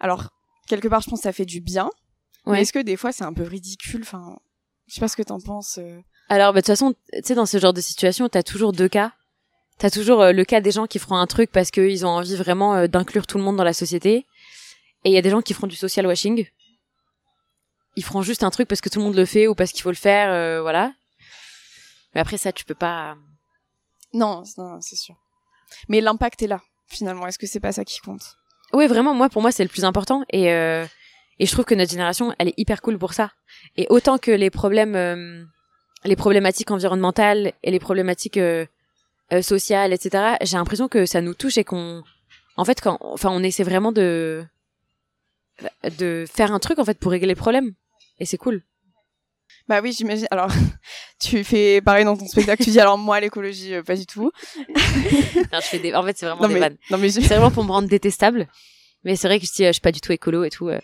Alors 0.00 0.28
quelque 0.68 0.86
part 0.86 1.00
je 1.00 1.08
pense 1.08 1.20
que 1.20 1.22
ça 1.22 1.32
fait 1.32 1.46
du 1.46 1.62
bien 1.62 1.86
ouais. 2.44 2.52
mais 2.52 2.60
est-ce 2.60 2.74
que 2.74 2.78
des 2.78 2.98
fois 2.98 3.10
c'est 3.10 3.24
un 3.24 3.32
peu 3.32 3.44
ridicule? 3.44 4.02
Enfin 4.02 4.38
je 4.86 4.96
sais 4.96 5.00
pas 5.00 5.08
ce 5.08 5.16
que 5.16 5.22
t'en 5.22 5.40
penses. 5.40 5.78
Euh. 5.78 5.98
Alors 6.28 6.52
bah, 6.52 6.60
de 6.60 6.66
toute 6.66 6.66
façon 6.66 6.92
tu 7.10 7.20
sais 7.24 7.34
dans 7.34 7.46
ce 7.46 7.56
genre 7.56 7.72
de 7.72 7.80
situation 7.80 8.28
t'as 8.28 8.42
toujours 8.42 8.72
deux 8.72 8.88
cas. 8.88 9.12
T'as 9.78 9.88
toujours 9.88 10.20
euh, 10.20 10.32
le 10.32 10.44
cas 10.44 10.60
des 10.60 10.72
gens 10.72 10.86
qui 10.86 10.98
feront 10.98 11.16
un 11.16 11.26
truc 11.26 11.50
parce 11.50 11.70
qu'ils 11.70 12.04
ont 12.04 12.10
envie 12.10 12.36
vraiment 12.36 12.74
euh, 12.74 12.86
d'inclure 12.86 13.26
tout 13.26 13.38
le 13.38 13.44
monde 13.44 13.56
dans 13.56 13.64
la 13.64 13.72
société 13.72 14.26
et 15.04 15.08
il 15.08 15.12
y 15.12 15.16
a 15.16 15.22
des 15.22 15.30
gens 15.30 15.40
qui 15.40 15.54
feront 15.54 15.68
du 15.68 15.76
social 15.76 16.06
washing. 16.06 16.46
Ils 17.96 18.04
feront 18.04 18.22
juste 18.22 18.44
un 18.44 18.50
truc 18.50 18.68
parce 18.68 18.80
que 18.80 18.88
tout 18.88 18.98
le 18.98 19.04
monde 19.04 19.16
le 19.16 19.24
fait 19.24 19.48
ou 19.48 19.54
parce 19.54 19.72
qu'il 19.72 19.82
faut 19.82 19.90
le 19.90 19.96
faire 19.96 20.62
voilà 20.62 20.92
mais 22.14 22.20
après 22.20 22.38
ça, 22.38 22.52
tu 22.52 22.64
peux 22.64 22.74
pas. 22.74 23.16
Non, 24.12 24.42
non 24.58 24.80
c'est 24.80 24.96
sûr. 24.96 25.14
Mais 25.88 26.00
l'impact 26.00 26.42
est 26.42 26.48
là, 26.48 26.60
finalement. 26.88 27.26
Est-ce 27.26 27.38
que 27.38 27.46
c'est 27.46 27.60
pas 27.60 27.72
ça 27.72 27.84
qui 27.84 28.00
compte? 28.00 28.36
Oui, 28.72 28.86
vraiment. 28.86 29.14
Moi, 29.14 29.28
pour 29.28 29.42
moi, 29.42 29.52
c'est 29.52 29.62
le 29.62 29.68
plus 29.68 29.84
important. 29.84 30.24
Et 30.30 30.52
euh, 30.52 30.86
et 31.38 31.46
je 31.46 31.52
trouve 31.52 31.64
que 31.64 31.74
notre 31.74 31.90
génération, 31.90 32.34
elle 32.38 32.48
est 32.48 32.58
hyper 32.58 32.82
cool 32.82 32.98
pour 32.98 33.14
ça. 33.14 33.32
Et 33.76 33.86
autant 33.88 34.18
que 34.18 34.30
les 34.30 34.50
problèmes, 34.50 34.96
euh, 34.96 35.44
les 36.04 36.16
problématiques 36.16 36.70
environnementales 36.70 37.52
et 37.62 37.70
les 37.70 37.78
problématiques 37.78 38.36
euh, 38.36 38.66
euh 39.32 39.42
sociales, 39.42 39.92
etc. 39.92 40.36
J'ai 40.42 40.56
l'impression 40.56 40.88
que 40.88 41.06
ça 41.06 41.20
nous 41.20 41.34
touche 41.34 41.56
et 41.56 41.64
qu'on, 41.64 42.02
en 42.56 42.64
fait, 42.64 42.80
quand, 42.80 42.98
enfin, 43.00 43.30
on 43.30 43.42
essaie 43.42 43.62
vraiment 43.62 43.92
de 43.92 44.44
de 45.98 46.24
faire 46.30 46.52
un 46.52 46.58
truc 46.58 46.78
en 46.78 46.86
fait 46.86 46.98
pour 46.98 47.12
régler 47.12 47.28
les 47.28 47.34
problèmes. 47.34 47.74
Et 48.20 48.26
c'est 48.26 48.36
cool. 48.36 48.62
Bah 49.68 49.80
oui, 49.82 49.92
j'imagine. 49.92 50.26
Alors, 50.30 50.50
tu 51.20 51.42
fais 51.42 51.80
pareil 51.80 52.04
dans 52.04 52.16
ton 52.16 52.26
spectacle. 52.26 52.62
tu 52.62 52.70
dis 52.70 52.80
alors 52.80 52.98
moi 52.98 53.20
l'écologie, 53.20 53.74
euh, 53.74 53.82
pas 53.82 53.96
du 53.96 54.06
tout. 54.06 54.30
non, 54.68 54.74
je 55.60 55.66
fais 55.66 55.78
des. 55.78 55.94
En 55.94 56.04
fait, 56.04 56.16
c'est 56.16 56.26
vraiment 56.26 56.48
des 56.48 56.58
vannes. 56.58 56.76
Non 56.90 56.98
mais 56.98 57.08
c'est 57.10 57.20
vraiment 57.20 57.50
pour 57.50 57.64
me 57.64 57.70
rendre 57.72 57.88
détestable. 57.88 58.46
Mais 59.04 59.16
c'est 59.16 59.28
vrai 59.28 59.40
que 59.40 59.46
je 59.46 59.52
dis, 59.52 59.64
euh, 59.64 59.68
je 59.68 59.74
suis 59.74 59.80
pas 59.80 59.92
du 59.92 60.00
tout 60.00 60.12
écolo 60.12 60.44
et 60.44 60.50
tout. 60.50 60.68
Euh, 60.68 60.78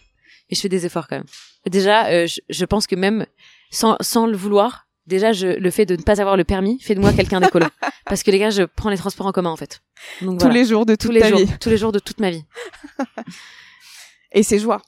et 0.48 0.54
je 0.54 0.60
fais 0.60 0.68
des 0.68 0.86
efforts 0.86 1.08
quand 1.08 1.16
même. 1.16 1.26
Déjà, 1.66 2.26
je, 2.26 2.38
je, 2.48 2.64
pense 2.64 2.86
que 2.86 2.94
même 2.94 3.26
sans 3.70 3.96
sans 4.00 4.26
le 4.26 4.36
vouloir, 4.36 4.86
déjà 5.06 5.32
je, 5.32 5.48
le 5.48 5.70
fait 5.72 5.84
de 5.84 5.96
ne 5.96 6.02
pas 6.02 6.20
avoir 6.20 6.36
le 6.36 6.44
permis 6.44 6.80
fait 6.80 6.94
de 6.94 7.00
moi 7.00 7.12
quelqu'un 7.12 7.40
d'écolo. 7.40 7.66
Parce 8.06 8.22
que 8.22 8.30
les 8.30 8.38
gars, 8.38 8.50
je 8.50 8.62
prends 8.62 8.90
les 8.90 8.96
transports 8.96 9.26
en 9.26 9.32
commun 9.32 9.50
en 9.50 9.56
fait. 9.56 9.82
Donc, 10.22 10.38
tous 10.38 10.48
les 10.48 10.64
jours 10.64 10.86
de 10.86 10.94
toute 10.94 11.08
tous 11.08 11.12
les 11.12 11.28
jours, 11.28 11.38
vie. 11.40 11.58
Tous 11.60 11.68
les 11.68 11.76
jours 11.76 11.90
de 11.90 11.98
toute 11.98 12.20
ma 12.20 12.30
vie. 12.30 12.44
et 14.30 14.44
c'est 14.44 14.60
joie. 14.60 14.80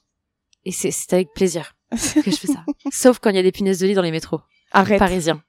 Et 0.64 0.70
c'est 0.70 1.12
avec 1.12 1.32
plaisir 1.34 1.74
que 2.22 2.30
je 2.30 2.36
fais 2.36 2.48
ça. 2.48 2.64
Sauf 2.92 3.18
quand 3.18 3.30
il 3.30 3.36
y 3.36 3.38
a 3.38 3.42
des 3.42 3.52
punaises 3.52 3.80
de 3.80 3.86
lit 3.86 3.94
dans 3.94 4.02
les 4.02 4.10
métros. 4.10 4.40
Arrête. 4.72 4.98
Parisiens. 4.98 5.42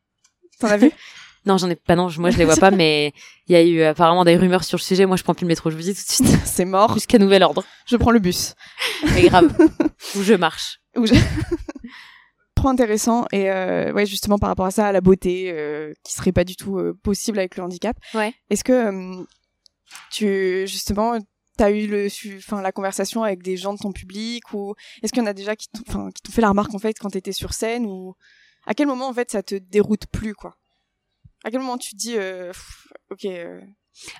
T'en 0.59 0.67
as 0.67 0.77
vu? 0.77 0.91
Non, 1.45 1.57
j'en 1.57 1.69
ai 1.69 1.75
pas. 1.75 1.95
Non, 1.95 2.09
moi 2.17 2.31
je 2.31 2.37
les 2.37 2.43
vois 2.43 2.57
pas, 2.57 2.69
mais 2.69 3.13
il 3.47 3.53
y 3.53 3.55
a 3.55 3.63
eu 3.63 3.81
apparemment 3.83 4.25
des 4.25 4.35
rumeurs 4.35 4.65
sur 4.65 4.77
le 4.77 4.81
sujet. 4.81 5.05
Moi, 5.05 5.15
je 5.15 5.23
prends 5.23 5.33
plus 5.33 5.45
le 5.45 5.47
métro. 5.47 5.71
Je 5.71 5.75
vous 5.77 5.81
dis 5.81 5.95
tout 5.95 6.01
de 6.01 6.09
suite. 6.09 6.27
C'est 6.45 6.65
mort. 6.65 6.93
Jusqu'à 6.93 7.17
nouvel 7.17 7.43
ordre. 7.43 7.63
Je 7.87 7.95
prends 7.95 8.11
le 8.11 8.19
bus. 8.19 8.55
Mais 9.15 9.23
grave. 9.23 9.49
Ou 10.15 10.21
je 10.21 10.33
marche. 10.33 10.81
Ou 10.97 11.05
je... 11.05 11.13
Trop 12.55 12.67
intéressant 12.67 13.25
et 13.31 13.49
euh, 13.49 13.93
ouais 13.93 14.05
justement 14.05 14.37
par 14.37 14.49
rapport 14.49 14.65
à 14.65 14.71
ça 14.71 14.87
à 14.87 14.91
la 14.91 14.99
beauté 14.99 15.49
euh, 15.49 15.93
qui 16.03 16.11
serait 16.11 16.33
pas 16.33 16.43
du 16.43 16.57
tout 16.57 16.77
euh, 16.77 16.93
possible 17.03 17.39
avec 17.39 17.55
le 17.55 17.63
handicap. 17.63 17.95
Ouais. 18.13 18.33
Est-ce 18.49 18.65
que 18.65 18.73
euh, 18.73 19.23
tu 20.11 20.67
justement 20.67 21.17
t'as 21.59 21.71
eu 21.71 21.87
le, 21.87 22.07
enfin, 22.37 22.61
la 22.61 22.71
conversation 22.71 23.23
avec 23.23 23.43
des 23.43 23.57
gens 23.57 23.73
de 23.73 23.79
ton 23.79 23.91
public 23.91 24.53
ou 24.53 24.75
est-ce 25.03 25.11
qu'il 25.11 25.21
y 25.21 25.25
en 25.25 25.29
a 25.29 25.33
déjà 25.33 25.57
qui 25.57 25.67
t'ont, 25.67 26.09
qui 26.09 26.21
t'ont 26.21 26.31
fait 26.31 26.41
la 26.41 26.47
remarque 26.47 26.73
en 26.73 26.79
fait 26.79 26.97
quand 26.97 27.09
t'étais 27.09 27.33
sur 27.33 27.53
scène 27.53 27.85
ou 27.85 28.15
à 28.65 28.73
quel 28.73 28.87
moment 28.87 29.09
en 29.09 29.13
fait 29.13 29.29
ça 29.29 29.43
te 29.43 29.55
déroute 29.55 30.07
plus 30.07 30.33
quoi? 30.33 30.55
À 31.43 31.51
quel 31.51 31.59
moment 31.59 31.77
tu 31.77 31.91
te 31.91 31.97
dis 31.97 32.15
euh, 32.15 32.53
ok. 33.11 33.25
Euh... 33.25 33.59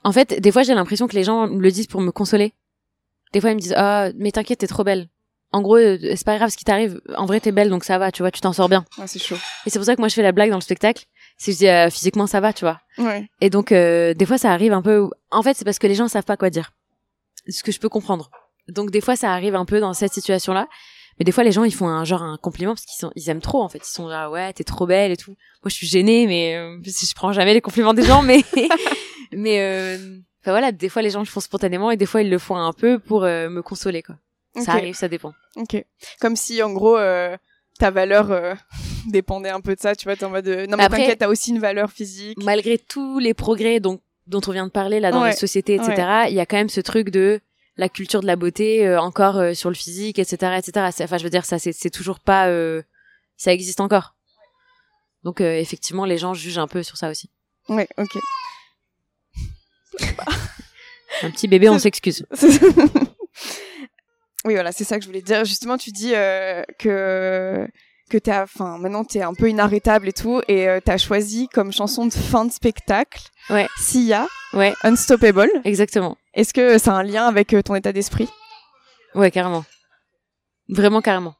En 0.03 0.11
fait, 0.11 0.33
des 0.33 0.51
fois 0.51 0.63
j'ai 0.63 0.73
l'impression 0.73 1.07
que 1.07 1.15
les 1.15 1.23
gens 1.23 1.47
me 1.47 1.61
le 1.61 1.71
disent 1.71 1.87
pour 1.87 2.01
me 2.01 2.11
consoler. 2.11 2.51
Des 3.31 3.39
fois 3.39 3.51
ils 3.51 3.55
me 3.55 3.61
disent 3.61 3.75
ah 3.77 4.09
mais 4.17 4.33
t'inquiète 4.33 4.59
t'es 4.59 4.67
trop 4.67 4.83
belle. 4.83 5.07
En 5.53 5.61
gros 5.61 5.77
euh, 5.77 5.97
c'est 6.01 6.25
pas 6.25 6.35
grave 6.35 6.49
ce 6.49 6.57
qui 6.57 6.65
t'arrive. 6.65 6.99
En 7.15 7.25
vrai 7.25 7.39
t'es 7.39 7.53
belle 7.53 7.69
donc 7.69 7.85
ça 7.85 7.97
va 7.97 8.11
tu 8.11 8.21
vois 8.21 8.31
tu 8.31 8.41
t'en 8.41 8.51
sors 8.51 8.67
bien. 8.67 8.83
Ouais, 8.97 9.07
c'est 9.07 9.19
chaud. 9.19 9.37
Et 9.65 9.69
c'est 9.69 9.79
pour 9.79 9.85
ça 9.85 9.95
que 9.95 10.01
moi 10.01 10.09
je 10.09 10.15
fais 10.15 10.23
la 10.23 10.33
blague 10.33 10.49
dans 10.49 10.57
le 10.57 10.61
spectacle. 10.61 11.05
C'est 11.37 11.51
que 11.51 11.53
je 11.53 11.57
dis 11.59 11.69
euh, 11.69 11.89
physiquement 11.89 12.27
ça 12.27 12.41
va 12.41 12.51
tu 12.51 12.65
vois. 12.65 12.81
Ouais. 12.97 13.29
Et 13.39 13.49
donc 13.49 13.69
des 13.69 14.25
fois 14.27 14.37
ça 14.37 14.51
arrive 14.51 14.73
un 14.73 14.81
peu. 14.81 15.09
En 15.31 15.41
fait 15.41 15.53
c'est 15.53 15.63
parce 15.63 15.79
que 15.79 15.87
les 15.87 15.95
gens 15.95 16.09
savent 16.09 16.25
pas 16.25 16.35
quoi 16.35 16.49
dire 16.49 16.73
ce 17.49 17.63
que 17.63 17.71
je 17.71 17.79
peux 17.79 17.89
comprendre. 17.89 18.29
Donc 18.67 18.91
des 18.91 19.01
fois 19.01 19.15
ça 19.15 19.33
arrive 19.33 19.55
un 19.55 19.65
peu 19.65 19.79
dans 19.79 19.93
cette 19.93 20.13
situation 20.13 20.53
là, 20.53 20.67
mais 21.17 21.25
des 21.25 21.31
fois 21.31 21.43
les 21.43 21.51
gens 21.51 21.63
ils 21.63 21.73
font 21.73 21.87
un 21.87 22.05
genre 22.05 22.23
un 22.23 22.37
compliment 22.37 22.73
parce 22.73 22.85
qu'ils 22.85 22.99
sont 22.99 23.11
ils 23.15 23.29
aiment 23.29 23.41
trop 23.41 23.61
en 23.61 23.69
fait, 23.69 23.79
ils 23.79 23.91
sont 23.91 24.07
là 24.07 24.29
ouais 24.29 24.53
t'es 24.53 24.63
trop 24.63 24.85
belle 24.85 25.11
et 25.11 25.17
tout. 25.17 25.31
Moi 25.63 25.69
je 25.69 25.75
suis 25.75 25.87
gênée 25.87 26.27
mais 26.27 26.55
euh, 26.55 26.77
je 26.85 27.13
prends 27.15 27.33
jamais 27.33 27.53
les 27.53 27.61
compliments 27.61 27.93
des 27.93 28.03
gens 28.03 28.21
mais 28.21 28.43
mais 29.31 29.59
euh, 29.61 30.19
voilà 30.45 30.71
des 30.71 30.89
fois 30.89 31.01
les 31.01 31.09
gens 31.09 31.19
le 31.19 31.25
font 31.25 31.39
spontanément 31.39 31.91
et 31.91 31.97
des 31.97 32.05
fois 32.05 32.21
ils 32.21 32.29
le 32.29 32.39
font 32.39 32.55
un 32.55 32.73
peu 32.73 32.99
pour 32.99 33.23
euh, 33.23 33.49
me 33.49 33.61
consoler 33.61 34.03
quoi. 34.03 34.15
Ça 34.55 34.73
arrive, 34.73 34.95
ça 34.95 35.07
dépend. 35.07 35.33
Ok. 35.55 35.83
Comme 36.19 36.35
si 36.35 36.61
en 36.63 36.71
gros 36.71 36.97
euh, 36.97 37.37
ta 37.77 37.91
valeur 37.91 38.31
euh, 38.31 38.55
dépendait 39.07 39.49
un 39.49 39.61
peu 39.61 39.75
de 39.75 39.79
ça, 39.79 39.95
tu 39.95 40.05
vois, 40.05 40.15
t'es 40.15 40.25
en 40.25 40.29
mode 40.29 40.47
non 40.47 40.77
mais 40.77 40.89
t'inquiète 40.89 41.19
t'as 41.19 41.27
aussi 41.27 41.51
une 41.51 41.59
valeur 41.59 41.91
physique. 41.91 42.37
Malgré 42.43 42.77
tous 42.77 43.19
les 43.19 43.33
progrès 43.33 43.79
donc 43.79 44.01
dont 44.29 44.41
on 44.47 44.51
vient 44.51 44.67
de 44.67 44.71
parler 44.71 44.99
là 44.99 45.11
dans 45.11 45.23
la 45.23 45.33
société, 45.33 45.75
etc. 45.75 46.25
Il 46.29 46.35
y 46.35 46.39
a 46.39 46.45
quand 46.45 46.57
même 46.57 46.69
ce 46.69 46.81
truc 46.81 47.09
de 47.09 47.41
la 47.77 47.89
culture 47.89 48.21
de 48.21 48.27
la 48.27 48.35
beauté 48.35 48.85
euh, 48.85 49.01
encore 49.01 49.37
euh, 49.37 49.53
sur 49.53 49.69
le 49.69 49.75
physique, 49.75 50.19
etc., 50.19 50.57
etc. 50.57 50.87
Enfin, 51.01 51.17
je 51.17 51.23
veux 51.23 51.29
dire, 51.29 51.45
ça, 51.45 51.57
c'est 51.59 51.89
toujours 51.89 52.19
pas, 52.19 52.47
euh, 52.49 52.83
ça 53.37 53.53
existe 53.53 53.79
encore. 53.79 54.15
Donc, 55.23 55.41
effectivement, 55.41 56.05
les 56.05 56.17
gens 56.17 56.33
jugent 56.33 56.59
un 56.59 56.67
peu 56.67 56.81
sur 56.83 56.95
ça 56.95 57.09
aussi. 57.09 57.29
Ouais, 57.67 57.89
ok. 57.97 58.17
un 61.23 61.31
petit 61.31 61.47
bébé, 61.47 61.67
on 61.67 61.79
s'excuse. 61.79 62.25
oui, 64.45 64.53
voilà, 64.53 64.71
c'est 64.71 64.85
ça 64.85 64.97
que 64.97 65.03
je 65.03 65.07
voulais 65.07 65.21
dire. 65.21 65.43
Justement, 65.43 65.77
tu 65.77 65.91
dis 65.91 66.11
que 66.79 67.67
que 68.09 68.17
t'es, 68.17 68.33
enfin, 68.33 68.77
maintenant 68.77 69.05
t'es 69.05 69.21
un 69.21 69.33
peu 69.33 69.49
inarrêtable 69.49 70.09
et 70.09 70.13
tout, 70.13 70.41
et 70.47 70.67
euh, 70.67 70.79
t'as 70.83 70.97
choisi 70.97 71.47
comme 71.47 71.71
chanson 71.71 72.05
de 72.05 72.13
fin 72.13 72.43
de 72.43 72.51
spectacle, 72.51 73.21
ouais, 73.49 73.67
Sia, 73.77 74.27
ouais, 74.53 74.73
Unstoppable. 74.83 75.49
Exactement. 75.63 76.17
Est-ce 76.33 76.53
que 76.53 76.77
ça 76.77 76.93
a 76.93 76.95
un 76.95 77.03
lien 77.03 77.25
avec 77.25 77.53
euh, 77.53 77.61
ton 77.61 77.75
état 77.75 77.93
d'esprit? 77.93 78.27
Ouais, 79.15 79.31
carrément. 79.31 79.63
Vraiment 80.67 81.01
carrément. 81.01 81.35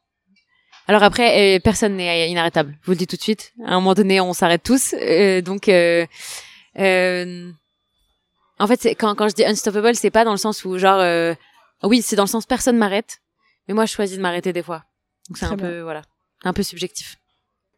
Alors 0.88 1.04
après, 1.04 1.58
euh, 1.58 1.60
personne 1.60 1.98
n'est 1.98 2.30
inarrêtable. 2.30 2.78
Je 2.82 2.86
vous 2.86 2.92
le 2.94 2.98
dis 2.98 3.08
tout 3.08 3.18
de 3.18 3.22
suite. 3.22 3.52
À 3.66 3.72
un 3.74 3.76
moment 3.76 3.94
donné, 3.94 4.22
on 4.22 4.34
s'arrête 4.34 4.64
tous. 4.64 4.94
donc, 5.44 5.70
en 8.62 8.68
fait, 8.68 8.86
quand 8.96 9.16
quand 9.16 9.28
je 9.28 9.36
dis 9.36 9.46
unstoppable, 9.46 9.96
c'est 9.96 10.10
pas 10.10 10.24
dans 10.24 10.32
le 10.32 10.38
sens 10.38 10.64
où 10.66 10.78
genre, 10.78 11.36
oui, 11.84 12.02
c'est 12.02 12.16
dans 12.16 12.24
le 12.24 12.30
sens 12.30 12.46
personne 12.46 12.78
m'arrête, 12.78 13.20
mais 13.68 13.74
moi 13.74 13.86
je 13.86 13.94
choisis 13.94 14.18
de 14.18 14.22
m'arrêter 14.22 14.54
des 14.54 14.64
fois. 14.64 14.84
Donc 15.28 15.38
c'est 15.38 15.46
un 15.46 15.58
peu 15.58 15.82
voilà 15.82 16.02
un 16.44 16.54
peu 16.54 16.64
subjectif. 16.64 17.16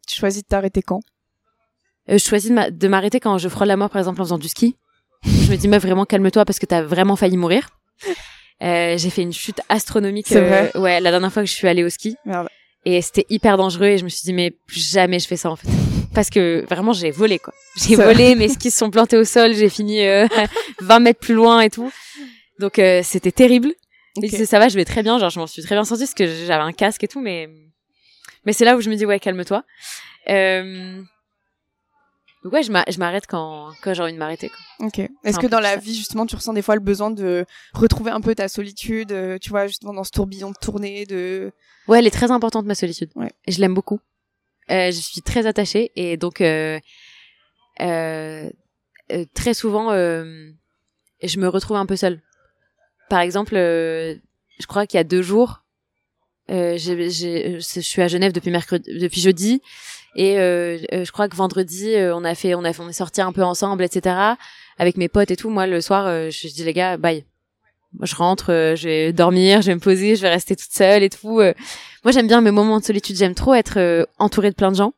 Tu 0.07 0.15
choisis 0.19 0.43
de 0.43 0.47
t'arrêter 0.47 0.81
quand? 0.81 1.01
Euh, 2.09 2.17
Je 2.17 2.23
choisis 2.23 2.51
de 2.51 2.87
m'arrêter 2.87 3.19
quand 3.19 3.37
je 3.37 3.47
frôle 3.49 3.67
la 3.67 3.77
mort, 3.77 3.89
par 3.89 3.99
exemple, 3.99 4.21
en 4.21 4.25
faisant 4.25 4.37
du 4.37 4.47
ski. 4.49 4.75
je 5.23 5.51
me 5.51 5.55
dis, 5.55 5.67
meuf, 5.67 5.81
vraiment, 5.83 6.05
calme-toi 6.05 6.45
parce 6.45 6.59
que 6.59 6.65
t'as 6.65 6.81
vraiment 6.81 7.15
failli 7.15 7.37
mourir. 7.37 7.69
Euh, 8.63 8.97
j'ai 8.97 9.09
fait 9.09 9.21
une 9.23 9.33
chute 9.33 9.61
astronomique. 9.69 10.27
C'est 10.27 10.41
vrai. 10.41 10.71
Euh, 10.75 10.79
ouais, 10.79 10.99
la 10.99 11.11
dernière 11.11 11.31
fois 11.31 11.43
que 11.43 11.47
je 11.49 11.53
suis 11.53 11.67
allée 11.67 11.83
au 11.83 11.89
ski. 11.89 12.15
Merde. 12.25 12.47
Et 12.85 13.01
c'était 13.01 13.25
hyper 13.29 13.57
dangereux 13.57 13.87
et 13.87 13.97
je 13.97 14.03
me 14.03 14.09
suis 14.09 14.23
dit, 14.23 14.33
mais 14.33 14.53
jamais 14.67 15.19
je 15.19 15.27
fais 15.27 15.37
ça, 15.37 15.51
en 15.51 15.55
fait. 15.55 15.67
Parce 16.13 16.29
que 16.29 16.65
vraiment, 16.67 16.93
j'ai 16.93 17.11
volé, 17.11 17.37
quoi. 17.39 17.53
J'ai 17.77 17.95
volé, 17.95 18.35
mes 18.35 18.49
skis 18.49 18.71
se 18.71 18.77
sont 18.79 18.89
plantés 18.89 19.17
au 19.17 19.23
sol, 19.23 19.53
j'ai 19.53 19.69
fini 19.69 20.01
20 20.81 20.99
mètres 20.99 21.19
plus 21.19 21.35
loin 21.35 21.61
et 21.61 21.69
tout. 21.69 21.91
Donc, 22.59 22.81
c'était 23.03 23.31
terrible. 23.31 23.73
Okay. 24.17 24.45
ça 24.45 24.59
va, 24.59 24.67
je 24.67 24.75
vais 24.75 24.83
très 24.83 25.03
bien, 25.03 25.17
genre, 25.19 25.29
je 25.29 25.39
m'en 25.39 25.47
suis 25.47 25.61
très 25.63 25.75
bien 25.75 25.85
sentie 25.85 26.01
parce 26.01 26.13
que 26.13 26.27
j'avais 26.27 26.63
un 26.63 26.73
casque 26.73 27.03
et 27.03 27.07
tout, 27.07 27.21
mais 27.21 27.49
mais 28.45 28.53
c'est 28.53 28.65
là 28.65 28.75
où 28.75 28.81
je 28.81 28.89
me 28.89 28.95
dis 28.95 29.05
ouais 29.05 29.19
calme-toi. 29.19 29.63
Euh... 30.29 31.01
Donc 32.43 32.53
ouais, 32.53 32.63
je 32.63 32.71
m'a- 32.71 32.85
je 32.89 32.97
m'arrête 32.97 33.27
quand, 33.27 33.71
quand 33.83 33.93
j'ai 33.93 34.01
envie 34.01 34.13
de 34.13 34.17
m'arrêter. 34.17 34.49
quoi. 34.49 34.87
Ok. 34.87 34.99
Est-ce 35.23 35.37
que 35.37 35.45
dans 35.45 35.59
la 35.59 35.73
ça. 35.75 35.79
vie, 35.79 35.93
justement, 35.95 36.25
tu 36.25 36.35
ressens 36.35 36.53
des 36.53 36.63
fois 36.63 36.73
le 36.73 36.81
besoin 36.81 37.11
de 37.11 37.45
retrouver 37.73 38.09
un 38.09 38.19
peu 38.19 38.33
ta 38.33 38.47
solitude, 38.47 39.11
euh, 39.11 39.37
tu 39.37 39.51
vois, 39.51 39.67
justement 39.67 39.93
dans 39.93 40.03
ce 40.03 40.09
tourbillon 40.09 40.49
de 40.49 40.55
tournée, 40.59 41.05
de... 41.05 41.51
Ouais, 41.87 41.99
elle 41.99 42.07
est 42.07 42.11
très 42.11 42.31
importante, 42.31 42.65
ma 42.65 42.73
solitude. 42.73 43.11
Ouais. 43.15 43.29
Et 43.45 43.51
je 43.51 43.59
l'aime 43.61 43.75
beaucoup. 43.75 43.99
Euh, 44.71 44.87
je 44.87 44.99
suis 44.99 45.21
très 45.21 45.45
attachée 45.45 45.91
et 45.95 46.17
donc 46.17 46.41
euh, 46.41 46.79
euh, 47.79 48.49
euh, 49.11 49.25
très 49.35 49.53
souvent, 49.53 49.91
euh, 49.91 50.49
je 51.21 51.39
me 51.39 51.47
retrouve 51.47 51.77
un 51.77 51.85
peu 51.85 51.95
seule. 51.95 52.21
Par 53.09 53.19
exemple, 53.19 53.55
euh, 53.55 54.15
je 54.59 54.65
crois 54.65 54.87
qu'il 54.87 54.97
y 54.97 55.01
a 55.01 55.03
deux 55.03 55.21
jours, 55.21 55.60
euh, 56.49 56.75
j'ai- 56.77 57.09
j'ai- 57.09 57.59
je 57.59 57.79
suis 57.79 58.01
à 58.01 58.07
Genève 58.07 58.31
depuis 58.33 58.51
mercredi, 58.51 58.97
depuis 58.99 59.21
jeudi, 59.21 59.61
et 60.15 60.37
euh, 60.39 60.77
euh, 60.93 61.05
je 61.05 61.11
crois 61.11 61.29
que 61.29 61.35
vendredi, 61.35 61.93
euh, 61.93 62.15
on 62.15 62.23
a 62.23 62.35
fait, 62.35 62.55
on 62.55 62.63
a 62.63 62.73
fait, 62.73 62.81
on 62.81 62.89
est 62.89 62.93
sortis 62.93 63.21
un 63.21 63.31
peu 63.31 63.43
ensemble, 63.43 63.83
etc. 63.83 64.15
Avec 64.77 64.97
mes 64.97 65.07
potes 65.09 65.31
et 65.31 65.35
tout. 65.35 65.49
Moi, 65.49 65.67
le 65.67 65.79
soir, 65.81 66.07
euh, 66.07 66.29
je 66.31 66.47
dis 66.47 66.63
les 66.63 66.73
gars, 66.73 66.97
bye. 66.97 67.23
Moi, 67.93 68.05
je 68.05 68.15
rentre, 68.15 68.51
euh, 68.51 68.75
je 68.75 68.87
vais 68.87 69.13
dormir, 69.13 69.61
je 69.61 69.67
vais 69.67 69.75
me 69.75 69.79
poser, 69.81 70.15
je 70.15 70.21
vais 70.21 70.29
rester 70.29 70.55
toute 70.55 70.71
seule 70.71 71.03
et 71.03 71.09
tout. 71.09 71.39
euh. 71.41 71.53
Moi, 72.03 72.11
j'aime 72.11 72.27
bien 72.27 72.41
mes 72.41 72.51
moments 72.51 72.79
de 72.79 72.83
solitude. 72.85 73.15
J'aime 73.17 73.35
trop 73.35 73.53
être 73.53 73.77
euh, 73.77 74.05
entourée 74.17 74.49
de 74.49 74.55
plein 74.55 74.71
de 74.71 74.77
gens. 74.77 74.93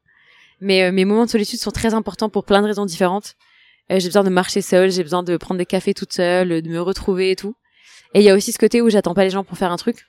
Mais 0.61 0.83
euh, 0.83 0.91
mes 0.91 1.03
moments 1.03 1.25
de 1.25 1.29
solitude 1.29 1.59
sont 1.59 1.71
très 1.71 1.93
importants 1.93 2.29
pour 2.29 2.45
plein 2.45 2.61
de 2.61 2.67
raisons 2.67 2.85
différentes. 2.85 3.33
Euh, 3.91 3.99
j'ai 3.99 4.07
besoin 4.07 4.23
de 4.23 4.29
marcher 4.29 4.61
seule, 4.61 4.91
j'ai 4.91 5.03
besoin 5.03 5.23
de 5.23 5.35
prendre 5.37 5.57
des 5.57 5.65
cafés 5.65 5.93
toute 5.93 6.13
seule, 6.13 6.61
de 6.61 6.69
me 6.69 6.79
retrouver 6.79 7.31
et 7.31 7.35
tout. 7.35 7.55
Et 8.13 8.19
il 8.19 8.23
y 8.23 8.29
a 8.29 8.35
aussi 8.35 8.51
ce 8.53 8.59
côté 8.59 8.81
où 8.81 8.89
j'attends 8.89 9.13
pas 9.15 9.23
les 9.23 9.31
gens 9.31 9.43
pour 9.43 9.57
faire 9.57 9.71
un 9.71 9.77
truc. 9.77 10.05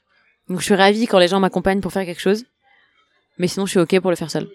Donc, 0.48 0.60
je 0.60 0.64
suis 0.64 0.74
ravie 0.74 1.06
quand 1.06 1.18
les 1.18 1.28
gens 1.28 1.40
m'accompagnent 1.40 1.80
pour 1.80 1.92
faire 1.92 2.04
quelque 2.04 2.20
chose. 2.20 2.44
Mais 3.38 3.48
sinon, 3.48 3.66
je 3.66 3.70
suis 3.70 3.80
ok 3.80 4.00
pour 4.00 4.10
le 4.10 4.16
faire 4.16 4.30
seule. 4.30 4.48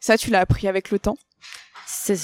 Ça, 0.00 0.16
tu 0.16 0.30
l'as 0.30 0.40
appris 0.40 0.68
avec 0.68 0.90
le 0.90 0.98
temps. 0.98 1.18
C'est 1.86 2.18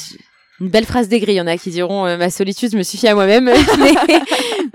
une 0.60 0.68
belle 0.68 0.86
phrase 0.86 1.08
d'aigri. 1.08 1.32
Il 1.32 1.36
y 1.36 1.40
en 1.40 1.46
a 1.46 1.58
qui 1.58 1.70
diront 1.70 2.06
euh, 2.06 2.16
ma 2.16 2.30
solitude 2.30 2.74
me 2.74 2.82
suffit 2.82 3.08
à 3.08 3.14
moi-même, 3.14 3.44
mais, 3.78 4.20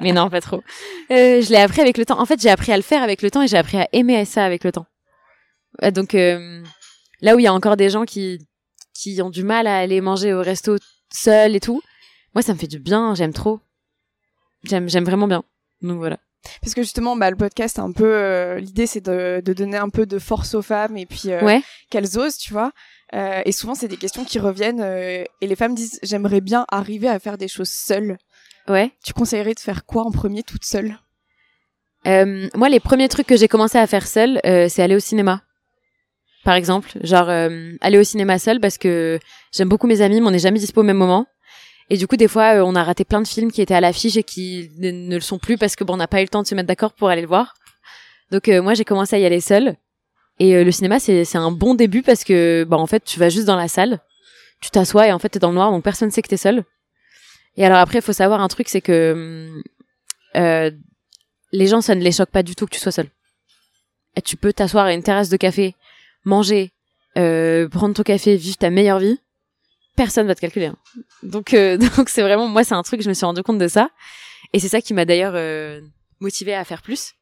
mais 0.01 0.11
non, 0.11 0.29
pas 0.29 0.41
trop. 0.41 0.61
Euh, 1.11 1.41
je 1.41 1.49
l'ai 1.49 1.57
appris 1.57 1.81
avec 1.81 1.97
le 1.97 2.05
temps. 2.05 2.19
En 2.19 2.25
fait, 2.25 2.41
j'ai 2.41 2.49
appris 2.49 2.71
à 2.71 2.77
le 2.77 2.83
faire 2.83 3.01
avec 3.01 3.21
le 3.21 3.31
temps 3.31 3.41
et 3.41 3.47
j'ai 3.47 3.57
appris 3.57 3.77
à 3.77 3.87
aimer 3.93 4.25
ça 4.25 4.43
avec 4.45 4.63
le 4.63 4.71
temps. 4.71 4.85
Euh, 5.83 5.91
donc 5.91 6.15
euh, 6.15 6.63
là 7.21 7.35
où 7.35 7.39
il 7.39 7.43
y 7.43 7.47
a 7.47 7.53
encore 7.53 7.77
des 7.77 7.89
gens 7.89 8.05
qui 8.05 8.45
qui 8.93 9.21
ont 9.21 9.29
du 9.29 9.43
mal 9.43 9.67
à 9.67 9.77
aller 9.77 10.01
manger 10.01 10.33
au 10.33 10.41
resto 10.41 10.77
seul 11.09 11.55
et 11.55 11.59
tout, 11.59 11.81
moi 12.35 12.41
ça 12.41 12.53
me 12.53 12.59
fait 12.59 12.67
du 12.67 12.79
bien. 12.79 13.15
J'aime 13.15 13.33
trop. 13.33 13.59
J'aime 14.63 14.89
j'aime 14.89 15.05
vraiment 15.05 15.27
bien. 15.27 15.43
Donc 15.81 15.97
voilà. 15.97 16.19
Parce 16.61 16.73
que 16.73 16.81
justement, 16.81 17.15
bah, 17.15 17.29
le 17.29 17.35
podcast, 17.35 17.79
un 17.79 17.91
peu, 17.91 18.05
euh, 18.05 18.59
l'idée, 18.59 18.87
c'est 18.87 19.01
de, 19.01 19.41
de 19.43 19.53
donner 19.53 19.77
un 19.77 19.89
peu 19.89 20.05
de 20.05 20.19
force 20.19 20.55
aux 20.55 20.61
femmes 20.61 20.97
et 20.97 21.05
puis 21.05 21.23
euh, 21.31 21.43
Ouais. 21.43 21.61
qu'elles 21.89 22.17
osent, 22.17 22.37
tu 22.37 22.53
vois. 22.53 22.71
Euh, 23.13 23.41
et 23.45 23.51
souvent, 23.51 23.75
c'est 23.75 23.87
des 23.87 23.97
questions 23.97 24.23
qui 24.23 24.39
reviennent 24.39 24.81
et 24.81 25.27
les 25.41 25.55
femmes 25.55 25.75
disent, 25.75 25.99
j'aimerais 26.03 26.41
bien 26.41 26.65
arriver 26.69 27.07
à 27.09 27.19
faire 27.19 27.37
des 27.37 27.47
choses 27.47 27.69
seules. 27.69 28.17
Ouais. 28.67 28.91
Tu 29.03 29.13
conseillerais 29.13 29.53
de 29.53 29.59
faire 29.59 29.85
quoi 29.85 30.03
en 30.03 30.11
premier 30.11 30.43
toute 30.43 30.63
seule? 30.65 30.97
Moi, 32.05 32.69
les 32.69 32.79
premiers 32.79 33.09
trucs 33.09 33.27
que 33.27 33.35
j'ai 33.37 33.47
commencé 33.47 33.77
à 33.77 33.85
faire 33.87 34.07
seule, 34.07 34.39
c'est 34.43 34.81
aller 34.81 34.95
au 34.95 34.99
cinéma. 34.99 35.41
Par 36.45 36.53
exemple, 36.55 36.91
genre 37.03 37.29
aller 37.29 37.97
au 37.97 38.03
cinéma 38.03 38.39
seule 38.39 38.59
parce 38.59 38.77
que 38.77 39.19
j'aime 39.51 39.69
beaucoup 39.69 39.87
mes 39.87 40.01
amis, 40.01 40.21
mais 40.21 40.27
on 40.27 40.31
n'est 40.31 40.39
jamais 40.39 40.59
dispo 40.59 40.81
au 40.81 40.83
même 40.85 40.97
moment. 40.97 41.25
Et 41.89 41.97
du 41.97 42.07
coup, 42.07 42.17
des 42.17 42.27
fois, 42.27 42.55
euh, 42.55 42.63
on 42.63 42.75
a 42.75 42.83
raté 42.83 43.03
plein 43.03 43.21
de 43.21 43.27
films 43.27 43.51
qui 43.51 43.61
étaient 43.61 43.73
à 43.73 43.81
l'affiche 43.81 44.17
et 44.17 44.23
qui 44.23 44.69
ne, 44.77 45.15
le 45.15 45.21
sont 45.21 45.39
plus 45.39 45.57
parce 45.57 45.75
que 45.75 45.83
bon, 45.83 45.93
on 45.93 45.97
n'a 45.97 46.07
pas 46.07 46.19
eu 46.19 46.23
le 46.23 46.29
temps 46.29 46.41
de 46.41 46.47
se 46.47 46.55
mettre 46.55 46.67
d'accord 46.67 46.93
pour 46.93 47.09
aller 47.09 47.21
le 47.21 47.27
voir. 47.27 47.55
Donc 48.31 48.47
euh, 48.47 48.61
moi, 48.61 48.73
j'ai 48.73 48.85
commencé 48.85 49.15
à 49.15 49.19
y 49.19 49.25
aller 49.25 49.41
seule. 49.41 49.75
Et 50.39 50.55
euh, 50.55 50.63
le 50.63 50.71
cinéma, 50.71 50.99
c'est 50.99 51.35
un 51.35 51.51
bon 51.51 51.75
début 51.75 52.01
parce 52.01 52.23
que 52.23 52.65
bah 52.67 52.77
en 52.77 52.87
fait, 52.87 53.03
tu 53.03 53.19
vas 53.19 53.29
juste 53.29 53.45
dans 53.45 53.57
la 53.57 53.67
salle, 53.67 53.99
tu 54.61 54.69
t'assois 54.69 55.07
et 55.07 55.11
en 55.11 55.19
fait, 55.19 55.29
t'es 55.29 55.39
dans 55.39 55.49
le 55.49 55.55
noir, 55.55 55.71
donc 55.71 55.83
personne 55.83 56.11
sait 56.11 56.21
que 56.21 56.29
t'es 56.29 56.37
seule. 56.37 56.63
Et 57.57 57.65
alors 57.65 57.79
après, 57.79 57.99
il 57.99 58.01
faut 58.01 58.13
savoir 58.13 58.39
un 58.39 58.47
truc, 58.47 58.69
c'est 58.69 58.81
que 58.81 59.49
euh, 60.35 60.71
les 61.51 61.67
gens, 61.67 61.81
ça 61.81 61.95
ne 61.95 62.01
les 62.01 62.11
choque 62.11 62.29
pas 62.29 62.43
du 62.43 62.55
tout 62.55 62.65
que 62.65 62.71
tu 62.71 62.79
sois 62.79 62.91
seul. 62.91 63.07
Et 64.15 64.21
tu 64.21 64.37
peux 64.37 64.53
t'asseoir 64.53 64.85
à 64.85 64.93
une 64.93 65.03
terrasse 65.03 65.29
de 65.29 65.37
café, 65.37 65.75
manger, 66.23 66.71
euh, 67.17 67.67
prendre 67.67 67.93
ton 67.93 68.03
café, 68.03 68.35
vivre 68.35 68.57
ta 68.57 68.69
meilleure 68.69 68.99
vie. 68.99 69.19
Personne 69.99 70.27
va 70.27 70.35
te 70.35 70.39
calculer. 70.39 70.67
hein. 70.67 70.77
Donc, 71.23 71.53
euh, 71.53 71.75
donc 71.97 72.07
c'est 72.07 72.21
vraiment, 72.21 72.47
moi, 72.47 72.63
c'est 72.63 72.73
un 72.73 72.83
truc, 72.83 73.01
je 73.01 73.09
me 73.09 73.13
suis 73.13 73.25
rendu 73.25 73.43
compte 73.43 73.57
de 73.57 73.67
ça. 73.67 73.89
Et 74.53 74.59
c'est 74.59 74.69
ça 74.69 74.79
qui 74.79 74.93
m'a 74.93 75.03
d'ailleurs 75.03 75.33
euh, 75.35 75.81
motivée 76.21 76.55
à 76.55 76.63
faire 76.63 76.81
plus. 76.81 77.15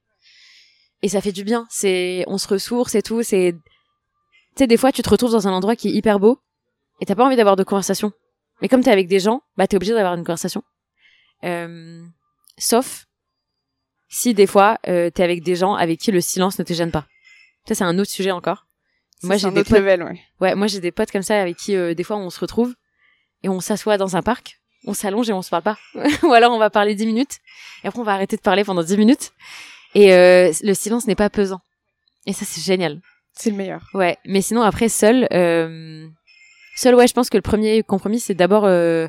Et 1.01 1.09
ça 1.09 1.19
fait 1.19 1.31
du 1.31 1.43
bien. 1.43 1.65
C'est, 1.71 2.23
on 2.27 2.37
se 2.37 2.47
ressource 2.47 2.93
et 2.93 3.01
tout. 3.01 3.23
C'est, 3.23 3.53
tu 3.53 4.59
sais, 4.59 4.67
des 4.67 4.77
fois, 4.77 4.91
tu 4.91 5.01
te 5.01 5.09
retrouves 5.09 5.31
dans 5.31 5.47
un 5.47 5.53
endroit 5.53 5.75
qui 5.75 5.87
est 5.87 5.91
hyper 5.91 6.19
beau 6.19 6.39
et 7.01 7.07
t'as 7.07 7.15
pas 7.15 7.25
envie 7.25 7.35
d'avoir 7.35 7.55
de 7.55 7.63
conversation. 7.63 8.11
Mais 8.61 8.67
comme 8.67 8.83
t'es 8.83 8.91
avec 8.91 9.07
des 9.07 9.19
gens, 9.19 9.41
bah 9.57 9.65
t'es 9.65 9.75
obligé 9.75 9.93
d'avoir 9.93 10.13
une 10.13 10.23
conversation. 10.23 10.61
Euh, 11.45 12.05
sauf 12.59 13.07
si 14.07 14.35
des 14.35 14.47
fois 14.47 14.77
euh, 14.87 15.09
t'es 15.09 15.23
avec 15.23 15.43
des 15.43 15.55
gens 15.55 15.73
avec 15.73 15.99
qui 15.99 16.11
le 16.11 16.21
silence 16.21 16.59
ne 16.59 16.63
te 16.63 16.73
gêne 16.73 16.91
pas. 16.91 17.07
Ça 17.67 17.73
c'est 17.73 17.83
un 17.83 17.97
autre 17.97 18.11
sujet 18.11 18.31
encore. 18.31 18.66
Moi 19.23 19.37
j'ai 19.37 19.49
des 19.49 19.63
potes, 19.63 19.79
level, 19.79 20.03
ouais. 20.03 20.19
ouais, 20.41 20.55
moi 20.55 20.67
j'ai 20.67 20.79
des 20.79 20.91
potes 20.91 21.11
comme 21.11 21.23
ça 21.23 21.41
avec 21.41 21.57
qui 21.57 21.75
euh, 21.75 21.95
des 21.95 22.03
fois 22.03 22.17
on 22.17 22.29
se 22.29 22.39
retrouve 22.39 22.75
et 23.43 23.49
on 23.49 23.59
s'assoit 23.59 23.97
dans 23.97 24.15
un 24.15 24.21
parc, 24.21 24.59
on 24.85 24.93
s'allonge 24.93 25.29
et 25.29 25.33
on 25.33 25.41
se 25.41 25.49
parle 25.49 25.63
pas. 25.63 25.77
Ou 26.23 26.33
alors 26.33 26.53
on 26.53 26.59
va 26.59 26.69
parler 26.69 26.93
10 26.93 27.05
minutes 27.07 27.39
et 27.83 27.87
après 27.87 27.99
on 27.99 28.03
va 28.03 28.13
arrêter 28.13 28.37
de 28.37 28.41
parler 28.41 28.63
pendant 28.63 28.83
10 28.83 28.97
minutes 28.97 29.31
et 29.95 30.13
euh, 30.13 30.51
le 30.61 30.73
silence 30.73 31.07
n'est 31.07 31.15
pas 31.15 31.29
pesant. 31.29 31.61
Et 32.27 32.33
ça 32.33 32.45
c'est 32.45 32.61
génial. 32.61 33.01
C'est 33.33 33.49
le 33.49 33.55
meilleur. 33.55 33.87
Ouais, 33.93 34.17
mais 34.25 34.41
sinon 34.41 34.61
après 34.61 34.89
seul, 34.89 35.27
euh, 35.31 36.07
seul 36.75 36.95
ouais, 36.95 37.07
je 37.07 37.13
pense 37.13 37.29
que 37.29 37.37
le 37.37 37.41
premier 37.41 37.81
compromis 37.83 38.19
c'est 38.19 38.35
d'abord 38.35 38.65
euh, 38.65 39.07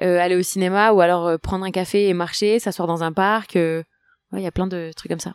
euh, 0.00 0.18
aller 0.18 0.36
au 0.36 0.42
cinéma 0.42 0.92
ou 0.92 1.00
alors 1.00 1.26
euh, 1.26 1.38
prendre 1.38 1.64
un 1.64 1.70
café 1.70 2.08
et 2.08 2.14
marcher, 2.14 2.58
s'asseoir 2.58 2.86
dans 2.86 3.02
un 3.02 3.12
parc. 3.12 3.54
ouais, 3.56 3.84
il 4.32 4.42
y 4.42 4.46
a 4.46 4.52
plein 4.52 4.66
de 4.66 4.90
trucs 4.96 5.10
comme 5.10 5.20
ça. 5.20 5.34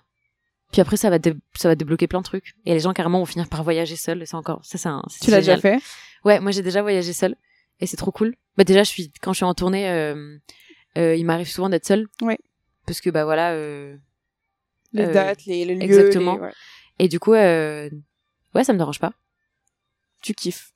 Puis 0.74 0.82
après 0.82 0.98
ça 0.98 1.10
va 1.10 1.20
dé- 1.20 1.36
ça 1.56 1.70
va 1.70 1.76
débloquer 1.76 2.08
plein 2.08 2.20
de 2.20 2.26
trucs 2.26 2.56
et 2.66 2.74
les 2.74 2.80
gens 2.82 2.92
carrément 2.94 3.20
vont 3.20 3.26
finir 3.26 3.48
par 3.48 3.64
voyager 3.64 3.96
seuls 3.96 4.24
c'est 4.28 4.36
encore 4.36 4.66
ça 4.66 4.78
c'est 4.78 4.90
un 4.90 5.02
Tu 5.22 5.32
l'as 5.32 5.38
déjà 5.38 5.56
fait? 5.58 5.80
Ouais, 6.26 6.40
moi 6.42 6.52
j'ai 6.52 6.62
déjà 6.64 6.82
voyagé 6.82 7.14
seule 7.14 7.36
et 7.80 7.88
c'est 7.88 7.96
trop 7.98 8.12
cool. 8.12 8.36
Bah 8.58 8.66
déjà 8.66 8.84
je 8.84 8.90
suis 8.90 9.12
quand 9.22 9.32
je 9.34 9.38
suis 9.38 9.46
en 9.46 9.54
tournée, 9.54 9.90
euh, 9.90 10.38
euh, 10.98 11.16
il 11.16 11.26
m'arrive 11.26 11.48
souvent 11.48 11.70
d'être 11.70 11.86
seule. 11.86 12.08
Ouais. 12.22 12.38
Parce 12.86 13.00
que 13.02 13.10
bah 13.10 13.24
voilà. 13.24 13.52
euh, 13.54 13.96
Les 14.94 15.04
Euh, 15.06 15.14
dates, 15.14 15.46
les, 15.46 15.64
les 15.66 15.76
lieux. 15.76 15.82
exactement. 15.84 16.36
les- 16.36 16.42
ouais. 16.42 16.52
et 17.00 17.08
du 17.08 17.20
coup, 17.20 17.32
ouais, 17.32 17.90
ça 18.64 18.74
me 18.74 18.78
dérange 18.78 19.00
pas. 19.00 19.14
Tu 20.22 20.34
kiffes. 20.34 20.72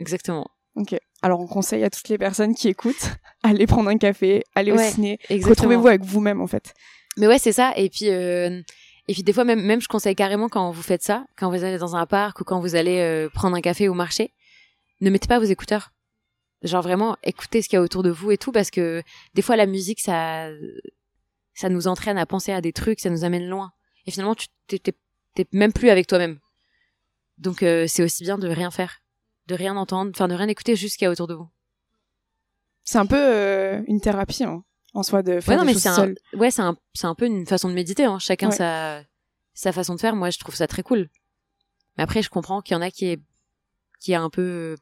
Exactement. 0.00 0.48
Ok. 0.74 0.96
Alors, 1.22 1.38
on 1.40 1.46
conseille 1.46 1.84
à 1.84 1.90
toutes 1.90 2.08
les 2.08 2.18
personnes 2.18 2.54
qui 2.56 2.68
écoutent, 2.68 3.10
allez 3.44 3.66
prendre 3.68 3.88
un 3.88 3.98
café, 3.98 4.42
allez 4.56 4.72
au 4.72 4.76
Ouais, 4.76 4.90
ciné. 4.90 5.18
Retrouvez-vous 5.30 5.86
avec 5.86 6.02
vous-même, 6.02 6.40
en 6.40 6.46
fait. 6.48 6.74
Mais 7.16 7.28
ouais, 7.28 7.38
c'est 7.38 7.52
ça. 7.52 7.72
Et 7.76 7.88
puis, 7.88 8.08
et 9.08 9.14
puis 9.14 9.22
des 9.22 9.32
fois 9.32 9.44
même, 9.44 9.62
même 9.62 9.80
je 9.80 9.88
conseille 9.88 10.14
carrément 10.14 10.48
quand 10.48 10.70
vous 10.70 10.82
faites 10.82 11.02
ça, 11.02 11.24
quand 11.36 11.50
vous 11.50 11.64
allez 11.64 11.78
dans 11.78 11.96
un 11.96 12.06
parc 12.06 12.40
ou 12.40 12.44
quand 12.44 12.60
vous 12.60 12.76
allez 12.76 13.00
euh, 13.00 13.28
prendre 13.28 13.56
un 13.56 13.60
café 13.60 13.88
au 13.88 13.94
marché, 13.94 14.32
ne 15.00 15.10
mettez 15.10 15.28
pas 15.28 15.38
vos 15.38 15.44
écouteurs. 15.44 15.92
Genre 16.62 16.82
vraiment, 16.82 17.16
écoutez 17.24 17.60
ce 17.60 17.68
qu'il 17.68 17.76
y 17.76 17.80
a 17.80 17.82
autour 17.82 18.04
de 18.04 18.10
vous 18.10 18.30
et 18.30 18.38
tout, 18.38 18.52
parce 18.52 18.70
que 18.70 19.02
des 19.34 19.42
fois 19.42 19.56
la 19.56 19.66
musique, 19.66 20.00
ça, 20.00 20.48
ça 21.54 21.68
nous 21.68 21.88
entraîne 21.88 22.18
à 22.18 22.26
penser 22.26 22.52
à 22.52 22.60
des 22.60 22.72
trucs, 22.72 23.00
ça 23.00 23.10
nous 23.10 23.24
amène 23.24 23.48
loin. 23.48 23.72
Et 24.06 24.12
finalement, 24.12 24.36
tu 24.36 24.46
t'es, 24.68 24.94
même 25.52 25.72
plus 25.72 25.90
avec 25.90 26.06
toi-même. 26.06 26.38
Donc 27.38 27.64
euh, 27.64 27.86
c'est 27.88 28.04
aussi 28.04 28.22
bien 28.22 28.38
de 28.38 28.46
rien 28.46 28.70
faire, 28.70 29.00
de 29.48 29.56
rien 29.56 29.76
entendre, 29.76 30.12
enfin 30.14 30.28
de 30.28 30.34
rien 30.34 30.46
écouter, 30.46 30.76
juste 30.76 30.94
ce 30.94 30.98
qu'il 30.98 31.06
y 31.06 31.08
a 31.08 31.10
autour 31.10 31.26
de 31.26 31.34
vous. 31.34 31.48
C'est 32.84 32.98
un 32.98 33.06
peu 33.06 33.18
euh, 33.18 33.82
une 33.88 34.00
thérapie, 34.00 34.44
hein, 34.44 34.64
en 34.94 35.02
soi, 35.02 35.22
de 35.22 35.40
faire 35.40 35.48
Ouais, 35.50 35.56
non, 35.56 35.62
des 35.62 35.66
mais 35.68 35.72
choses 35.74 35.82
c'est 35.82 35.88
un, 35.88 35.94
seul. 35.96 36.16
ouais, 36.34 36.50
c'est 36.50 36.62
un, 36.62 36.76
c'est 36.94 37.06
un 37.06 37.14
peu 37.14 37.26
une 37.26 37.46
façon 37.46 37.68
de 37.68 37.74
méditer, 37.74 38.04
hein. 38.04 38.18
Chacun 38.18 38.50
Ouais. 38.50 38.56
sa, 38.56 39.02
sa 39.54 39.72
façon 39.72 39.94
de 39.94 40.00
faire. 40.00 40.14
Moi, 40.16 40.30
je 40.30 40.38
trouve 40.38 40.54
ça 40.54 40.66
très 40.66 40.82
cool. 40.82 41.08
Mais 41.96 42.04
après, 42.04 42.22
je 42.22 42.30
comprends 42.30 42.60
qu'il 42.62 42.74
y 42.74 42.78
en 42.78 42.82
a 42.82 42.90
qui 42.90 43.06
est, 43.06 43.20
qui 44.00 44.12
est 44.12 44.16
un 44.16 44.30
peu, 44.30 44.76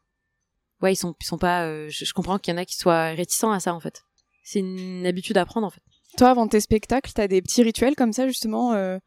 ouais, 0.82 0.92
ils 0.92 0.96
sont, 0.96 1.14
ils 1.20 1.24
sont 1.26 1.38
pas, 1.38 1.64
euh, 1.66 1.88
je, 1.90 2.04
je 2.04 2.12
comprends 2.12 2.38
qu'il 2.38 2.52
y 2.52 2.56
en 2.56 2.60
a 2.60 2.64
qui 2.64 2.76
soient 2.76 3.10
réticents 3.10 3.52
à 3.52 3.60
ça, 3.60 3.74
en 3.74 3.80
fait. 3.80 4.02
C'est 4.42 4.58
une 4.60 5.06
habitude 5.06 5.36
à 5.38 5.44
prendre, 5.44 5.66
en 5.66 5.70
fait. 5.70 5.82
Toi, 6.16 6.30
avant 6.30 6.48
tes 6.48 6.60
spectacles, 6.60 7.12
t'as 7.12 7.28
des 7.28 7.40
petits 7.42 7.62
rituels 7.62 7.94
comme 7.94 8.12
ça, 8.12 8.26
justement, 8.26 8.72
euh, 8.74 8.98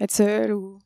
être 0.00 0.12
seul 0.12 0.52
ou... 0.54 0.78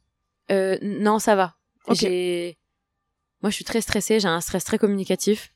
Euh, 0.51 0.77
non, 0.83 1.19
ça 1.19 1.35
va. 1.37 1.57
Moi, 1.89 3.51
je 3.51 3.55
suis 3.55 3.65
très 3.65 3.81
stressée. 3.81 4.19
J'ai 4.21 4.29
un 4.29 4.41
stress 4.41 4.65
très 4.65 4.79
communicatif. 4.79 5.53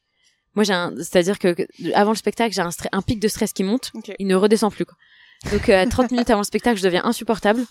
Moi, 0.55 0.65
j'ai 0.65 0.73
un, 0.73 0.95
c'est-à-dire 0.97 1.39
que, 1.39 1.53
que 1.55 1.63
avant 1.95 2.11
le 2.11 2.17
spectacle, 2.17 2.53
j'ai 2.55 2.61
un, 2.63 2.71
stre- 2.71 2.89
un 2.93 3.03
pic 3.03 3.21
de 3.21 3.29
stress 3.29 3.53
qui 3.53 3.63
monte. 3.65 3.93
Il 4.19 4.27
ne 4.27 4.35
redescend 4.35 4.73
plus. 4.73 4.85
Quoi. 4.85 4.97
Donc 5.53 5.69
euh, 5.69 5.81
à 5.83 5.87
30 5.87 6.11
minutes 6.13 6.31
avant 6.31 6.41
le 6.41 6.45
spectacle, 6.47 6.79
je 6.79 6.83
deviens 6.85 7.05
insupportable. 7.05 7.65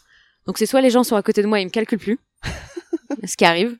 Donc 0.47 0.57
c'est 0.57 0.65
soit 0.65 0.81
les 0.81 0.89
gens 0.89 1.03
sont 1.03 1.15
à 1.15 1.21
côté 1.21 1.41
de 1.41 1.47
moi 1.47 1.59
et 1.59 1.63
ils 1.63 1.65
me 1.65 1.69
calculent 1.71 1.99
plus, 1.99 2.17
ce 3.25 3.35
qui 3.35 3.45
arrive, 3.45 3.75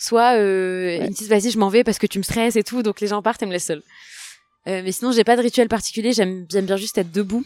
soit 0.00 0.36
euh, 0.36 0.96
ils 1.00 1.10
me 1.10 1.14
disent 1.14 1.28
vas-y 1.28 1.50
je 1.50 1.58
m'en 1.58 1.68
vais 1.68 1.84
parce 1.84 1.98
que 1.98 2.06
tu 2.06 2.18
me 2.18 2.22
stresses 2.22 2.56
et 2.56 2.62
tout, 2.62 2.82
donc 2.82 3.00
les 3.00 3.08
gens 3.08 3.20
partent 3.22 3.42
et 3.42 3.46
me 3.46 3.52
laissent 3.52 3.66
seule. 3.66 3.82
Euh, 4.68 4.80
mais 4.84 4.92
sinon 4.92 5.12
j'ai 5.12 5.24
pas 5.24 5.36
de 5.36 5.42
rituel 5.42 5.68
particulier, 5.68 6.12
j'aime 6.12 6.46
j'aime 6.50 6.64
bien 6.66 6.76
juste 6.76 6.96
être 6.96 7.10
debout 7.10 7.44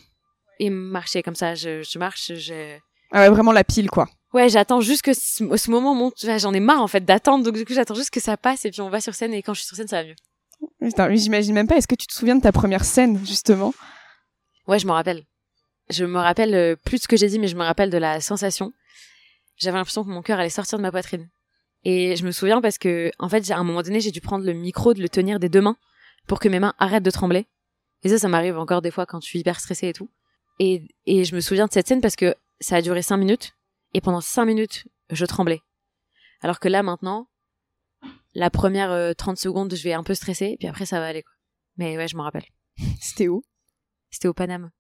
et 0.61 0.71
marcher 0.71 1.23
comme 1.23 1.35
ça. 1.35 1.55
Je, 1.55 1.83
je 1.83 1.99
marche, 1.99 2.33
je... 2.35 2.77
Ah 3.11 3.23
ouais, 3.23 3.31
vraiment 3.31 3.53
la 3.53 3.65
pile, 3.65 3.89
quoi. 3.91 4.07
ouais 4.35 4.49
j'attends 4.51 4.81
juste 4.83 5.03
que 5.03 5.15
ce, 5.15 5.45
ce 5.57 5.71
moment 5.71 5.95
monte. 5.95 6.15
J'en 6.39 6.53
ai 6.55 6.61
marre 6.61 6.83
en 6.83 6.87
fait 6.89 7.05
d'attendre, 7.05 7.45
donc 7.45 7.55
du 7.57 7.65
coup 7.65 7.73
j'attends 7.73 7.95
juste 7.95 8.11
que 8.11 8.21
ça 8.21 8.37
passe 8.37 8.65
et 8.67 8.71
puis 8.71 8.83
on 8.83 8.91
va 8.91 9.01
sur 9.01 9.15
scène 9.15 9.33
et 9.35 9.43
quand 9.43 9.55
je 9.55 9.61
suis 9.61 9.67
sur 9.69 9.77
scène 9.77 9.89
ça 9.89 10.03
va 10.03 10.09
mieux. 10.09 10.15
J'imagine 10.81 11.55
même 11.55 11.67
pas. 11.67 11.77
Est-ce 11.77 11.89
que 11.89 11.95
tu 11.95 12.07
te 12.07 12.13
souviens 12.13 12.37
de 12.37 12.43
ta 12.43 12.53
première 12.53 12.85
scène, 12.85 13.25
justement? 13.25 13.75
Ouais, 14.67 14.79
je 14.79 14.87
me 14.87 14.93
rappelle. 14.93 15.25
Je 15.91 16.05
me 16.05 16.19
rappelle 16.19 16.55
euh, 16.55 16.77
plus 16.77 16.99
de 16.99 17.03
ce 17.03 17.09
que 17.09 17.17
j'ai 17.17 17.29
dit, 17.29 17.39
mais 17.39 17.49
je 17.49 17.57
me 17.57 17.63
rappelle 17.63 17.91
de 17.91 17.99
la 17.99 18.21
sensation. 18.21 18.73
J'avais 19.57 19.77
l'impression 19.77 20.05
que 20.05 20.11
mon 20.11 20.23
cœur 20.23 20.39
allait 20.39 20.51
sortir 20.51 20.79
de 20.79 20.83
ma 20.83 20.91
poitrine. 20.91 21.29
Et 21.85 22.17
je 22.17 22.25
me 22.25 22.33
souviens 22.33 22.61
parce 22.61 22.79
que, 22.79 23.11
en 23.19 23.29
fait, 23.29 23.51
à 23.51 23.57
un 23.57 23.65
moment 23.65 23.83
donné, 23.83 24.01
j'ai 24.01 24.11
dû 24.11 24.21
prendre 24.21 24.45
le 24.45 24.53
micro, 24.53 24.95
de 24.95 25.01
le 25.01 25.09
tenir 25.09 25.39
des 25.39 25.49
deux 25.49 25.61
mains 25.61 25.77
pour 26.27 26.41
que 26.41 26.49
mes 26.49 26.59
mains 26.59 26.75
arrêtent 26.79 27.03
de 27.03 27.11
trembler. 27.11 27.47
Et 28.03 28.09
ça, 28.09 28.19
ça 28.19 28.29
m'arrive 28.29 28.59
encore 28.59 28.83
des 28.83 28.91
fois 28.91 29.07
quand 29.07 29.21
je 29.21 29.27
suis 29.27 29.39
hyper 29.41 29.59
stressée 29.61 29.89
et 29.89 29.93
tout. 29.93 30.11
Et, 30.59 30.83
et 31.07 31.25
je 31.25 31.35
me 31.35 31.41
souviens 31.41 31.67
de 31.67 31.73
cette 31.73 31.89
scène 31.89 32.01
parce 32.01 32.17
que 32.17 32.35
ça 32.61 32.77
a 32.77 32.83
duré 32.83 33.03
cinq 33.03 33.17
minutes. 33.17 33.55
Et 33.95 34.01
pendant 34.01 34.21
cinq 34.21 34.45
minutes, 34.45 34.87
je 35.11 35.25
tremblais. 35.25 35.63
Alors 36.43 36.61
que 36.61 36.69
là, 36.69 36.83
maintenant, 36.83 37.27
la 38.39 38.51
première 38.51 38.91
euh, 38.91 39.13
30 39.13 39.37
secondes, 39.39 39.75
je 39.75 39.83
vais 39.83 39.93
un 39.93 40.03
peu 40.03 40.15
stresser, 40.15 40.57
puis 40.59 40.69
après, 40.69 40.87
ça 40.87 41.01
va 41.01 41.07
aller, 41.07 41.23
quoi. 41.23 41.33
Mais 41.77 41.97
ouais, 41.97 42.09
je 42.09 42.17
me 42.17 42.23
rappelle. 42.23 42.45
C'était 43.01 43.29
où? 43.29 43.43
C'était 44.11 44.29
au 44.29 44.35
Paname. 44.35 44.71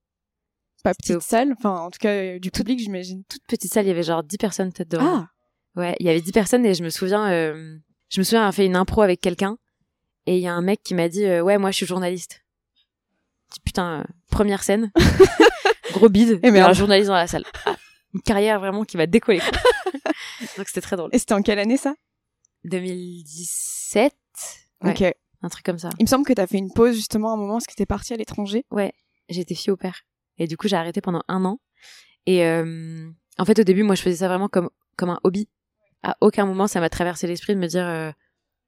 Pas 0.84 0.94
petite 0.94 1.16
au- 1.16 1.20
salle, 1.20 1.52
enfin 1.58 1.70
en 1.80 1.90
tout 1.90 1.98
cas 1.98 2.10
euh, 2.10 2.38
du 2.38 2.50
public, 2.50 2.78
j'imagine. 2.78 3.24
Toute 3.28 3.42
petite 3.48 3.72
salle, 3.72 3.84
il 3.84 3.88
y 3.88 3.90
avait 3.90 4.02
genre 4.04 4.22
10 4.22 4.36
personnes 4.38 4.72
peut-être 4.72 4.90
devant. 4.90 5.04
Ah, 5.24 5.28
Ouais, 5.76 5.94
il 6.00 6.06
y 6.06 6.08
avait 6.08 6.20
10 6.20 6.32
personnes 6.32 6.64
et 6.66 6.74
je 6.74 6.82
me 6.82 6.88
souviens, 6.90 7.30
euh, 7.30 7.76
je 8.10 8.20
me 8.20 8.24
souviens 8.24 8.40
avoir 8.40 8.54
fait 8.54 8.64
une 8.66 8.74
impro 8.76 9.02
avec 9.02 9.20
quelqu'un 9.20 9.58
et 10.26 10.36
il 10.36 10.42
y 10.42 10.46
a 10.48 10.52
un 10.54 10.62
mec 10.62 10.82
qui 10.82 10.94
m'a 10.94 11.08
dit, 11.08 11.24
euh, 11.24 11.42
ouais, 11.42 11.58
moi 11.58 11.70
je 11.72 11.76
suis 11.76 11.86
journaliste. 11.86 12.42
Putain, 13.64 14.00
euh, 14.00 14.04
première 14.30 14.62
scène, 14.62 14.90
gros 15.92 16.08
bide, 16.08 16.38
Et 16.42 16.48
et 16.48 16.60
un 16.60 16.72
journaliste 16.72 17.08
dans 17.08 17.14
la 17.14 17.26
salle. 17.26 17.44
Ah, 17.66 17.76
une 18.14 18.22
carrière 18.22 18.60
vraiment 18.60 18.84
qui 18.84 18.96
va 18.96 19.06
décoller. 19.06 19.40
Donc 20.56 20.68
c'était 20.68 20.80
très 20.80 20.96
drôle. 20.96 21.10
et 21.12 21.18
c'était 21.18 21.34
en 21.34 21.42
quelle 21.42 21.58
année 21.58 21.76
ça? 21.76 21.94
2017, 22.64 24.12
ouais, 24.82 24.90
Ok. 24.90 25.14
un 25.42 25.48
truc 25.48 25.64
comme 25.64 25.78
ça. 25.78 25.90
Il 25.98 26.04
me 26.04 26.08
semble 26.08 26.24
que 26.26 26.32
t'as 26.32 26.46
fait 26.46 26.58
une 26.58 26.72
pause 26.72 26.94
justement 26.94 27.30
à 27.30 27.34
un 27.34 27.36
moment 27.36 27.54
parce 27.54 27.66
que 27.66 27.74
t'es 27.74 27.86
partie 27.86 28.12
à 28.12 28.16
l'étranger. 28.16 28.64
J'ai 29.28 29.40
été 29.40 29.54
fille 29.54 29.70
au 29.70 29.76
père 29.76 30.02
et 30.38 30.46
du 30.46 30.56
coup 30.56 30.68
j'ai 30.68 30.76
arrêté 30.76 31.00
pendant 31.00 31.22
un 31.28 31.44
an. 31.44 31.60
Et 32.26 32.44
euh, 32.44 33.10
en 33.38 33.44
fait 33.44 33.58
au 33.58 33.64
début 33.64 33.82
moi 33.82 33.94
je 33.94 34.02
faisais 34.02 34.16
ça 34.16 34.28
vraiment 34.28 34.48
comme 34.48 34.70
comme 34.96 35.10
un 35.10 35.20
hobby. 35.24 35.48
À 36.02 36.16
aucun 36.20 36.46
moment 36.46 36.66
ça 36.66 36.80
m'a 36.80 36.88
traversé 36.88 37.26
l'esprit 37.26 37.54
de 37.54 37.60
me 37.60 37.66
dire 37.66 37.86
euh, 37.86 38.10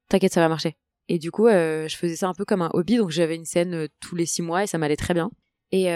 t'inquiète 0.09 0.33
ça 0.33 0.41
va 0.41 0.49
marcher. 0.49 0.77
Et 1.07 1.17
du 1.19 1.31
coup 1.31 1.47
euh, 1.47 1.87
je 1.87 1.95
faisais 1.97 2.15
ça 2.15 2.27
un 2.27 2.33
peu 2.33 2.45
comme 2.45 2.61
un 2.61 2.69
hobby 2.73 2.97
donc 2.97 3.09
j'avais 3.09 3.35
une 3.35 3.45
scène 3.45 3.87
tous 3.99 4.15
les 4.15 4.25
six 4.25 4.41
mois 4.41 4.63
et 4.63 4.67
ça 4.67 4.77
m'allait 4.77 4.97
très 4.97 5.13
bien. 5.13 5.31
Et 5.71 5.89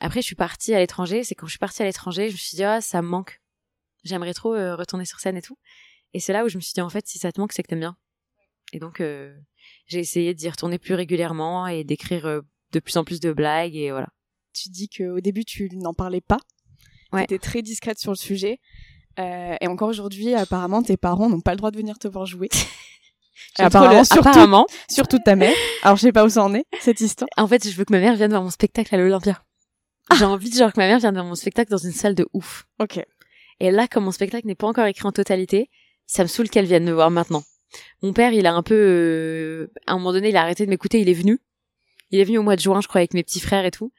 après 0.00 0.20
je 0.22 0.26
suis 0.26 0.34
partie 0.34 0.74
à 0.74 0.78
l'étranger. 0.78 1.24
C'est 1.24 1.34
quand 1.34 1.46
je 1.46 1.52
suis 1.52 1.58
partie 1.58 1.82
à 1.82 1.84
l'étranger 1.84 2.28
je 2.28 2.34
me 2.34 2.38
suis 2.38 2.56
dit 2.56 2.64
ah 2.64 2.80
ça 2.80 3.02
me 3.02 3.08
manque. 3.08 3.40
J'aimerais 4.04 4.34
trop 4.34 4.50
retourner 4.50 5.04
sur 5.04 5.20
scène 5.20 5.36
et 5.36 5.42
tout. 5.42 5.56
Et 6.14 6.20
c'est 6.20 6.32
là 6.32 6.44
où 6.44 6.48
je 6.48 6.56
me 6.56 6.60
suis 6.60 6.72
dit 6.74 6.80
en 6.80 6.88
fait 6.90 7.06
si 7.06 7.18
ça 7.18 7.32
te 7.32 7.40
manque 7.40 7.52
c'est 7.52 7.62
que 7.62 7.68
t'aimes 7.68 7.80
bien. 7.80 7.96
Et 8.72 8.78
donc 8.78 9.00
euh, 9.00 9.34
j'ai 9.86 9.98
essayé 9.98 10.34
d'y 10.34 10.48
retourner 10.48 10.78
plus 10.78 10.94
régulièrement 10.94 11.66
et 11.66 11.84
d'écrire 11.84 12.26
euh, 12.26 12.40
de 12.72 12.80
plus 12.80 12.96
en 12.96 13.04
plus 13.04 13.20
de 13.20 13.32
blagues 13.32 13.76
et 13.76 13.90
voilà. 13.90 14.08
Tu 14.54 14.68
dis 14.68 14.88
qu'au 14.88 15.20
début 15.20 15.44
tu 15.44 15.68
n'en 15.76 15.94
parlais 15.94 16.20
pas. 16.20 16.38
Ouais. 17.12 17.22
T'étais 17.26 17.38
très 17.38 17.62
discrète 17.62 17.98
sur 17.98 18.10
le 18.12 18.16
sujet. 18.16 18.60
Euh, 19.18 19.54
et 19.60 19.66
encore 19.66 19.90
aujourd'hui, 19.90 20.32
apparemment, 20.32 20.82
tes 20.82 20.96
parents 20.96 21.28
n'ont 21.28 21.42
pas 21.42 21.50
le 21.50 21.58
droit 21.58 21.70
de 21.70 21.76
venir 21.76 21.98
te 21.98 22.08
voir 22.08 22.24
jouer. 22.24 22.48
Apparemment, 23.58 23.98
le- 24.00 24.04
surtout, 24.06 24.28
apparemment, 24.28 24.66
surtout 24.88 25.18
ta 25.18 25.36
mère. 25.36 25.54
Alors, 25.82 25.96
je 25.96 26.02
sais 26.02 26.12
pas 26.12 26.24
où 26.24 26.28
ça 26.30 26.42
en 26.42 26.54
est, 26.54 26.64
cette 26.80 27.00
histoire. 27.02 27.28
en 27.36 27.46
fait, 27.46 27.68
je 27.68 27.76
veux 27.76 27.84
que 27.84 27.92
ma 27.92 28.00
mère 28.00 28.14
vienne 28.16 28.30
voir 28.30 28.42
mon 28.42 28.48
spectacle 28.50 28.94
à 28.94 28.98
l'Olympia. 28.98 29.44
J'ai 30.16 30.24
envie 30.24 30.48
de 30.48 30.54
genre 30.56 30.72
que 30.72 30.80
ma 30.80 30.86
mère 30.86 30.98
vienne 30.98 31.12
voir 31.14 31.26
mon 31.26 31.34
spectacle 31.34 31.70
dans 31.70 31.76
une 31.78 31.92
salle 31.92 32.14
de 32.14 32.26
ouf. 32.32 32.66
Ok. 32.78 33.04
Et 33.60 33.70
là, 33.70 33.86
comme 33.88 34.04
mon 34.04 34.10
spectacle 34.12 34.46
n'est 34.46 34.54
pas 34.54 34.66
encore 34.66 34.86
écrit 34.86 35.06
en 35.06 35.12
totalité, 35.12 35.68
ça 36.06 36.22
me 36.22 36.28
saoule 36.28 36.48
qu'elle 36.50 36.66
vienne 36.66 36.84
me 36.84 36.92
voir 36.92 37.10
maintenant. 37.10 37.42
Mon 38.02 38.12
père, 38.12 38.32
il 38.32 38.46
a 38.46 38.52
un 38.52 38.62
peu, 38.62 38.74
euh, 38.74 39.72
à 39.86 39.92
un 39.92 39.98
moment 39.98 40.12
donné, 40.12 40.28
il 40.28 40.36
a 40.36 40.42
arrêté 40.42 40.64
de 40.64 40.70
m'écouter, 40.70 41.00
il 41.00 41.08
est 41.08 41.14
venu. 41.14 41.38
Il 42.10 42.20
est 42.20 42.24
venu 42.24 42.38
au 42.38 42.42
mois 42.42 42.56
de 42.56 42.60
juin, 42.60 42.80
je 42.80 42.88
crois, 42.88 43.00
avec 43.00 43.14
mes 43.14 43.22
petits 43.22 43.40
frères 43.40 43.64
et 43.64 43.70
tout. 43.70 43.92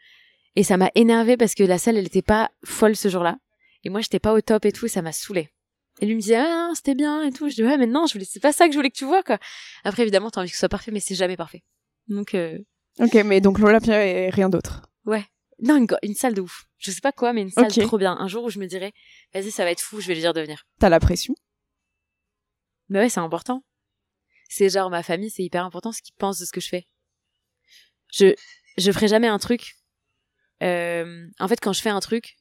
Et 0.55 0.63
ça 0.63 0.77
m'a 0.77 0.91
énervé 0.93 1.35
parce 1.35 1.55
que 1.55 1.63
la 1.63 1.79
salle, 1.79 1.97
elle 1.97 2.05
était 2.05 2.21
pas 2.21 2.51
folle 2.63 2.95
ce 2.95 3.09
jour-là. 3.09 3.37
Et 3.83 3.89
moi, 3.89 4.01
j'étais 4.01 4.19
pas 4.19 4.33
au 4.33 4.41
top 4.41 4.65
et 4.65 4.71
tout, 4.71 4.85
et 4.85 4.89
ça 4.89 5.01
m'a 5.01 5.11
saoulé. 5.11 5.49
Et 5.99 6.05
lui 6.05 6.15
me 6.15 6.21
disait, 6.21 6.37
ah, 6.37 6.71
c'était 6.75 6.95
bien 6.95 7.23
et 7.23 7.31
tout. 7.31 7.49
Je 7.49 7.55
dis, 7.55 7.63
ouais, 7.63 7.77
mais 7.77 7.87
non, 7.87 8.05
je 8.07 8.13
voulais, 8.13 8.25
c'est 8.25 8.39
pas 8.39 8.53
ça 8.53 8.67
que 8.67 8.73
je 8.73 8.77
voulais 8.77 8.89
que 8.89 8.97
tu 8.97 9.05
vois, 9.05 9.23
quoi. 9.23 9.39
Après, 9.83 10.03
évidemment, 10.03 10.29
t'as 10.29 10.41
envie 10.41 10.49
que 10.49 10.55
ce 10.55 10.59
soit 10.59 10.69
parfait, 10.69 10.91
mais 10.91 10.99
c'est 10.99 11.15
jamais 11.15 11.37
parfait. 11.37 11.63
Donc, 12.07 12.35
euh, 12.35 12.59
Ok, 12.99 13.15
mais 13.25 13.41
donc 13.41 13.59
l'Olympia 13.59 14.05
et 14.05 14.29
rien 14.29 14.49
d'autre. 14.49 14.83
non, 15.59 15.77
une, 15.77 16.15
salle 16.15 16.33
de 16.33 16.41
ouf. 16.41 16.65
Je 16.77 16.91
sais 16.91 17.01
pas 17.01 17.11
quoi, 17.11 17.33
mais 17.33 17.41
une 17.41 17.49
salle 17.49 17.71
trop 17.71 17.97
bien. 17.97 18.15
Un 18.19 18.27
jour 18.27 18.43
où 18.43 18.49
je 18.49 18.59
me 18.59 18.67
dirais, 18.67 18.91
vas-y, 19.33 19.51
ça 19.51 19.63
va 19.63 19.71
être 19.71 19.81
fou, 19.81 20.01
je 20.01 20.07
vais 20.07 20.13
lui 20.13 20.21
dire 20.21 20.33
de 20.33 20.41
venir. 20.41 20.65
T'as 20.79 20.89
la 20.89 20.99
pression. 20.99 21.35
Mais 22.93 22.99
ouais, 22.99 23.09
c'est 23.09 23.19
important. 23.19 23.63
C'est 24.49 24.69
genre 24.69 24.91
ma 24.91 25.01
famille, 25.01 25.31
c'est 25.31 25.43
hyper 25.43 25.65
important 25.65 25.91
ce 25.91 26.01
qu'ils 26.03 26.13
pensent 26.15 26.37
de 26.39 26.45
ce 26.45 26.51
que 26.51 26.61
je 26.61 26.67
fais. 26.67 26.87
Je 28.13 28.35
je 28.77 28.91
ferai 28.91 29.07
jamais 29.07 29.27
un 29.27 29.39
truc. 29.39 29.73
euh, 30.61 31.27
en 31.39 31.47
fait, 31.47 31.59
quand 31.59 31.73
je 31.73 31.81
fais 31.81 31.89
un 31.89 31.99
truc, 31.99 32.35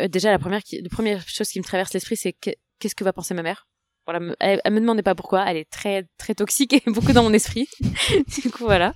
euh, 0.00 0.08
déjà 0.08 0.30
la 0.30 0.38
première 0.38 0.62
qui, 0.62 0.80
la 0.82 0.88
première 0.90 1.26
chose 1.28 1.48
qui 1.48 1.58
me 1.58 1.64
traverse 1.64 1.92
l'esprit, 1.94 2.16
c'est 2.16 2.32
que- 2.34 2.50
qu'est-ce 2.78 2.94
que 2.94 3.04
va 3.04 3.12
penser 3.14 3.32
ma 3.34 3.42
mère? 3.42 3.66
Voilà, 4.06 4.34
elle, 4.40 4.60
elle 4.64 4.72
me 4.72 4.80
demandait 4.80 5.02
pas 5.02 5.14
pourquoi. 5.14 5.44
Elle 5.50 5.56
est 5.56 5.70
très 5.70 6.06
très 6.18 6.34
toxique 6.34 6.74
et 6.74 6.82
beaucoup 6.86 7.12
dans 7.12 7.22
mon 7.22 7.32
esprit. 7.32 7.68
du 8.42 8.50
coup 8.50 8.64
voilà. 8.64 8.92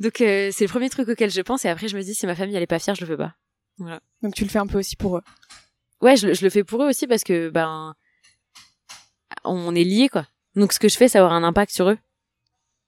Donc 0.00 0.20
euh, 0.22 0.50
c'est 0.52 0.64
le 0.64 0.70
premier 0.70 0.88
truc 0.90 1.08
auquel 1.08 1.30
je 1.30 1.40
pense 1.42 1.64
et 1.66 1.68
après 1.68 1.88
je 1.88 1.96
me 1.96 2.02
dis 2.02 2.14
si 2.14 2.26
ma 2.26 2.34
famille 2.34 2.56
elle 2.56 2.62
est 2.62 2.66
pas 2.66 2.78
fière, 2.78 2.94
je 2.94 3.02
le 3.02 3.06
fais 3.08 3.16
pas. 3.18 3.34
Donc 4.22 4.34
tu 4.34 4.44
le 4.44 4.50
fais 4.50 4.58
un 4.58 4.66
peu 4.66 4.78
aussi 4.78 4.96
pour 4.96 5.18
eux. 5.18 5.22
Ouais, 6.00 6.16
je, 6.16 6.28
le- 6.28 6.34
je 6.34 6.42
le 6.44 6.50
fais 6.50 6.64
pour 6.64 6.82
eux 6.82 6.88
aussi 6.88 7.06
parce 7.06 7.24
que 7.24 7.50
ben 7.50 7.94
on 9.44 9.74
est 9.74 9.84
liés 9.84 10.08
quoi. 10.08 10.26
Donc 10.54 10.72
ce 10.72 10.78
que 10.78 10.88
je 10.88 10.96
fais, 10.96 11.08
ça 11.08 11.24
aura 11.24 11.34
un 11.34 11.44
impact 11.44 11.72
sur 11.72 11.88
eux, 11.90 11.98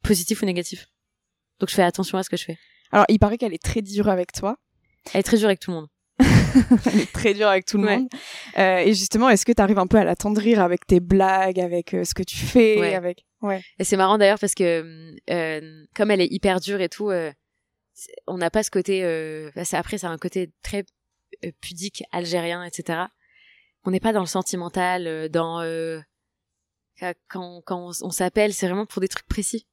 positif 0.03 0.43
ou 0.43 0.47
négatif. 0.47 0.89
Donc 1.61 1.69
je 1.69 1.75
fais 1.75 1.83
attention 1.83 2.19
à 2.19 2.23
ce 2.23 2.31
que 2.31 2.37
je 2.37 2.45
fais. 2.45 2.59
Alors, 2.93 3.05
il 3.09 3.19
paraît 3.19 3.37
qu'elle 3.37 3.53
est 3.53 3.63
très 3.63 3.83
dure 3.83 4.09
avec 4.09 4.33
toi. 4.33 4.57
Elle 5.13 5.21
est 5.21 5.25
très 5.25 5.37
dure 5.37 5.47
avec 5.49 5.61
tout 5.61 5.71
le 5.71 5.77
monde. 5.79 5.89
Elle 6.87 7.01
est 7.01 7.13
très 7.13 7.35
dure 7.35 7.49
avec 7.49 7.67
tout 7.67 7.77
le 7.79 7.85
Ouais. 7.85 7.99
monde. 7.99 8.09
Euh, 8.57 8.79
et 8.79 8.95
justement, 8.95 9.29
est-ce 9.29 9.45
que 9.45 9.53
tu 9.53 9.61
arrives 9.63 9.79
un 9.79 9.87
peu 9.87 9.99
à 9.99 10.05
l'attendrir 10.05 10.61
avec 10.61 10.87
tes 10.87 10.99
blagues, 11.01 11.61
avec 11.61 11.93
euh, 11.95 12.05
ce 12.05 12.15
que 12.15 12.23
tu 12.23 12.37
fais, 12.37 12.79
Ouais. 12.81 12.95
avec 12.95 13.25
ouais. 13.43 13.63
Et 13.79 13.85
c'est 13.85 13.97
marrant 13.99 14.17
d'ailleurs 14.19 14.39
parce 14.39 14.55
que 14.55 15.15
euh, 15.31 15.85
comme 15.95 16.11
elle 16.11 16.21
est 16.23 16.33
hyper 16.33 16.61
dure 16.61 16.81
et 16.81 16.89
tout, 16.89 17.13
on 18.27 18.39
n'a 18.39 18.51
pas 18.51 18.63
ce 18.63 18.71
côté. 18.71 19.03
Bah, 19.55 19.63
après, 19.73 19.99
c'est 19.99 20.07
un 20.07 20.19
côté 20.19 20.51
très 20.63 20.85
pudique, 21.61 22.03
algérien, 22.13 22.65
etc. 22.65 23.01
On 23.85 23.91
n'est 23.91 24.01
pas 24.01 24.13
dans 24.13 24.21
le 24.21 24.27
sentimental, 24.27 25.29
dans 25.29 25.61
euh, 25.61 26.01
quand 27.29 27.63
quand 27.65 27.93
on, 28.03 28.11
s'appelle, 28.11 28.53
c'est 28.53 28.67
vraiment 28.67 28.87
pour 28.87 29.01
des 29.01 29.09
trucs 29.09 29.27
précis. 29.27 29.67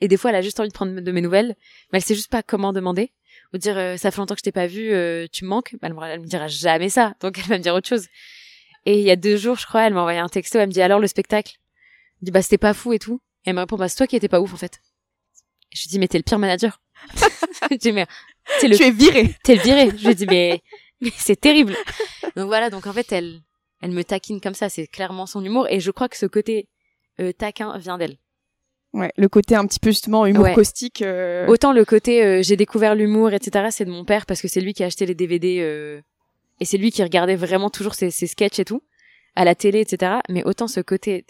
Et 0.00 0.08
des 0.08 0.16
fois, 0.16 0.30
elle 0.30 0.36
a 0.36 0.42
juste 0.42 0.58
envie 0.60 0.68
de 0.68 0.74
prendre 0.74 1.00
de 1.00 1.12
mes 1.12 1.20
nouvelles, 1.20 1.56
mais 1.92 1.98
elle 1.98 2.02
sait 2.02 2.14
juste 2.14 2.30
pas 2.30 2.42
comment 2.42 2.72
demander. 2.72 3.12
Ou 3.52 3.58
dire 3.58 3.78
euh, 3.78 3.96
ça 3.96 4.10
fait 4.10 4.18
longtemps 4.18 4.34
que 4.34 4.40
je 4.40 4.44
t'ai 4.44 4.52
pas 4.52 4.66
vu, 4.66 4.92
euh, 4.92 5.26
tu 5.30 5.44
me 5.44 5.50
manques. 5.50 5.76
Bah, 5.80 5.88
elle, 5.88 5.94
me, 5.94 6.02
elle 6.02 6.20
me 6.20 6.26
dira 6.26 6.48
jamais 6.48 6.88
ça, 6.88 7.14
donc 7.20 7.38
elle 7.38 7.44
va 7.44 7.58
me 7.58 7.62
dire 7.62 7.74
autre 7.74 7.88
chose. 7.88 8.06
Et 8.86 8.98
il 8.98 9.04
y 9.04 9.10
a 9.10 9.16
deux 9.16 9.36
jours, 9.36 9.56
je 9.56 9.66
crois, 9.66 9.86
elle 9.86 9.94
m'a 9.94 10.00
envoyé 10.00 10.18
un 10.18 10.28
texto, 10.28 10.58
elle 10.58 10.68
me 10.68 10.72
dit 10.72 10.82
alors 10.82 11.00
le 11.00 11.06
spectacle? 11.06 11.54
Je 12.20 12.26
dis 12.26 12.30
bah 12.30 12.42
c'était 12.42 12.58
pas 12.58 12.74
fou 12.74 12.92
et 12.92 12.98
tout. 12.98 13.20
Et 13.44 13.50
elle 13.50 13.54
me 13.54 13.60
répond 13.60 13.76
bah 13.76 13.88
c'est 13.88 13.96
toi 13.96 14.06
qui 14.06 14.16
étais 14.16 14.28
pas 14.28 14.40
ouf 14.40 14.52
en 14.52 14.56
fait. 14.56 14.80
Et 15.72 15.76
je 15.76 15.82
lui 15.82 15.88
dis 15.88 15.98
mais 15.98 16.08
t'es 16.08 16.18
le 16.18 16.24
pire 16.24 16.38
manager. 16.38 16.80
je 17.70 17.76
dis 17.76 17.92
mais 17.92 18.06
t'es 18.60 18.68
le 18.68 18.76
Tu 18.76 18.82
es 18.82 18.90
viré. 18.90 19.34
t'es 19.42 19.56
le 19.56 19.62
viré. 19.62 19.90
Je 19.96 20.08
lui 20.08 20.14
dis 20.14 20.26
mais 20.26 20.62
mais 21.00 21.12
c'est 21.16 21.40
terrible. 21.40 21.76
Donc 22.36 22.46
voilà 22.46 22.70
donc 22.70 22.86
en 22.86 22.92
fait 22.92 23.10
elle 23.12 23.40
elle 23.84 23.90
me 23.92 24.02
taquine 24.02 24.40
comme 24.40 24.54
ça 24.54 24.68
c'est 24.68 24.86
clairement 24.86 25.26
son 25.26 25.44
humour 25.44 25.66
et 25.70 25.78
je 25.78 25.90
crois 25.90 26.08
que 26.08 26.16
ce 26.16 26.26
côté 26.26 26.68
euh, 27.20 27.32
taquin 27.32 27.76
vient 27.78 27.98
d'elle. 27.98 28.16
Ouais, 28.92 29.12
le 29.16 29.28
côté 29.28 29.54
un 29.56 29.66
petit 29.66 29.80
peu 29.80 29.90
justement 29.90 30.24
humour 30.26 30.44
Ouais. 30.44 30.54
caustique. 30.54 31.02
euh, 31.02 31.46
Autant 31.48 31.72
le 31.72 31.84
côté 31.84 32.24
euh, 32.24 32.42
j'ai 32.42 32.56
découvert 32.56 32.94
l'humour 32.94 33.32
etc 33.32 33.66
c'est 33.70 33.84
de 33.84 33.90
mon 33.90 34.04
père 34.04 34.24
parce 34.26 34.40
que 34.40 34.48
c'est 34.48 34.60
lui 34.60 34.72
qui 34.72 34.82
a 34.82 34.86
acheté 34.86 35.04
les 35.06 35.14
DVD 35.14 36.00
et 36.60 36.64
c'est 36.64 36.78
lui 36.78 36.90
qui 36.92 37.02
regardait 37.02 37.36
vraiment 37.36 37.70
toujours 37.70 37.94
ses, 37.94 38.10
ses 38.10 38.26
sketchs 38.26 38.58
et 38.60 38.64
tout 38.64 38.82
à 39.36 39.44
la 39.44 39.54
télé 39.54 39.80
etc. 39.80 40.14
Mais 40.28 40.44
autant 40.44 40.68
ce 40.68 40.80
côté 40.80 41.24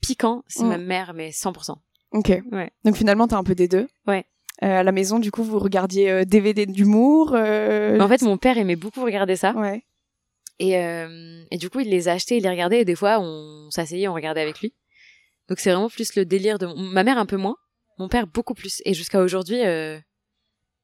piquant 0.00 0.42
c'est 0.48 0.64
Mm. 0.64 0.68
ma 0.68 0.78
mère 0.78 1.12
mais 1.14 1.30
100%. 1.30 1.76
Ok. 2.12 2.30
Ouais. 2.52 2.70
Donc 2.84 2.94
finalement, 2.96 3.26
t'as 3.26 3.36
un 3.38 3.42
peu 3.42 3.56
des 3.56 3.66
deux. 3.66 3.88
Ouais. 4.06 4.24
Euh, 4.62 4.78
à 4.78 4.82
la 4.84 4.92
maison, 4.92 5.18
du 5.18 5.32
coup, 5.32 5.42
vous 5.42 5.58
regardiez 5.58 6.08
euh, 6.12 6.24
DVD 6.24 6.64
d'humour. 6.64 7.32
euh, 7.34 7.98
En 7.98 8.06
fait 8.06 8.22
mon 8.22 8.36
père 8.38 8.56
aimait 8.56 8.76
beaucoup 8.76 9.02
regarder 9.04 9.34
ça. 9.34 9.52
ouais. 9.56 9.82
Et, 10.60 10.78
euh, 10.78 11.44
et 11.50 11.56
du 11.58 11.68
coup, 11.70 11.80
il 11.80 11.88
les 11.88 12.08
a 12.08 12.12
achetés, 12.12 12.36
il 12.36 12.42
les 12.44 12.48
regardait, 12.50 12.80
et 12.80 12.84
des 12.84 12.94
fois, 12.94 13.18
on 13.20 13.70
s'asseyait, 13.70 14.06
on 14.08 14.14
regardait 14.14 14.40
avec 14.40 14.60
lui. 14.60 14.74
Donc 15.48 15.58
c'est 15.58 15.70
vraiment 15.70 15.90
plus 15.90 16.14
le 16.14 16.24
délire 16.24 16.58
de 16.58 16.66
ma 16.92 17.02
mère 17.04 17.18
un 17.18 17.26
peu 17.26 17.36
moins, 17.36 17.56
mon 17.98 18.08
père 18.08 18.26
beaucoup 18.26 18.54
plus. 18.54 18.80
Et 18.84 18.94
jusqu'à 18.94 19.20
aujourd'hui, 19.20 19.60
euh, 19.64 19.98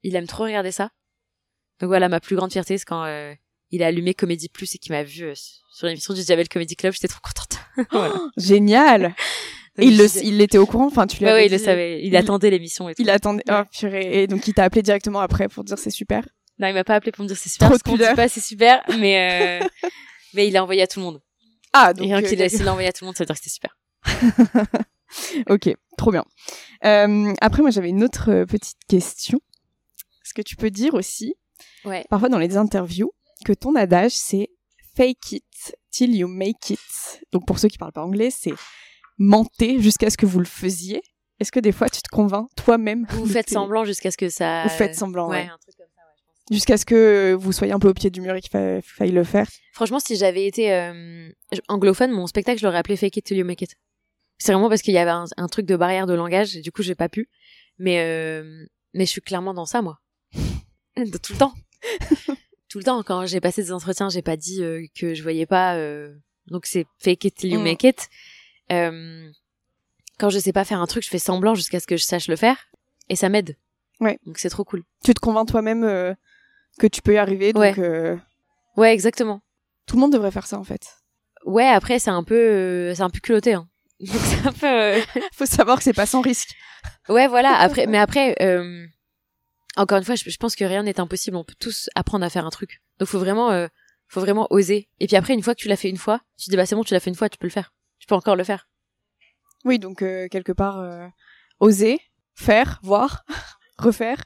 il 0.03 0.16
aime 0.16 0.27
trop 0.27 0.45
regarder 0.45 0.73
ça. 0.73 0.91
Donc 1.81 1.89
voilà, 1.89 2.09
ma 2.09 2.21
plus 2.21 2.37
grande 2.37 2.53
fierté, 2.53 2.77
c'est 2.77 2.85
quand 2.85 3.05
euh, 3.05 3.33
il 3.71 3.83
a 3.83 3.87
allumé 3.87 4.12
Comédie 4.12 4.49
Plus 4.49 4.75
et 4.75 4.79
qu'il 4.79 4.93
m'a 4.93 5.03
vu 5.05 5.25
euh, 5.25 5.35
sur 5.73 5.87
l'émission 5.87 6.12
du 6.12 6.23
Javel 6.23 6.49
Comedy 6.49 6.77
Club, 6.77 6.93
j'étais 6.93 7.09
trop 7.09 7.21
contente. 7.23 7.59
voilà. 7.93 8.14
Génial. 8.37 9.03
Donc, 9.03 9.87
il 9.87 9.97
le, 9.97 10.05
disais- 10.05 10.23
il 10.25 10.41
était 10.43 10.59
au 10.59 10.66
courant. 10.66 10.87
Enfin, 10.89 11.07
tu 11.07 11.18
lui 11.18 11.25
Ouais, 11.27 11.33
ouais, 11.33 11.47
il 11.47 11.53
le 11.53 11.59
savait, 11.59 12.01
il, 12.03 12.09
il- 12.09 12.16
attendait 12.16 12.51
l'émission 12.51 12.89
et 12.89 12.95
tout. 12.95 13.01
Il 13.03 13.09
attendait. 13.09 13.45
Oh 13.51 13.62
purée. 13.73 14.23
Et 14.23 14.27
donc 14.27 14.47
il 14.49 14.53
t'a 14.53 14.64
appelé 14.64 14.83
directement 14.83 15.21
après 15.21 15.49
pour 15.49 15.64
dire 15.64 15.79
c'est 15.79 15.91
super. 15.91 16.27
Non, 16.61 16.69
il 16.69 16.75
m'a 16.75 16.85
pas 16.85 16.95
appelé 16.95 17.11
pour 17.11 17.23
me 17.25 17.29
dire 17.29 17.37
c'est 17.37 17.49
super, 17.49 17.69
Trop 17.71 17.79
qu'on 17.79 17.97
dit 17.97 18.05
pas 18.15 18.29
c'est 18.29 18.41
super, 18.41 18.83
mais 18.99 19.61
euh, 19.63 19.67
mais 20.35 20.47
il 20.47 20.57
a 20.57 20.63
envoyé 20.63 20.83
à 20.83 20.87
tout 20.87 21.01
le 21.01 21.07
monde. 21.07 21.23
Ah 21.73 21.93
donc. 21.95 22.07
et 22.07 22.15
rien 22.15 22.23
euh, 22.25 22.29
qu'il 22.29 22.41
a, 22.43 22.49
s'il 22.49 22.63
l'a 22.65 22.71
envoyé 22.73 22.89
à 22.89 22.93
tout 22.93 23.05
le 23.05 23.07
monde, 23.07 23.17
ça 23.17 23.25
veut 23.25 23.27
dire 23.27 23.35
que 23.35 23.41
c'était 23.43 23.51
super. 23.51 23.77
ok, 25.49 25.75
trop 25.97 26.11
bien. 26.13 26.25
Euh, 26.85 27.33
après, 27.41 27.63
moi, 27.63 27.71
j'avais 27.71 27.89
une 27.89 28.05
autre 28.05 28.45
petite 28.45 28.79
question. 28.89 29.41
Est-ce 30.25 30.35
que 30.35 30.43
tu 30.43 30.57
peux 30.57 30.71
dire 30.71 30.95
aussi, 30.95 31.35
Ouais. 31.85 32.05
parfois 32.11 32.29
dans 32.29 32.39
les 32.39 32.57
interviews, 32.57 33.13
que 33.45 33.53
ton 33.53 33.75
adage, 33.75 34.13
c'est 34.13 34.49
fake 34.97 35.33
it 35.33 35.77
till 35.91 36.15
you 36.15 36.29
make 36.29 36.71
it. 36.71 37.23
Donc, 37.33 37.47
pour 37.47 37.59
ceux 37.59 37.69
qui 37.69 37.79
parlent 37.79 37.93
pas 37.93 38.05
anglais, 38.05 38.31
c'est 38.31 38.55
mentez 39.19 39.81
jusqu'à 39.81 40.11
ce 40.11 40.17
que 40.17 40.27
vous 40.27 40.39
le 40.39 40.45
faisiez. 40.45 41.03
Est-ce 41.39 41.51
que 41.53 41.61
des 41.61 41.73
fois, 41.73 41.89
tu 41.89 42.03
te 42.03 42.09
convaincs 42.09 42.49
toi-même 42.55 43.07
Vous 43.11 43.27
faites 43.27 43.47
tes- 43.47 43.55
semblant 43.55 43.85
jusqu'à 43.85 44.11
ce 44.11 44.19
que 44.19 44.29
ça. 44.29 44.63
Vous 44.65 44.69
faites 44.71 44.95
semblant, 44.95 45.29
ouais. 45.31 45.49
un 45.49 45.57
truc 45.59 45.75
comme 45.77 45.87
ça, 45.95 46.00
ouais. 46.00 46.00
Jusqu'à 46.51 46.77
ce 46.77 46.85
que 46.85 47.33
vous 47.39 47.53
soyez 47.53 47.73
un 47.73 47.79
peu 47.79 47.89
au 47.89 47.95
pied 47.95 48.11
du 48.11 48.21
mur 48.21 48.35
et 48.35 48.41
qu'il 48.41 48.51
fa- 48.51 48.83
faille 48.83 49.13
le 49.13 49.23
faire. 49.25 49.47
Franchement, 49.73 50.01
si 50.01 50.17
j'avais 50.17 50.47
été 50.47 50.73
euh, 50.75 51.31
anglophone, 51.69 52.11
mon 52.11 52.27
spectacle, 52.27 52.59
je 52.61 52.67
l'aurais 52.67 52.79
appelé 52.79 52.97
Fake 52.97 53.17
It 53.19 53.25
Till 53.25 53.37
You 53.39 53.45
Make 53.47 53.63
It. 53.63 53.77
C'est 54.39 54.53
vraiment 54.53 54.69
parce 54.69 54.83
qu'il 54.83 54.95
y 54.95 54.99
avait 54.99 55.11
un, 55.11 55.27
un 55.37 55.47
truc 55.49 55.67
de 55.67 55.77
barrière 55.77 56.07
de 56.07 56.15
langage, 56.15 56.57
et 56.57 56.61
du 56.61 56.73
coup, 56.73 56.83
j'ai 56.83 56.95
pas 56.97 57.09
pu. 57.09 57.29
Mais, 57.79 58.01
euh, 58.01 58.67
mais 58.95 59.05
je 59.07 59.11
suis 59.11 59.21
clairement 59.21 59.55
dans 59.55 59.67
ça, 59.67 59.81
moi. 59.81 60.01
Tout 60.97 61.33
le 61.33 61.39
temps. 61.39 61.55
tout 62.69 62.79
le 62.79 62.85
temps. 62.85 63.03
Quand 63.05 63.27
j'ai 63.27 63.41
passé 63.41 63.63
des 63.63 63.73
entretiens, 63.73 64.09
j'ai 64.11 64.23
pas 64.23 64.37
dit 64.37 64.63
euh, 64.63 64.85
que 64.95 65.15
je 65.15 65.23
voyais 65.23 65.47
pas. 65.47 65.77
donc 66.49 66.67
c'est 66.67 66.87
Fake 66.99 67.25
It 67.25 67.35
Till 67.37 67.53
You 67.53 67.61
Mm. 67.61 67.65
Make 67.65 67.85
It. 67.85 68.09
Quand 70.19 70.29
je 70.31 70.39
sais 70.39 70.53
pas 70.53 70.65
faire 70.65 70.81
un 70.81 70.87
truc, 70.87 71.03
je 71.05 71.09
fais 71.09 71.19
semblant 71.19 71.55
jusqu'à 71.55 71.81
ce 71.81 71.87
que 71.87 71.97
je 71.97 72.05
sache 72.05 72.29
le 72.29 72.37
faire. 72.37 72.57
Et 73.09 73.17
ça 73.17 73.29
m'aide. 73.29 73.57
Ouais. 74.01 74.19
Donc 74.27 74.39
c'est 74.39 74.51
trop 74.51 74.65
cool. 74.65 74.83
Tu 75.05 75.15
te 75.15 75.21
convaincs 75.21 75.49
toi-même 75.49 75.85
que 76.79 76.87
tu 76.87 77.03
peux 77.03 77.14
y 77.14 77.18
arriver. 77.18 77.53
Donc, 77.53 77.61
Ouais. 77.61 77.75
euh, 77.79 78.16
Ouais, 78.77 78.93
exactement. 78.95 79.41
tout 79.87 79.97
le 79.97 80.01
monde 80.01 80.12
devrait 80.12 80.31
faire 80.31 80.47
ça, 80.47 80.59
en 80.59 80.64
fait. 80.64 80.87
Ouais, 81.45 81.66
après, 81.66 81.99
c'est 81.99 82.11
un 82.11 82.23
peu, 82.23 82.35
euh, 82.37 82.95
c'est 82.95 83.03
un 83.03 83.11
peu 83.11 83.18
culotté, 83.21 83.55
hein. 83.55 83.68
Donc 84.01 84.16
c'est 84.21 84.47
un 84.47 84.53
peu, 84.53 84.66
euh, 84.66 85.01
Faut 85.35 85.47
savoir 85.47 85.79
que 85.79 85.85
c'est 85.85 85.93
pas 85.93 86.07
sans 86.07 86.21
risque. 86.23 86.55
Ouais, 87.09 87.27
voilà. 87.29 87.55
Après, 87.59 87.87
mais 87.87 87.99
après, 87.99 88.35
euh, 88.41 88.87
encore 89.77 89.99
une 89.99 90.05
fois, 90.05 90.14
je, 90.14 90.29
je 90.31 90.37
pense 90.39 90.55
que 90.57 90.64
rien 90.64 90.83
n'est 90.83 91.01
impossible. 91.01 91.37
On 91.37 91.45
peut 91.45 91.55
tous 91.59 91.91
apprendre 91.95 92.25
à 92.25 92.31
faire 92.31 92.47
un 92.47 92.51
truc. 92.51 92.81
Donc, 92.99 93.09
faut 93.09 93.18
vraiment, 93.18 93.51
euh, 93.51 93.66
faut 94.09 94.21
vraiment 94.21 94.47
oser. 94.51 94.89
Et 95.01 95.07
puis 95.07 95.16
après, 95.16 95.35
une 95.35 95.43
fois 95.43 95.55
que 95.55 95.61
tu 95.61 95.68
l'as 95.68 95.77
fait 95.77 95.91
une 95.91 95.97
fois, 95.99 96.21
tu 96.39 96.47
te 96.47 96.51
dis 96.51 96.57
bah 96.57 96.64
c'est 96.66 96.75
bon, 96.77 96.85
tu 96.85 96.95
l'as 96.95 97.01
fait 97.01 97.11
une 97.11 97.16
fois, 97.16 97.29
tu 97.29 97.37
peux 97.39 97.47
le 97.47 97.53
faire. 97.53 97.73
Tu 97.99 98.07
peux 98.07 98.14
encore 98.14 98.37
le 98.37 98.45
faire. 98.45 98.68
Oui, 99.64 99.79
donc 99.79 100.01
euh, 100.03 100.29
quelque 100.29 100.53
part, 100.53 100.83
oser, 101.59 101.99
faire, 102.35 102.81
voir, 102.83 103.25
refaire. 103.79 104.23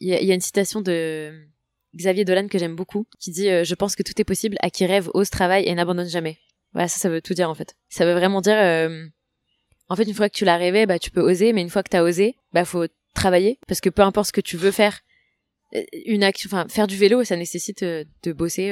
Il 0.00 0.08
y, 0.08 0.14
a, 0.14 0.20
il 0.20 0.26
y 0.26 0.32
a 0.32 0.34
une 0.34 0.40
citation 0.42 0.80
de 0.82 1.46
Xavier 1.94 2.24
Dolan 2.24 2.48
que 2.48 2.58
j'aime 2.58 2.76
beaucoup, 2.76 3.06
qui 3.20 3.30
dit 3.30 3.48
euh, 3.48 3.64
je 3.64 3.74
pense 3.74 3.96
que 3.96 4.02
tout 4.02 4.12
est 4.20 4.24
possible 4.24 4.56
à 4.60 4.70
qui 4.70 4.86
rêve, 4.86 5.10
ose, 5.14 5.30
travaille 5.30 5.66
et 5.66 5.74
n'abandonne 5.74 6.08
jamais. 6.08 6.38
Voilà, 6.74 6.88
ça, 6.88 6.98
ça 6.98 7.08
veut 7.08 7.22
tout 7.22 7.34
dire 7.34 7.48
en 7.48 7.54
fait. 7.54 7.76
Ça 7.88 8.04
veut 8.04 8.14
vraiment 8.14 8.40
dire, 8.40 8.56
euh, 8.56 9.06
en 9.88 9.96
fait, 9.96 10.02
une 10.04 10.14
fois 10.14 10.28
que 10.28 10.34
tu 10.36 10.44
l'as 10.44 10.56
rêvé, 10.56 10.86
bah 10.86 10.98
tu 10.98 11.10
peux 11.10 11.20
oser, 11.20 11.52
mais 11.52 11.62
une 11.62 11.70
fois 11.70 11.82
que 11.82 11.88
t'as 11.88 12.02
osé, 12.02 12.36
bah 12.52 12.64
faut 12.64 12.86
travailler 13.14 13.58
parce 13.68 13.80
que 13.80 13.88
peu 13.90 14.02
importe 14.02 14.28
ce 14.28 14.32
que 14.32 14.40
tu 14.40 14.56
veux 14.56 14.72
faire, 14.72 15.00
euh, 15.74 15.82
une 16.04 16.24
action, 16.24 16.48
enfin 16.48 16.66
faire 16.68 16.86
du 16.86 16.96
vélo, 16.96 17.22
ça 17.24 17.36
nécessite 17.36 17.84
euh, 17.84 18.04
de 18.24 18.32
bosser. 18.32 18.70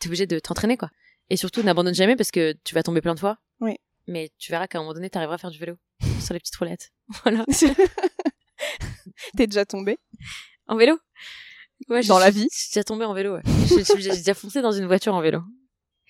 T'es 0.00 0.08
obligé 0.08 0.26
de 0.26 0.38
t'entraîner 0.38 0.76
quoi. 0.76 0.90
Et 1.30 1.36
surtout, 1.36 1.62
n'abandonne 1.62 1.94
jamais 1.94 2.16
parce 2.16 2.30
que 2.30 2.54
tu 2.64 2.74
vas 2.74 2.82
tomber 2.82 3.00
plein 3.00 3.14
de 3.14 3.20
fois. 3.20 3.38
Oui. 3.60 3.76
Mais 4.06 4.30
tu 4.38 4.50
verras 4.50 4.66
qu'à 4.66 4.78
un 4.78 4.82
moment 4.82 4.94
donné, 4.94 5.08
t'arriveras 5.08 5.36
à 5.36 5.38
faire 5.38 5.50
du 5.50 5.58
vélo 5.58 5.76
sur 6.20 6.34
les 6.34 6.40
petites 6.40 6.56
roulettes. 6.56 6.92
Voilà. 7.24 7.44
T'es 9.36 9.46
déjà 9.46 9.66
tombé 9.66 9.98
En 10.66 10.76
vélo 10.76 10.98
Ouais, 11.88 12.02
Dans 12.04 12.18
la 12.18 12.30
vie 12.30 12.48
suis 12.50 12.70
déjà 12.72 12.84
tombée 12.84 13.04
en 13.04 13.14
vélo, 13.14 13.34
ouais. 13.34 13.42
J'ai 13.68 13.84
j'ai- 13.84 14.00
j'ai 14.00 14.10
déjà 14.16 14.34
foncé 14.34 14.62
dans 14.62 14.72
une 14.72 14.86
voiture 14.86 15.14
en 15.14 15.20
vélo. 15.20 15.42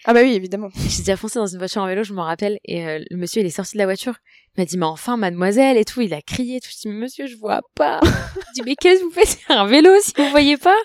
Ah 0.07 0.13
bah 0.13 0.21
oui, 0.23 0.35
évidemment. 0.35 0.69
J'ai 0.89 0.99
déjà 0.99 1.17
foncé 1.17 1.39
dans 1.39 1.47
une 1.47 1.59
voiture 1.59 1.81
en 1.83 1.87
vélo, 1.87 2.05
je 2.05 2.13
m'en 2.13 2.25
rappelle, 2.25 2.59
et 2.65 2.87
euh, 2.87 3.03
le 3.11 3.17
monsieur, 3.17 3.41
il 3.41 3.47
est 3.47 3.51
sorti 3.51 3.73
de 3.73 3.79
la 3.79 3.87
voiture. 3.87 4.19
Il 4.57 4.61
m'a 4.61 4.67
dit, 4.67 4.77
mais 4.77 4.85
enfin, 4.85 5.17
mademoiselle, 5.17 5.79
et 5.79 5.85
tout, 5.87 6.03
il 6.03 6.13
a 6.13 6.21
crié, 6.21 6.61
tout. 6.61 6.69
Je 6.71 6.77
dis, 6.83 6.89
mais 6.89 6.95
monsieur, 6.95 7.27
je 7.27 7.37
vois 7.37 7.63
pas. 7.75 8.01
Je 8.05 8.53
dis, 8.55 8.63
mais 8.67 8.77
qu'est-ce 8.77 9.01
que 9.01 9.05
vous 9.07 9.11
faites 9.11 9.27
C'est 9.29 9.53
un 9.53 9.65
vélo, 9.67 9.91
si 10.03 10.13
vous 10.19 10.29
voyez 10.29 10.59
pas? 10.59 10.77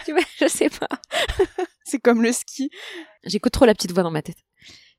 Je 0.00 0.04
dis, 0.06 0.12
Ouais, 0.12 0.22
je 0.40 0.46
sais 0.46 0.70
pas. 0.70 0.88
C'est 1.84 1.98
comme 1.98 2.22
le 2.22 2.30
ski. 2.32 2.70
J'écoute 3.24 3.52
trop 3.52 3.64
la 3.64 3.74
petite 3.74 3.92
voix 3.92 4.02
dans 4.04 4.10
ma 4.12 4.22
tête. 4.22 4.38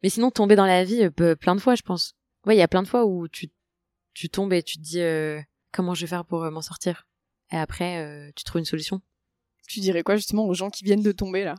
Mais 0.04 0.10
sinon, 0.10 0.30
tomber 0.30 0.56
dans 0.58 0.66
la 0.66 0.84
vie, 0.84 1.10
euh, 1.22 1.36
plein 1.36 1.56
de 1.56 1.62
fois, 1.62 1.76
je 1.76 1.82
pense. 1.84 2.16
Ouais, 2.46 2.56
il 2.56 2.60
y 2.60 2.64
a 2.64 2.68
plein 2.68 2.84
de 2.84 2.88
fois 2.88 3.06
où 3.06 3.28
tu, 3.30 3.48
tu 4.14 4.30
tombes 4.30 4.52
et 4.54 4.62
tu 4.64 4.78
te 4.78 4.84
dis, 4.84 5.00
euh, 5.00 5.40
comment 5.72 5.94
je 5.94 6.02
vais 6.02 6.08
faire 6.08 6.26
pour 6.26 6.44
euh, 6.44 6.52
m'en 6.52 6.62
sortir? 6.62 7.08
Et 7.52 7.56
après, 7.58 8.32
tu 8.36 8.44
trouves 8.44 8.60
une 8.60 8.66
solution. 8.66 9.02
Tu 9.68 9.80
dirais 9.80 10.04
quoi 10.04 10.16
justement 10.16 10.46
aux 10.46 10.54
gens 10.54 10.70
qui 10.70 10.84
viennent 10.84 11.04
de 11.04 11.12
tomber 11.12 11.44
là? 11.44 11.56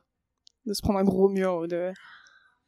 De 0.67 0.73
se 0.73 0.83
prendre 0.83 0.99
un 0.99 1.05
gros 1.05 1.29
mur 1.29 1.69
de... 1.69 1.93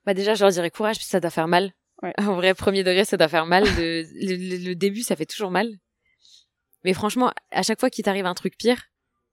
Bah 0.06 0.14
déjà, 0.14 0.34
je 0.34 0.42
leur 0.42 0.52
dirais 0.52 0.70
courage, 0.70 0.98
que 0.98 1.04
ça 1.04 1.20
doit 1.20 1.30
faire 1.30 1.48
mal. 1.48 1.72
Ouais. 2.02 2.12
En 2.18 2.34
vrai, 2.34 2.54
premier 2.54 2.82
degré, 2.84 3.04
ça 3.04 3.16
doit 3.16 3.28
faire 3.28 3.46
mal. 3.46 3.64
Le, 3.76 4.02
le, 4.02 4.36
le- 4.36 4.64
le 4.68 4.74
début, 4.74 5.02
ça 5.02 5.14
fait 5.16 5.26
toujours 5.26 5.50
mal. 5.50 5.68
Mais 6.84 6.94
franchement, 6.94 7.32
à 7.52 7.62
chaque 7.62 7.78
fois 7.78 7.90
qu'il 7.90 8.04
t'arrive 8.04 8.26
un 8.26 8.34
truc 8.34 8.56
pire, 8.56 8.82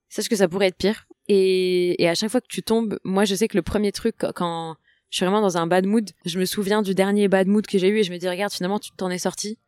sache 0.08 0.28
que 0.28 0.36
ça 0.36 0.48
pourrait 0.48 0.68
être 0.68 0.76
pire. 0.76 1.06
Et, 1.28 2.00
et 2.02 2.08
à 2.08 2.14
chaque 2.14 2.30
fois 2.30 2.40
que 2.40 2.46
tu 2.48 2.62
tombes, 2.62 2.98
moi, 3.04 3.24
je 3.24 3.34
sais 3.34 3.48
que 3.48 3.56
le 3.56 3.62
premier 3.62 3.90
truc, 3.92 4.16
quand 4.34 4.76
je 5.10 5.16
suis 5.16 5.24
vraiment 5.24 5.40
dans 5.40 5.56
un 5.58 5.66
bad 5.66 5.86
mood, 5.86 6.08
je 6.24 6.38
me 6.38 6.44
souviens 6.44 6.82
du 6.82 6.94
dernier 6.94 7.26
bad 7.26 7.48
mood 7.48 7.66
que 7.66 7.78
j'ai 7.78 7.88
eu 7.88 7.98
et 7.98 8.04
je 8.04 8.12
me 8.12 8.18
dis, 8.18 8.28
regarde, 8.28 8.52
finalement, 8.52 8.78
tu 8.78 8.90
t'en 8.92 9.10
es 9.10 9.18
sorti. 9.18 9.58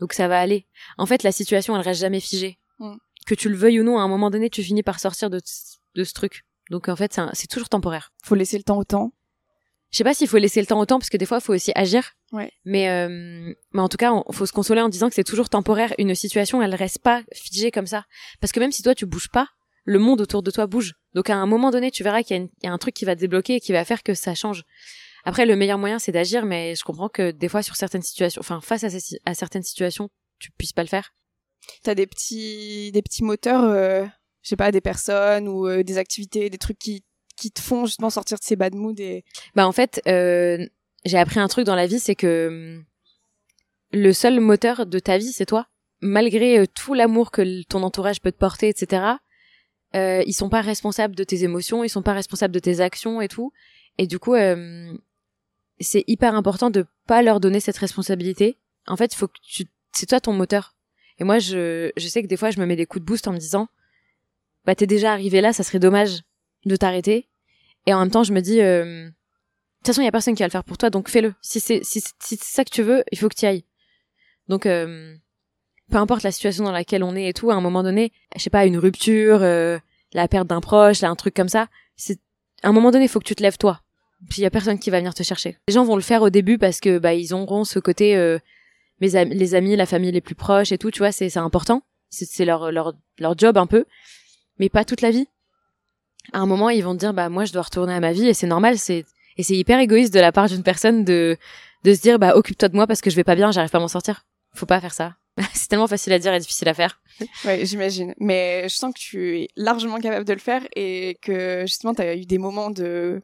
Donc 0.00 0.12
ça 0.12 0.26
va 0.26 0.40
aller. 0.40 0.66
En 0.98 1.06
fait, 1.06 1.22
la 1.22 1.30
situation, 1.30 1.76
elle 1.76 1.82
reste 1.82 2.00
jamais 2.00 2.20
figée. 2.20 2.58
Mm. 2.80 2.94
Que 3.30 3.34
tu 3.36 3.48
le 3.48 3.54
veuilles 3.56 3.78
ou 3.78 3.84
non, 3.84 3.96
à 3.98 4.02
un 4.02 4.08
moment 4.08 4.28
donné, 4.28 4.50
tu 4.50 4.60
finis 4.64 4.82
par 4.82 4.98
sortir 4.98 5.30
de, 5.30 5.40
de 5.94 6.04
ce 6.04 6.12
truc. 6.12 6.42
Donc 6.68 6.88
en 6.88 6.96
fait, 6.96 7.20
c'est 7.32 7.46
toujours 7.46 7.68
temporaire. 7.68 8.10
Faut 8.24 8.34
laisser 8.34 8.56
le 8.58 8.64
temps 8.64 8.76
au 8.78 8.82
temps. 8.84 9.12
Je 9.92 9.98
sais 9.98 10.04
pas 10.04 10.14
s'il 10.14 10.26
faut 10.26 10.38
laisser 10.38 10.60
le 10.60 10.66
temps 10.66 10.80
au 10.80 10.84
temps 10.86 10.98
parce 10.98 11.10
que 11.10 11.16
des 11.16 11.26
fois 11.26 11.38
il 11.38 11.44
faut 11.44 11.54
aussi 11.54 11.70
agir. 11.76 12.12
Ouais. 12.32 12.50
Mais 12.64 12.88
euh, 12.88 13.08
mais 13.72 13.80
en 13.80 13.88
tout 13.88 13.96
cas, 13.98 14.12
il 14.28 14.34
faut 14.34 14.46
se 14.46 14.52
consoler 14.52 14.80
en 14.80 14.88
disant 14.88 15.08
que 15.08 15.14
c'est 15.14 15.22
toujours 15.24 15.48
temporaire. 15.48 15.92
Une 15.98 16.14
situation, 16.16 16.60
elle 16.60 16.74
reste 16.74 16.98
pas 17.02 17.22
figée 17.32 17.70
comme 17.70 17.86
ça. 17.86 18.04
Parce 18.40 18.50
que 18.52 18.58
même 18.58 18.72
si 18.72 18.82
toi 18.82 18.94
tu 18.96 19.06
bouges 19.06 19.28
pas, 19.30 19.46
le 19.84 19.98
monde 20.00 20.20
autour 20.20 20.42
de 20.42 20.50
toi 20.50 20.66
bouge. 20.66 20.94
Donc 21.14 21.30
à 21.30 21.36
un 21.36 21.46
moment 21.46 21.70
donné, 21.70 21.90
tu 21.92 22.02
verras 22.02 22.22
qu'il 22.24 22.36
y, 22.36 22.40
a 22.40 22.46
y 22.64 22.68
un 22.68 22.78
truc 22.78 22.94
qui 22.94 23.04
va 23.04 23.14
te 23.14 23.20
débloquer 23.20 23.54
et 23.56 23.60
qui 23.60 23.70
va 23.72 23.84
faire 23.84 24.02
que 24.02 24.14
ça 24.14 24.34
change. 24.34 24.64
Après, 25.24 25.46
le 25.46 25.54
meilleur 25.54 25.78
moyen, 25.78 25.98
c'est 26.00 26.12
d'agir, 26.12 26.44
mais 26.46 26.74
je 26.74 26.82
comprends 26.82 27.08
que 27.08 27.30
des 27.30 27.48
fois 27.48 27.62
sur 27.62 27.76
certaines 27.76 28.02
situations, 28.02 28.40
enfin 28.40 28.60
face 28.60 28.82
à, 28.84 28.90
ces- 28.90 29.20
à 29.24 29.34
certaines 29.34 29.62
situations, 29.62 30.08
tu 30.38 30.50
puisses 30.52 30.72
pas 30.72 30.82
le 30.82 30.88
faire. 30.88 31.12
T'as 31.82 31.94
des 31.94 32.06
petits, 32.06 32.90
des 32.92 33.02
petits 33.02 33.24
moteurs, 33.24 33.64
euh, 33.64 34.04
je 34.42 34.48
sais 34.48 34.56
pas, 34.56 34.72
des 34.72 34.80
personnes 34.80 35.48
ou 35.48 35.66
euh, 35.66 35.82
des 35.82 35.98
activités, 35.98 36.50
des 36.50 36.58
trucs 36.58 36.78
qui, 36.78 37.04
qui 37.36 37.50
te 37.50 37.60
font 37.60 37.86
justement 37.86 38.10
sortir 38.10 38.38
de 38.38 38.44
ces 38.44 38.56
bad 38.56 38.74
moods 38.74 38.98
et... 38.98 39.24
Bah 39.54 39.66
en 39.66 39.72
fait, 39.72 40.00
euh, 40.06 40.66
j'ai 41.04 41.18
appris 41.18 41.40
un 41.40 41.48
truc 41.48 41.64
dans 41.66 41.74
la 41.74 41.86
vie, 41.86 42.00
c'est 42.00 42.14
que 42.14 42.48
hum, 42.48 42.84
le 43.92 44.12
seul 44.12 44.40
moteur 44.40 44.86
de 44.86 44.98
ta 44.98 45.18
vie, 45.18 45.32
c'est 45.32 45.46
toi. 45.46 45.66
Malgré 46.00 46.66
tout 46.68 46.94
l'amour 46.94 47.30
que 47.30 47.62
ton 47.64 47.82
entourage 47.82 48.20
peut 48.20 48.32
te 48.32 48.38
porter, 48.38 48.68
etc. 48.68 49.04
Euh, 49.94 50.22
ils 50.26 50.32
sont 50.32 50.48
pas 50.48 50.60
responsables 50.60 51.14
de 51.14 51.24
tes 51.24 51.42
émotions, 51.44 51.84
ils 51.84 51.90
sont 51.90 52.02
pas 52.02 52.14
responsables 52.14 52.54
de 52.54 52.60
tes 52.60 52.80
actions 52.80 53.20
et 53.20 53.28
tout. 53.28 53.52
Et 53.98 54.06
du 54.06 54.18
coup, 54.18 54.34
c'est 55.80 56.04
hyper 56.06 56.34
important 56.34 56.70
de 56.70 56.86
pas 57.06 57.22
leur 57.22 57.40
donner 57.40 57.60
cette 57.60 57.76
responsabilité. 57.76 58.56
En 58.86 58.96
fait, 58.96 59.14
faut 59.14 59.28
que 59.28 59.38
tu, 59.42 59.66
c'est 59.92 60.06
toi 60.06 60.20
ton 60.20 60.32
moteur. 60.32 60.74
Et 61.20 61.24
moi, 61.24 61.38
je, 61.38 61.92
sais 61.98 62.22
que 62.22 62.26
des 62.26 62.38
fois, 62.38 62.50
je 62.50 62.58
me 62.58 62.66
mets 62.66 62.76
des 62.76 62.86
coups 62.86 63.02
de 63.02 63.06
boost 63.06 63.28
en 63.28 63.32
me 63.32 63.38
disant, 63.38 63.68
bah 64.64 64.74
t'es 64.74 64.86
déjà 64.86 65.12
arrivé 65.12 65.40
là, 65.40 65.52
ça 65.52 65.62
serait 65.62 65.78
dommage 65.78 66.22
de 66.64 66.76
t'arrêter. 66.76 67.28
Et 67.86 67.94
en 67.94 68.00
même 68.00 68.10
temps, 68.10 68.24
je 68.24 68.32
me 68.32 68.40
dis, 68.40 68.60
euh, 68.60 69.04
de 69.04 69.10
toute 69.78 69.88
façon, 69.88 70.00
il 70.00 70.06
y 70.06 70.08
a 70.08 70.12
personne 70.12 70.34
qui 70.34 70.42
va 70.42 70.46
le 70.46 70.52
faire 70.52 70.64
pour 70.64 70.78
toi, 70.78 70.88
donc 70.88 71.08
fais-le. 71.08 71.34
Si 71.42 71.60
c'est 71.60 71.84
si, 71.84 72.02
si 72.22 72.38
ça 72.40 72.64
que 72.64 72.70
tu 72.70 72.82
veux, 72.82 73.04
il 73.12 73.18
faut 73.18 73.28
que 73.28 73.34
tu 73.34 73.44
ailles. 73.44 73.64
Donc, 74.48 74.64
euh, 74.64 75.14
peu 75.90 75.98
importe 75.98 76.22
la 76.22 76.32
situation 76.32 76.64
dans 76.64 76.72
laquelle 76.72 77.02
on 77.02 77.14
est 77.14 77.28
et 77.28 77.32
tout, 77.34 77.50
à 77.50 77.54
un 77.54 77.60
moment 77.60 77.82
donné, 77.82 78.12
je 78.34 78.40
sais 78.42 78.50
pas, 78.50 78.64
une 78.64 78.78
rupture, 78.78 79.42
euh, 79.42 79.78
la 80.14 80.26
perte 80.26 80.48
d'un 80.48 80.60
proche, 80.60 81.02
là, 81.02 81.10
un 81.10 81.16
truc 81.16 81.34
comme 81.34 81.48
ça, 81.48 81.68
c'est 81.96 82.18
à 82.62 82.68
un 82.68 82.72
moment 82.72 82.90
donné, 82.90 83.04
il 83.04 83.08
faut 83.08 83.20
que 83.20 83.24
tu 83.24 83.34
te 83.34 83.42
lèves 83.42 83.58
toi. 83.58 83.82
Puis 84.28 84.40
il 84.40 84.42
y 84.42 84.46
a 84.46 84.50
personne 84.50 84.78
qui 84.78 84.90
va 84.90 84.98
venir 84.98 85.14
te 85.14 85.22
chercher. 85.22 85.58
Les 85.68 85.74
gens 85.74 85.84
vont 85.84 85.96
le 85.96 86.02
faire 86.02 86.20
au 86.22 86.30
début 86.30 86.58
parce 86.58 86.80
que 86.80 86.98
bah 86.98 87.14
ils 87.14 87.32
auront 87.32 87.64
ce 87.64 87.78
côté 87.78 88.38
mes 89.00 89.24
les 89.24 89.54
amis, 89.54 89.76
la 89.76 89.86
famille 89.86 90.12
les 90.12 90.20
plus 90.20 90.34
proches 90.34 90.72
et 90.72 90.78
tout, 90.78 90.90
tu 90.90 90.98
vois, 90.98 91.12
c'est 91.12 91.36
important. 91.36 91.82
C'est 92.10 92.44
leur 92.44 92.72
leur 92.72 92.94
leur 93.18 93.38
job 93.38 93.56
un 93.56 93.66
peu, 93.66 93.84
mais 94.58 94.68
pas 94.68 94.84
toute 94.84 95.00
la 95.00 95.10
vie. 95.10 95.26
À 96.32 96.40
un 96.40 96.46
moment, 96.46 96.70
ils 96.70 96.82
vont 96.82 96.94
te 96.94 96.98
dire 96.98 97.14
bah 97.14 97.28
moi 97.28 97.44
je 97.44 97.52
dois 97.52 97.62
retourner 97.62 97.94
à 97.94 98.00
ma 98.00 98.12
vie 98.12 98.26
et 98.26 98.34
c'est 98.34 98.46
normal, 98.46 98.78
c'est 98.78 99.04
et 99.36 99.42
c'est 99.42 99.56
hyper 99.56 99.78
égoïste 99.78 100.12
de 100.12 100.20
la 100.20 100.32
part 100.32 100.48
d'une 100.48 100.62
personne 100.62 101.04
de 101.04 101.36
de 101.84 101.94
se 101.94 102.00
dire 102.00 102.18
bah 102.18 102.36
occupe-toi 102.36 102.68
de 102.68 102.74
moi 102.76 102.86
parce 102.86 103.00
que 103.00 103.10
je 103.10 103.16
vais 103.16 103.24
pas 103.24 103.36
bien, 103.36 103.52
j'arrive 103.52 103.70
pas 103.70 103.78
à 103.78 103.80
m'en 103.80 103.88
sortir. 103.88 104.24
Faut 104.54 104.66
pas 104.66 104.80
faire 104.80 104.92
ça. 104.92 105.14
c'est 105.54 105.68
tellement 105.68 105.86
facile 105.86 106.12
à 106.12 106.18
dire 106.18 106.34
et 106.34 106.40
difficile 106.40 106.68
à 106.68 106.74
faire. 106.74 107.00
Ouais, 107.44 107.64
j'imagine. 107.66 108.14
Mais 108.18 108.68
je 108.68 108.74
sens 108.76 108.94
que 108.94 108.98
tu 108.98 109.40
es 109.40 109.48
largement 109.56 110.00
capable 110.00 110.24
de 110.24 110.32
le 110.32 110.38
faire 110.38 110.62
et 110.74 111.18
que 111.20 111.64
justement, 111.66 111.92
t'as 111.94 112.16
eu 112.16 112.24
des 112.24 112.38
moments 112.38 112.70
de, 112.70 113.22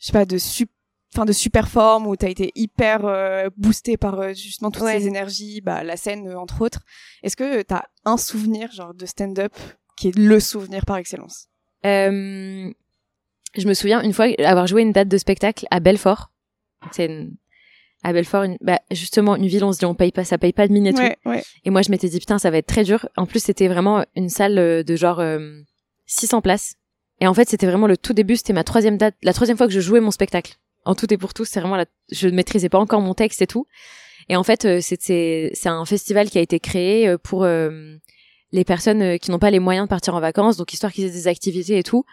je 0.00 0.06
sais 0.06 0.12
pas, 0.12 0.24
de 0.24 0.38
sup, 0.38 0.70
enfin 1.14 1.24
de 1.24 1.32
super 1.32 1.68
forme 1.68 2.06
où 2.06 2.16
t'as 2.16 2.28
été 2.30 2.52
hyper 2.54 3.04
euh, 3.04 3.50
boosté 3.56 3.96
par 3.96 4.18
euh, 4.20 4.32
justement 4.34 4.70
toutes 4.70 4.82
Ouais. 4.84 4.98
ces 5.00 5.06
énergies, 5.06 5.60
bah 5.60 5.84
la 5.84 5.96
scène 5.96 6.28
euh, 6.28 6.38
entre 6.38 6.60
autres. 6.62 6.80
Est-ce 7.22 7.36
que 7.36 7.62
t'as 7.62 7.82
un 8.04 8.16
souvenir 8.16 8.70
genre 8.72 8.94
de 8.94 9.04
stand-up 9.06 9.52
qui 9.96 10.08
est 10.08 10.16
le 10.16 10.40
souvenir 10.40 10.84
par 10.86 10.96
excellence? 10.96 11.48
Euh, 11.84 12.70
je 13.56 13.68
me 13.68 13.74
souviens 13.74 14.02
une 14.02 14.12
fois 14.12 14.26
avoir 14.38 14.66
joué 14.66 14.82
une 14.82 14.92
date 14.92 15.08
de 15.08 15.18
spectacle 15.18 15.66
à 15.70 15.80
Belfort. 15.80 16.30
C'est 16.92 17.06
une- 17.06 17.36
à 18.04 18.12
Belfort, 18.12 18.42
une, 18.44 18.56
bah, 18.60 18.80
justement 18.90 19.36
une 19.36 19.46
ville, 19.46 19.62
on 19.62 19.72
se 19.72 19.78
dit 19.78 19.84
on 19.84 19.94
paye 19.94 20.10
pas, 20.10 20.24
ça 20.24 20.38
paye 20.38 20.52
pas 20.52 20.66
de 20.66 20.72
mine 20.72 20.86
et 20.88 20.92
Ouais, 20.94 21.16
tout. 21.22 21.28
ouais. 21.28 21.42
Et 21.64 21.70
moi 21.70 21.82
je 21.82 21.90
m'étais 21.90 22.08
dit 22.08 22.18
putain 22.18 22.38
ça 22.38 22.50
va 22.50 22.56
être 22.58 22.66
très 22.66 22.82
dur. 22.84 23.08
En 23.16 23.26
plus 23.26 23.40
c'était 23.44 23.68
vraiment 23.68 24.04
une 24.16 24.28
salle 24.28 24.58
euh, 24.58 24.82
de 24.82 24.96
genre 24.96 25.20
euh, 25.20 25.60
600 26.06 26.40
places. 26.40 26.74
Et 27.20 27.26
en 27.28 27.34
fait 27.34 27.48
c'était 27.48 27.66
vraiment 27.66 27.86
le 27.86 27.96
tout 27.96 28.12
début, 28.14 28.36
c'était 28.36 28.52
ma 28.54 28.64
troisième 28.64 28.96
date, 28.96 29.14
la 29.22 29.32
troisième 29.32 29.56
fois 29.56 29.66
que 29.68 29.72
je 29.72 29.80
jouais 29.80 30.00
mon 30.00 30.10
spectacle. 30.10 30.56
En 30.84 30.94
tout 30.94 31.12
et 31.12 31.16
pour 31.16 31.32
tout, 31.34 31.44
c'est 31.44 31.60
vraiment 31.60 31.76
la, 31.76 31.86
je 32.10 32.28
ne 32.28 32.34
maîtrisais 32.34 32.68
pas 32.68 32.78
encore 32.78 33.00
mon 33.00 33.14
texte 33.14 33.42
et 33.42 33.46
tout. 33.46 33.66
Et 34.28 34.36
en 34.36 34.42
fait 34.42 34.64
euh, 34.64 34.80
c'est 34.80 35.66
un 35.66 35.84
festival 35.84 36.30
qui 36.30 36.38
a 36.38 36.40
été 36.40 36.60
créé 36.60 37.08
euh, 37.08 37.18
pour 37.18 37.44
euh, 37.44 37.96
les 38.52 38.64
personnes 38.64 39.18
qui 39.18 39.30
n'ont 39.30 39.38
pas 39.38 39.50
les 39.50 39.58
moyens 39.58 39.86
de 39.86 39.88
partir 39.88 40.14
en 40.14 40.20
vacances, 40.20 40.56
donc 40.56 40.72
histoire 40.72 40.92
qu'ils 40.92 41.04
aient 41.04 41.10
des 41.10 41.28
activités 41.28 41.78
et 41.78 41.82
tout. 41.82 42.04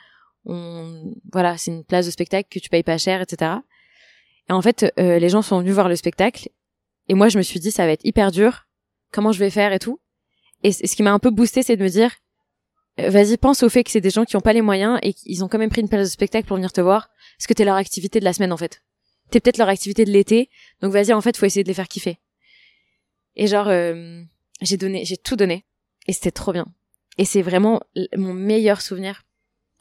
On, 0.45 1.13
voilà, 1.31 1.57
c'est 1.57 1.71
une 1.71 1.83
place 1.83 2.05
de 2.05 2.11
spectacle 2.11 2.47
que 2.49 2.59
tu 2.59 2.69
payes 2.69 2.83
pas 2.83 2.97
cher, 2.97 3.21
etc. 3.21 3.57
Et 4.49 4.53
en 4.53 4.61
fait, 4.61 4.91
les 4.97 5.29
gens 5.29 5.41
sont 5.41 5.59
venus 5.59 5.73
voir 5.73 5.89
le 5.89 5.97
spectacle. 5.97 6.49
Et 7.09 7.13
moi, 7.13 7.27
je 7.27 7.37
me 7.37 7.43
suis 7.43 7.59
dit, 7.59 7.71
ça 7.71 7.85
va 7.85 7.91
être 7.91 8.05
hyper 8.05 8.31
dur. 8.31 8.67
Comment 9.11 9.33
je 9.33 9.39
vais 9.39 9.49
faire 9.49 9.73
et 9.73 9.79
tout. 9.79 9.99
Et 10.63 10.71
ce 10.71 10.95
qui 10.95 11.03
m'a 11.03 11.11
un 11.11 11.19
peu 11.19 11.29
boosté, 11.29 11.61
c'est 11.61 11.75
de 11.75 11.83
me 11.83 11.89
dire, 11.89 12.11
vas-y, 13.07 13.37
pense 13.37 13.63
au 13.63 13.69
fait 13.69 13.83
que 13.83 13.91
c'est 13.91 14.01
des 14.01 14.09
gens 14.09 14.25
qui 14.25 14.35
ont 14.35 14.41
pas 14.41 14.53
les 14.53 14.61
moyens 14.61 14.99
et 15.01 15.13
qu'ils 15.13 15.43
ont 15.43 15.47
quand 15.47 15.57
même 15.57 15.69
pris 15.69 15.81
une 15.81 15.89
place 15.89 16.07
de 16.07 16.11
spectacle 16.11 16.47
pour 16.47 16.57
venir 16.57 16.73
te 16.73 16.81
voir. 16.81 17.09
Parce 17.37 17.47
que 17.47 17.53
t'es 17.53 17.65
leur 17.65 17.75
activité 17.75 18.19
de 18.19 18.25
la 18.25 18.33
semaine, 18.33 18.51
en 18.51 18.57
fait? 18.57 18.81
T'es 19.31 19.39
peut-être 19.39 19.57
leur 19.57 19.69
activité 19.69 20.05
de 20.05 20.11
l'été. 20.11 20.49
Donc 20.81 20.91
vas-y, 20.91 21.13
en 21.13 21.21
fait, 21.21 21.37
faut 21.37 21.45
essayer 21.45 21.63
de 21.63 21.67
les 21.67 21.73
faire 21.73 21.87
kiffer. 21.87 22.17
Et 23.35 23.47
genre, 23.47 23.67
euh, 23.67 24.21
j'ai 24.61 24.77
donné, 24.77 25.05
j'ai 25.05 25.17
tout 25.17 25.35
donné. 25.35 25.65
Et 26.07 26.13
c'était 26.13 26.31
trop 26.31 26.51
bien. 26.51 26.65
Et 27.17 27.25
c'est 27.25 27.41
vraiment 27.41 27.81
mon 28.15 28.33
meilleur 28.33 28.81
souvenir 28.81 29.23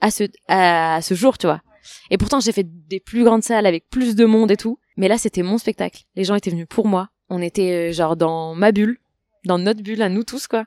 à 0.00 0.10
ce, 0.10 1.14
jour, 1.14 1.38
tu 1.38 1.46
vois. 1.46 1.62
Et 2.10 2.18
pourtant, 2.18 2.40
j'ai 2.40 2.52
fait 2.52 2.66
des 2.66 3.00
plus 3.00 3.24
grandes 3.24 3.42
salles 3.42 3.66
avec 3.66 3.88
plus 3.88 4.14
de 4.14 4.24
monde 4.24 4.50
et 4.50 4.56
tout. 4.56 4.78
Mais 4.96 5.08
là, 5.08 5.18
c'était 5.18 5.42
mon 5.42 5.58
spectacle. 5.58 6.02
Les 6.16 6.24
gens 6.24 6.34
étaient 6.34 6.50
venus 6.50 6.66
pour 6.68 6.86
moi. 6.86 7.08
On 7.28 7.40
était 7.40 7.90
euh, 7.90 7.92
genre 7.92 8.16
dans 8.16 8.54
ma 8.54 8.72
bulle, 8.72 8.98
dans 9.44 9.58
notre 9.58 9.82
bulle 9.82 10.02
à 10.02 10.08
nous 10.08 10.24
tous, 10.24 10.46
quoi. 10.46 10.64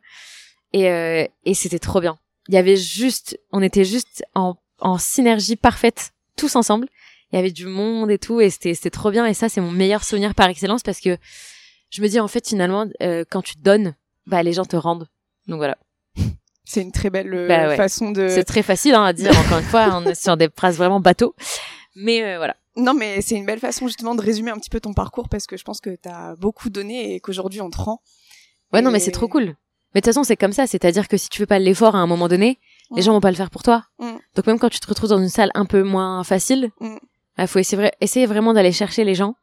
Et, 0.74 0.90
euh, 0.90 1.26
et 1.46 1.54
c'était 1.54 1.80
trop 1.80 2.02
bien. 2.02 2.18
Il 2.52 2.56
y 2.56 2.58
avait 2.58 2.76
juste, 2.76 3.40
on 3.54 3.62
était 3.62 3.86
juste 3.86 4.26
en, 4.36 4.56
en 4.80 4.98
synergie 4.98 5.56
parfaite, 5.56 6.12
tous 6.36 6.58
ensemble. 6.58 6.90
Il 7.32 7.38
y 7.38 7.40
avait 7.40 7.52
du 7.52 7.66
monde 7.66 8.12
et 8.12 8.18
tout, 8.18 8.42
et 8.42 8.50
c'était, 8.50 8.74
c'était 8.74 8.90
trop 8.90 9.10
bien. 9.10 9.26
Et 9.26 9.34
ça, 9.34 9.48
c'est 9.48 9.62
mon 9.62 9.72
meilleur 9.72 10.04
souvenir 10.04 10.36
par 10.36 10.50
excellence 10.50 10.84
parce 10.84 11.00
que 11.00 11.16
je 11.92 12.02
me 12.02 12.10
dis, 12.10 12.20
en 12.20 12.28
fait, 12.28 12.46
finalement, 12.46 12.88
euh, 13.02 13.24
quand 13.32 13.42
tu 13.42 13.54
donnes, 13.58 13.96
bah, 14.28 14.44
les 14.44 14.52
gens 14.52 14.66
te 14.66 14.76
rendent. 14.76 15.08
Donc 15.48 15.60
voilà. 15.60 15.78
C'est 16.66 16.82
une 16.82 16.92
très 16.92 17.10
belle 17.10 17.34
euh, 17.34 17.48
Bah 17.48 17.70
ouais. 17.70 17.78
façon 17.78 18.12
de. 18.12 18.28
C'est 18.28 18.44
très 18.44 18.64
facile 18.64 18.96
hein, 18.96 19.06
à 19.06 19.14
dire, 19.14 19.32
encore 19.46 19.60
une 19.60 19.64
fois, 19.64 19.90
on 19.94 20.06
est 20.06 20.22
sur 20.22 20.36
des 20.36 20.50
phrases 20.54 20.76
vraiment 20.76 21.00
bateaux. 21.00 21.34
Mais 21.96 22.22
euh, 22.22 22.36
voilà. 22.36 22.58
Non, 22.76 22.94
mais 22.94 23.22
c'est 23.22 23.36
une 23.36 23.46
belle 23.46 23.60
façon 23.60 23.88
justement 23.88 24.14
de 24.14 24.22
résumer 24.22 24.52
un 24.52 24.58
petit 24.58 24.70
peu 24.70 24.82
ton 24.82 24.94
parcours 24.94 25.30
parce 25.30 25.48
que 25.48 25.56
je 25.56 25.64
pense 25.64 25.80
que 25.80 25.96
t'as 25.96 26.36
beaucoup 26.36 26.70
donné 26.70 27.16
et 27.16 27.22
qu'aujourd'hui 27.22 27.62
on 27.62 27.70
te 27.70 27.78
rend. 27.78 28.02
Ouais, 28.74 28.82
non, 28.82 28.92
mais 28.92 29.00
c'est 29.00 29.12
trop 29.12 29.30
cool. 29.30 29.56
Mais 29.94 30.02
de 30.02 30.06
toute 30.06 30.14
façon, 30.14 30.24
c'est 30.24 30.38
comme 30.38 30.54
ça. 30.54 30.68
C'est-à-dire 30.68 31.08
que 31.08 31.18
si 31.18 31.28
tu 31.30 31.38
fais 31.40 31.46
pas 31.46 31.60
l'effort 31.60 31.96
à 31.96 32.00
un 32.00 32.08
moment 32.08 32.28
donné, 32.28 32.60
les 32.96 33.02
Mm. 33.02 33.06
gens 33.06 33.12
vont 33.14 33.22
pas 33.22 33.32
le 33.32 33.38
faire 33.38 33.50
pour 33.50 33.64
toi. 33.64 33.84
Mm. 34.00 34.12
Donc 34.36 34.48
même 34.48 34.60
quand 34.60 34.70
tu 34.70 34.80
te 34.80 34.88
retrouves 34.88 35.10
dans 35.10 35.20
une 35.22 35.30
salle 35.30 35.52
un 35.54 35.66
peu 35.66 35.84
moins 35.84 36.24
facile, 36.24 36.72
Mm. 36.80 36.96
il 37.40 37.48
faut 37.48 37.60
essayer, 37.60 37.82
vra- 37.84 37.92
essayer 38.02 38.26
vraiment 38.26 38.54
d'aller 38.54 38.72
chercher 38.72 39.04
les 39.04 39.16
gens. 39.16 39.36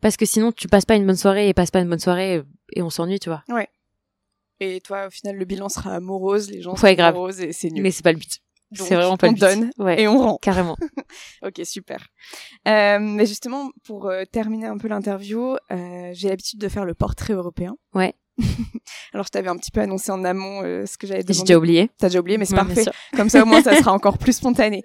Parce 0.00 0.16
que 0.16 0.26
sinon, 0.26 0.52
tu 0.52 0.68
passes 0.68 0.84
pas 0.84 0.96
une 0.96 1.06
bonne 1.06 1.16
soirée 1.16 1.48
et 1.48 1.54
passes 1.54 1.70
pas 1.70 1.80
une 1.80 1.88
bonne 1.88 1.98
soirée 1.98 2.42
et 2.74 2.82
on 2.82 2.90
s'ennuie, 2.90 3.18
tu 3.18 3.28
vois. 3.30 3.42
Et 4.60 4.80
toi, 4.80 5.06
au 5.06 5.10
final, 5.10 5.36
le 5.36 5.44
bilan 5.44 5.68
sera 5.68 5.98
morose, 6.00 6.50
les 6.50 6.62
gens 6.62 6.72
Ouais, 6.72 6.78
seront 6.78 6.92
grave. 6.94 7.14
moroses 7.14 7.40
et 7.40 7.52
c'est 7.52 7.70
nul. 7.70 7.82
Mais 7.82 7.90
c'est 7.90 8.02
pas 8.04 8.12
le 8.12 8.18
but. 8.18 8.38
C'est 8.72 8.94
vraiment 8.96 9.16
pas 9.16 9.28
on 9.28 9.30
le 9.30 9.34
but. 9.34 9.40
donne 9.40 9.70
Ouais. 9.78 10.00
et 10.02 10.08
on 10.08 10.18
rend. 10.18 10.38
Carrément. 10.40 10.76
Ok, 11.42 11.60
super. 11.64 12.06
Euh, 12.66 12.98
mais 12.98 13.26
justement, 13.26 13.70
pour 13.84 14.06
euh, 14.08 14.24
terminer 14.24 14.66
un 14.66 14.78
peu 14.78 14.88
l'interview, 14.88 15.56
euh, 15.70 16.10
j'ai 16.12 16.28
l'habitude 16.28 16.58
de 16.60 16.68
faire 16.68 16.84
le 16.84 16.94
portrait 16.94 17.34
européen. 17.34 17.76
Ouais. 17.94 18.14
Alors, 19.12 19.24
je 19.26 19.30
t'avais 19.30 19.48
un 19.48 19.56
petit 19.56 19.70
peu 19.70 19.80
annoncé 19.80 20.10
en 20.10 20.24
amont 20.24 20.62
euh, 20.62 20.86
ce 20.86 20.98
que 20.98 21.06
j'allais 21.06 21.22
te 21.22 21.32
J'ai 21.32 21.40
déjà 21.42 21.56
oublié. 21.56 21.90
T'as 21.98 22.08
déjà 22.08 22.20
oublié, 22.20 22.38
mais 22.38 22.44
c'est 22.44 22.54
Ouais, 22.54 22.64
parfait. 22.64 22.84
Comme 23.16 23.28
ça, 23.28 23.42
au 23.42 23.46
moins, 23.46 23.62
ça 23.62 23.76
sera 23.76 23.92
encore 23.94 24.18
plus 24.18 24.34
spontané. 24.34 24.82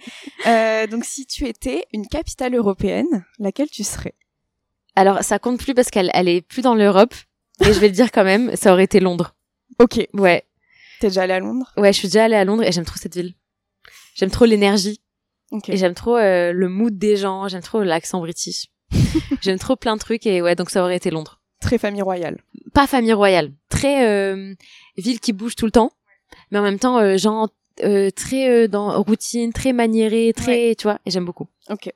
Euh, 0.47 0.87
donc, 0.87 1.05
si 1.05 1.25
tu 1.25 1.47
étais 1.47 1.85
une 1.93 2.07
capitale 2.07 2.55
européenne, 2.55 3.25
laquelle 3.39 3.69
tu 3.69 3.83
serais? 3.83 4.13
Alors, 4.95 5.23
ça 5.23 5.39
compte 5.39 5.59
plus 5.59 5.73
parce 5.73 5.89
qu'elle 5.89 6.11
elle 6.13 6.27
est 6.27 6.41
plus 6.41 6.61
dans 6.61 6.75
l'Europe. 6.75 7.13
Et 7.61 7.73
je 7.73 7.79
vais 7.79 7.87
le 7.87 7.93
dire 7.93 8.11
quand 8.11 8.23
même, 8.23 8.55
ça 8.55 8.71
aurait 8.71 8.85
été 8.85 8.99
Londres. 8.99 9.35
Ok. 9.79 10.07
Ouais. 10.13 10.45
T'es 10.99 11.07
déjà 11.07 11.23
allée 11.23 11.33
à 11.33 11.39
Londres? 11.39 11.71
Ouais, 11.77 11.91
je 11.93 11.97
suis 11.97 12.07
déjà 12.07 12.25
allée 12.25 12.35
à 12.35 12.45
Londres 12.45 12.63
et 12.63 12.71
j'aime 12.71 12.85
trop 12.85 12.97
cette 12.97 13.15
ville. 13.15 13.33
J'aime 14.15 14.29
trop 14.29 14.45
l'énergie. 14.45 15.01
Ok. 15.51 15.69
Et 15.69 15.77
j'aime 15.77 15.93
trop 15.93 16.15
euh, 16.15 16.51
le 16.51 16.69
mood 16.69 16.97
des 16.97 17.15
gens, 17.15 17.47
j'aime 17.47 17.61
trop 17.61 17.83
l'accent 17.83 18.19
british. 18.19 18.67
j'aime 19.41 19.59
trop 19.59 19.75
plein 19.75 19.95
de 19.95 19.99
trucs 19.99 20.25
et 20.25 20.41
ouais, 20.41 20.55
donc 20.55 20.69
ça 20.69 20.83
aurait 20.83 20.95
été 20.95 21.09
Londres. 21.09 21.38
Très 21.59 21.77
famille 21.77 22.01
royale. 22.01 22.41
Pas 22.73 22.87
famille 22.87 23.13
royale, 23.13 23.51
très 23.69 24.07
euh, 24.07 24.53
ville 24.97 25.19
qui 25.19 25.33
bouge 25.33 25.55
tout 25.55 25.65
le 25.65 25.71
temps, 25.71 25.91
mais 26.51 26.59
en 26.59 26.61
même 26.61 26.79
temps 26.79 26.97
euh, 26.99 27.17
gens 27.17 27.49
euh, 27.83 28.09
très 28.11 28.49
euh, 28.49 28.67
dans 28.67 29.01
routine, 29.03 29.51
très 29.51 29.73
maniéré, 29.73 30.31
très, 30.35 30.75
tu 30.75 30.83
vois, 30.83 30.99
et 31.05 31.11
j'aime 31.11 31.25
beaucoup. 31.25 31.47
Ok. 31.69 31.91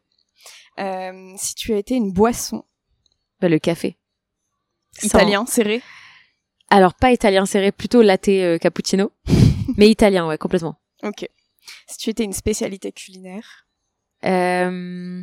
Euh, 0.79 1.33
si 1.37 1.55
tu 1.55 1.73
as 1.73 1.77
été 1.77 1.95
une 1.95 2.11
boisson? 2.11 2.63
Bah, 3.39 3.47
le 3.49 3.59
café. 3.59 3.97
Sans- 4.93 5.07
italien 5.07 5.45
serré? 5.45 5.81
Alors 6.69 6.93
pas 6.95 7.11
italien 7.11 7.45
serré, 7.45 7.71
plutôt 7.71 8.01
latte 8.01 8.27
euh, 8.29 8.57
cappuccino, 8.57 9.11
mais 9.77 9.89
italien, 9.89 10.27
ouais, 10.27 10.37
complètement. 10.37 10.75
Ok. 11.03 11.27
Si 11.87 11.97
tu 11.97 12.09
étais 12.09 12.23
une 12.23 12.33
spécialité 12.33 12.91
culinaire? 12.91 13.65
Euh... 14.25 15.21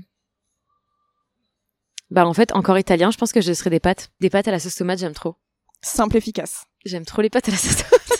Bah 2.10 2.26
en 2.26 2.34
fait, 2.34 2.52
encore 2.52 2.78
italien, 2.78 3.10
je 3.10 3.18
pense 3.18 3.32
que 3.32 3.40
je 3.40 3.52
serais 3.52 3.70
des 3.70 3.80
pâtes. 3.80 4.10
Des 4.20 4.30
pâtes 4.30 4.48
à 4.48 4.50
la 4.50 4.58
sauce 4.58 4.74
tomate, 4.74 4.98
j'aime 4.98 5.14
trop. 5.14 5.36
simple 5.82 6.16
efficace. 6.16 6.66
J'aime 6.84 7.04
trop 7.04 7.22
les 7.22 7.30
pâtes 7.30 7.48
à 7.48 7.52
la 7.52 7.56
sauce 7.56 7.76
tomate. 7.76 8.18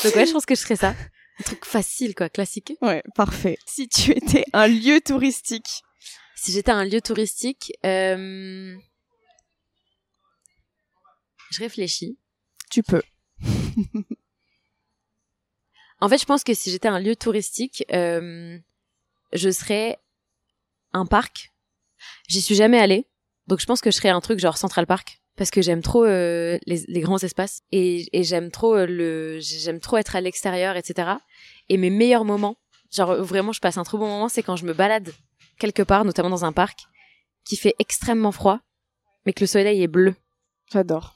Donc 0.04 0.14
ouais, 0.16 0.26
je 0.26 0.32
pense 0.32 0.46
que 0.46 0.54
je 0.54 0.60
serais 0.60 0.76
ça. 0.76 0.94
Un 1.40 1.42
truc 1.44 1.64
facile, 1.64 2.14
quoi, 2.14 2.28
classique. 2.28 2.72
Ouais, 2.82 3.02
parfait. 3.14 3.58
Si 3.66 3.88
tu 3.88 4.10
étais 4.10 4.44
un 4.52 4.66
lieu 4.66 5.00
touristique 5.00 5.82
Si 6.34 6.50
j'étais 6.52 6.72
un 6.72 6.84
lieu 6.84 7.00
touristique, 7.00 7.72
euh... 7.86 8.76
je 11.50 11.60
réfléchis. 11.60 12.18
tu 12.70 12.82
peux. 12.82 13.02
En 16.00 16.08
fait, 16.08 16.18
je 16.18 16.24
pense 16.26 16.44
que 16.44 16.54
si 16.54 16.70
j'étais 16.70 16.88
un 16.88 17.00
lieu 17.00 17.16
touristique, 17.16 17.84
euh, 17.92 18.56
je 19.32 19.50
serais 19.50 19.98
un 20.92 21.06
parc. 21.06 21.52
J'y 22.28 22.40
suis 22.40 22.54
jamais 22.54 22.78
allée, 22.78 23.06
donc 23.46 23.60
je 23.60 23.66
pense 23.66 23.80
que 23.80 23.90
je 23.90 23.96
serais 23.96 24.08
un 24.10 24.20
truc 24.20 24.38
genre 24.38 24.58
Central 24.58 24.86
Park 24.86 25.20
parce 25.36 25.50
que 25.50 25.62
j'aime 25.62 25.82
trop 25.82 26.04
euh, 26.04 26.58
les, 26.66 26.82
les 26.88 27.00
grands 27.00 27.18
espaces 27.18 27.62
et, 27.70 28.06
et 28.12 28.24
j'aime 28.24 28.50
trop 28.50 28.74
euh, 28.74 28.86
le 28.86 29.38
j'aime 29.40 29.80
trop 29.80 29.96
être 29.96 30.16
à 30.16 30.20
l'extérieur, 30.20 30.76
etc. 30.76 31.12
Et 31.68 31.76
mes 31.76 31.90
meilleurs 31.90 32.24
moments, 32.24 32.56
genre 32.92 33.14
vraiment 33.16 33.52
je 33.52 33.60
passe 33.60 33.78
un 33.78 33.84
trop 33.84 33.98
bon 33.98 34.08
moment, 34.08 34.28
c'est 34.28 34.42
quand 34.42 34.56
je 34.56 34.64
me 34.64 34.74
balade 34.74 35.12
quelque 35.58 35.82
part, 35.82 36.04
notamment 36.04 36.30
dans 36.30 36.44
un 36.44 36.52
parc 36.52 36.80
qui 37.44 37.56
fait 37.56 37.74
extrêmement 37.78 38.32
froid, 38.32 38.60
mais 39.24 39.32
que 39.32 39.40
le 39.40 39.46
soleil 39.46 39.82
est 39.82 39.88
bleu. 39.88 40.14
J'adore. 40.72 41.14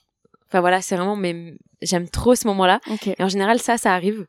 Enfin 0.49 0.61
voilà, 0.61 0.80
c'est 0.83 0.97
vraiment 0.97 1.16
mais 1.16 1.55
j'aime 1.83 2.09
trop 2.09 2.35
ce 2.35 2.47
moment-là. 2.47 2.80
Et 3.18 3.22
en 3.22 3.28
général, 3.28 3.59
ça, 3.59 3.76
ça 3.76 3.95
arrive 3.95 4.26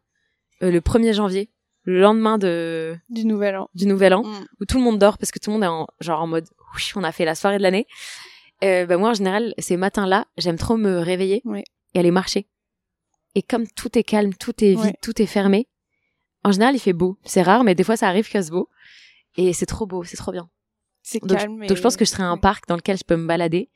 euh, 0.63 0.71
le 0.71 0.79
1er 0.79 1.13
janvier, 1.13 1.49
le 1.83 1.99
lendemain 1.99 2.37
de, 2.37 2.97
Du 3.09 3.25
nouvel 3.25 3.55
an. 3.57 3.69
du 3.75 3.85
Nouvel 3.87 4.13
An, 4.13 4.23
Mm. 4.23 4.45
où 4.61 4.65
tout 4.65 4.77
le 4.77 4.83
monde 4.83 4.99
dort 4.99 5.17
parce 5.17 5.31
que 5.31 5.39
tout 5.39 5.49
le 5.49 5.55
monde 5.55 5.63
est 5.63 5.67
en, 5.67 5.87
genre 5.99 6.21
en 6.21 6.27
mode, 6.27 6.47
oui, 6.75 6.81
on 6.95 7.03
a 7.03 7.11
fait 7.11 7.25
la 7.25 7.35
soirée 7.35 7.57
de 7.57 7.63
l'année. 7.63 7.85
Euh, 8.63 8.85
bah 8.85 8.97
moi, 8.97 9.09
en 9.09 9.13
général, 9.13 9.53
ces 9.57 9.75
matins-là, 9.77 10.25
j'aime 10.37 10.57
trop 10.57 10.77
me 10.77 10.99
réveiller 10.99 11.41
Ouais. 11.45 11.63
et 11.93 11.99
aller 11.99 12.11
marcher. 12.11 12.47
Et 13.35 13.41
comme 13.41 13.67
tout 13.67 13.97
est 13.97 14.03
calme, 14.03 14.33
tout 14.33 14.63
est 14.63 14.71
vide, 14.75 14.79
Ouais. 14.79 14.93
tout 15.01 15.21
est 15.21 15.25
fermé, 15.25 15.67
en 16.43 16.51
général, 16.51 16.75
il 16.75 16.79
fait 16.79 16.93
beau. 16.93 17.17
C'est 17.25 17.41
rare, 17.41 17.63
mais 17.63 17.75
des 17.75 17.83
fois, 17.83 17.97
ça 17.97 18.07
arrive 18.07 18.25
qu'il 18.25 18.33
fasse 18.39 18.49
beau. 18.51 18.69
Et 19.35 19.51
c'est 19.53 19.65
trop 19.65 19.85
beau, 19.85 20.03
c'est 20.03 20.17
trop 20.17 20.31
bien. 20.31 20.49
C'est 21.01 21.19
Donc, 21.19 21.37
calme. 21.37 21.65
Donc 21.67 21.75
je 21.75 21.81
pense 21.81 21.97
que 21.97 22.05
je 22.05 22.09
serais 22.11 22.23
un 22.23 22.35
Ouais. 22.35 22.39
parc 22.39 22.65
dans 22.69 22.75
lequel 22.77 22.97
je 22.97 23.03
peux 23.03 23.17
me 23.17 23.27
balader. 23.27 23.69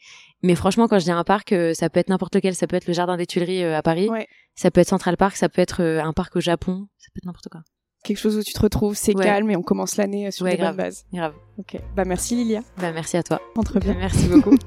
Mais 0.44 0.56
franchement, 0.56 0.88
quand 0.88 1.00
je 1.00 1.04
dis 1.06 1.12
un 1.12 1.24
parc, 1.26 1.52
euh, 1.52 1.74
ça 1.74 1.90
peut 1.90 2.00
être 2.00 2.08
n'importe 2.10 2.36
lequel. 2.36 2.56
Ça 2.56 2.68
peut 2.68 2.76
être 2.78 2.88
le 2.88 2.94
jardin 2.94 3.18
des 3.18 3.26
Tuileries 3.26 3.64
euh, 3.64 3.76
à 3.76 3.82
Paris. 3.82 4.08
Ouais. 4.10 4.28
Ça 4.56 4.72
peut 4.72 4.80
être 4.80 4.88
Central 4.88 5.18
Park. 5.18 5.36
Ça 5.36 5.50
peut 5.50 5.62
être 5.62 5.82
euh, 5.84 6.02
un 6.02 6.14
parc 6.14 6.36
au 6.38 6.40
Japon. 6.40 6.88
Ça 6.98 7.08
peut 7.14 7.18
être 7.18 7.26
n'importe 7.26 7.50
quoi. 7.50 7.62
Quelque 8.08 8.18
chose 8.20 8.38
où 8.38 8.42
tu 8.42 8.54
te 8.54 8.60
retrouves, 8.62 8.96
c'est 8.96 9.14
Ouais. 9.18 9.26
calme 9.26 9.52
et 9.52 9.58
on 9.58 9.62
commence 9.62 9.98
l'année 9.98 10.28
euh, 10.28 10.32
sur 10.32 10.46
Ouais, 10.46 10.52
des 10.52 10.58
grave. 10.58 10.78
bonnes 10.78 10.86
bases. 10.86 11.06
Grave. 11.14 11.34
Ok. 11.60 11.76
Bah 11.94 12.06
merci 12.06 12.36
Lilia. 12.36 12.62
Bah, 12.80 12.94
merci 12.94 13.18
à 13.18 13.24
toi. 13.24 13.42
Entre 13.58 13.80
bien. 13.82 13.94
Merci 14.00 14.30
beaucoup. 14.30 14.56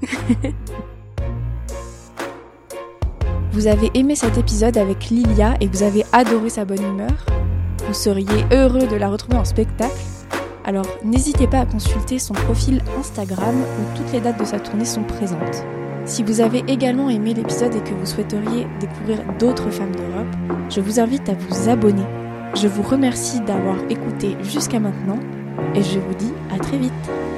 Vous 3.52 3.66
avez 3.66 3.90
aimé 3.94 4.14
cet 4.14 4.36
épisode 4.38 4.76
avec 4.76 5.08
Lilia 5.10 5.54
et 5.60 5.66
vous 5.66 5.82
avez 5.82 6.04
adoré 6.12 6.50
sa 6.50 6.64
bonne 6.64 6.82
humeur? 6.82 7.26
Vous 7.86 7.94
seriez 7.94 8.44
heureux 8.52 8.86
de 8.86 8.94
la 8.96 9.08
retrouver 9.08 9.38
en 9.38 9.44
spectacle? 9.44 9.96
Alors 10.64 10.86
n'hésitez 11.02 11.46
pas 11.46 11.60
à 11.60 11.66
consulter 11.66 12.18
son 12.18 12.34
profil 12.34 12.82
Instagram 12.98 13.56
où 13.56 13.96
toutes 13.96 14.12
les 14.12 14.20
dates 14.20 14.38
de 14.38 14.44
sa 14.44 14.60
tournée 14.60 14.84
sont 14.84 15.02
présentes. 15.02 15.64
Si 16.04 16.22
vous 16.22 16.40
avez 16.40 16.62
également 16.68 17.08
aimé 17.10 17.34
l'épisode 17.34 17.74
et 17.74 17.80
que 17.80 17.94
vous 17.94 18.06
souhaiteriez 18.06 18.66
découvrir 18.80 19.18
d'autres 19.38 19.70
femmes 19.70 19.96
d'Europe, 19.96 20.36
je 20.70 20.80
vous 20.80 21.00
invite 21.00 21.28
à 21.28 21.34
vous 21.34 21.68
abonner. 21.68 22.04
Je 22.54 22.66
vous 22.66 22.82
remercie 22.82 23.40
d'avoir 23.40 23.76
écouté 23.88 24.36
jusqu'à 24.42 24.80
maintenant 24.80 25.18
et 25.74 25.82
je 25.82 25.98
vous 25.98 26.14
dis 26.14 26.32
à 26.52 26.58
très 26.58 26.78
vite. 26.78 27.29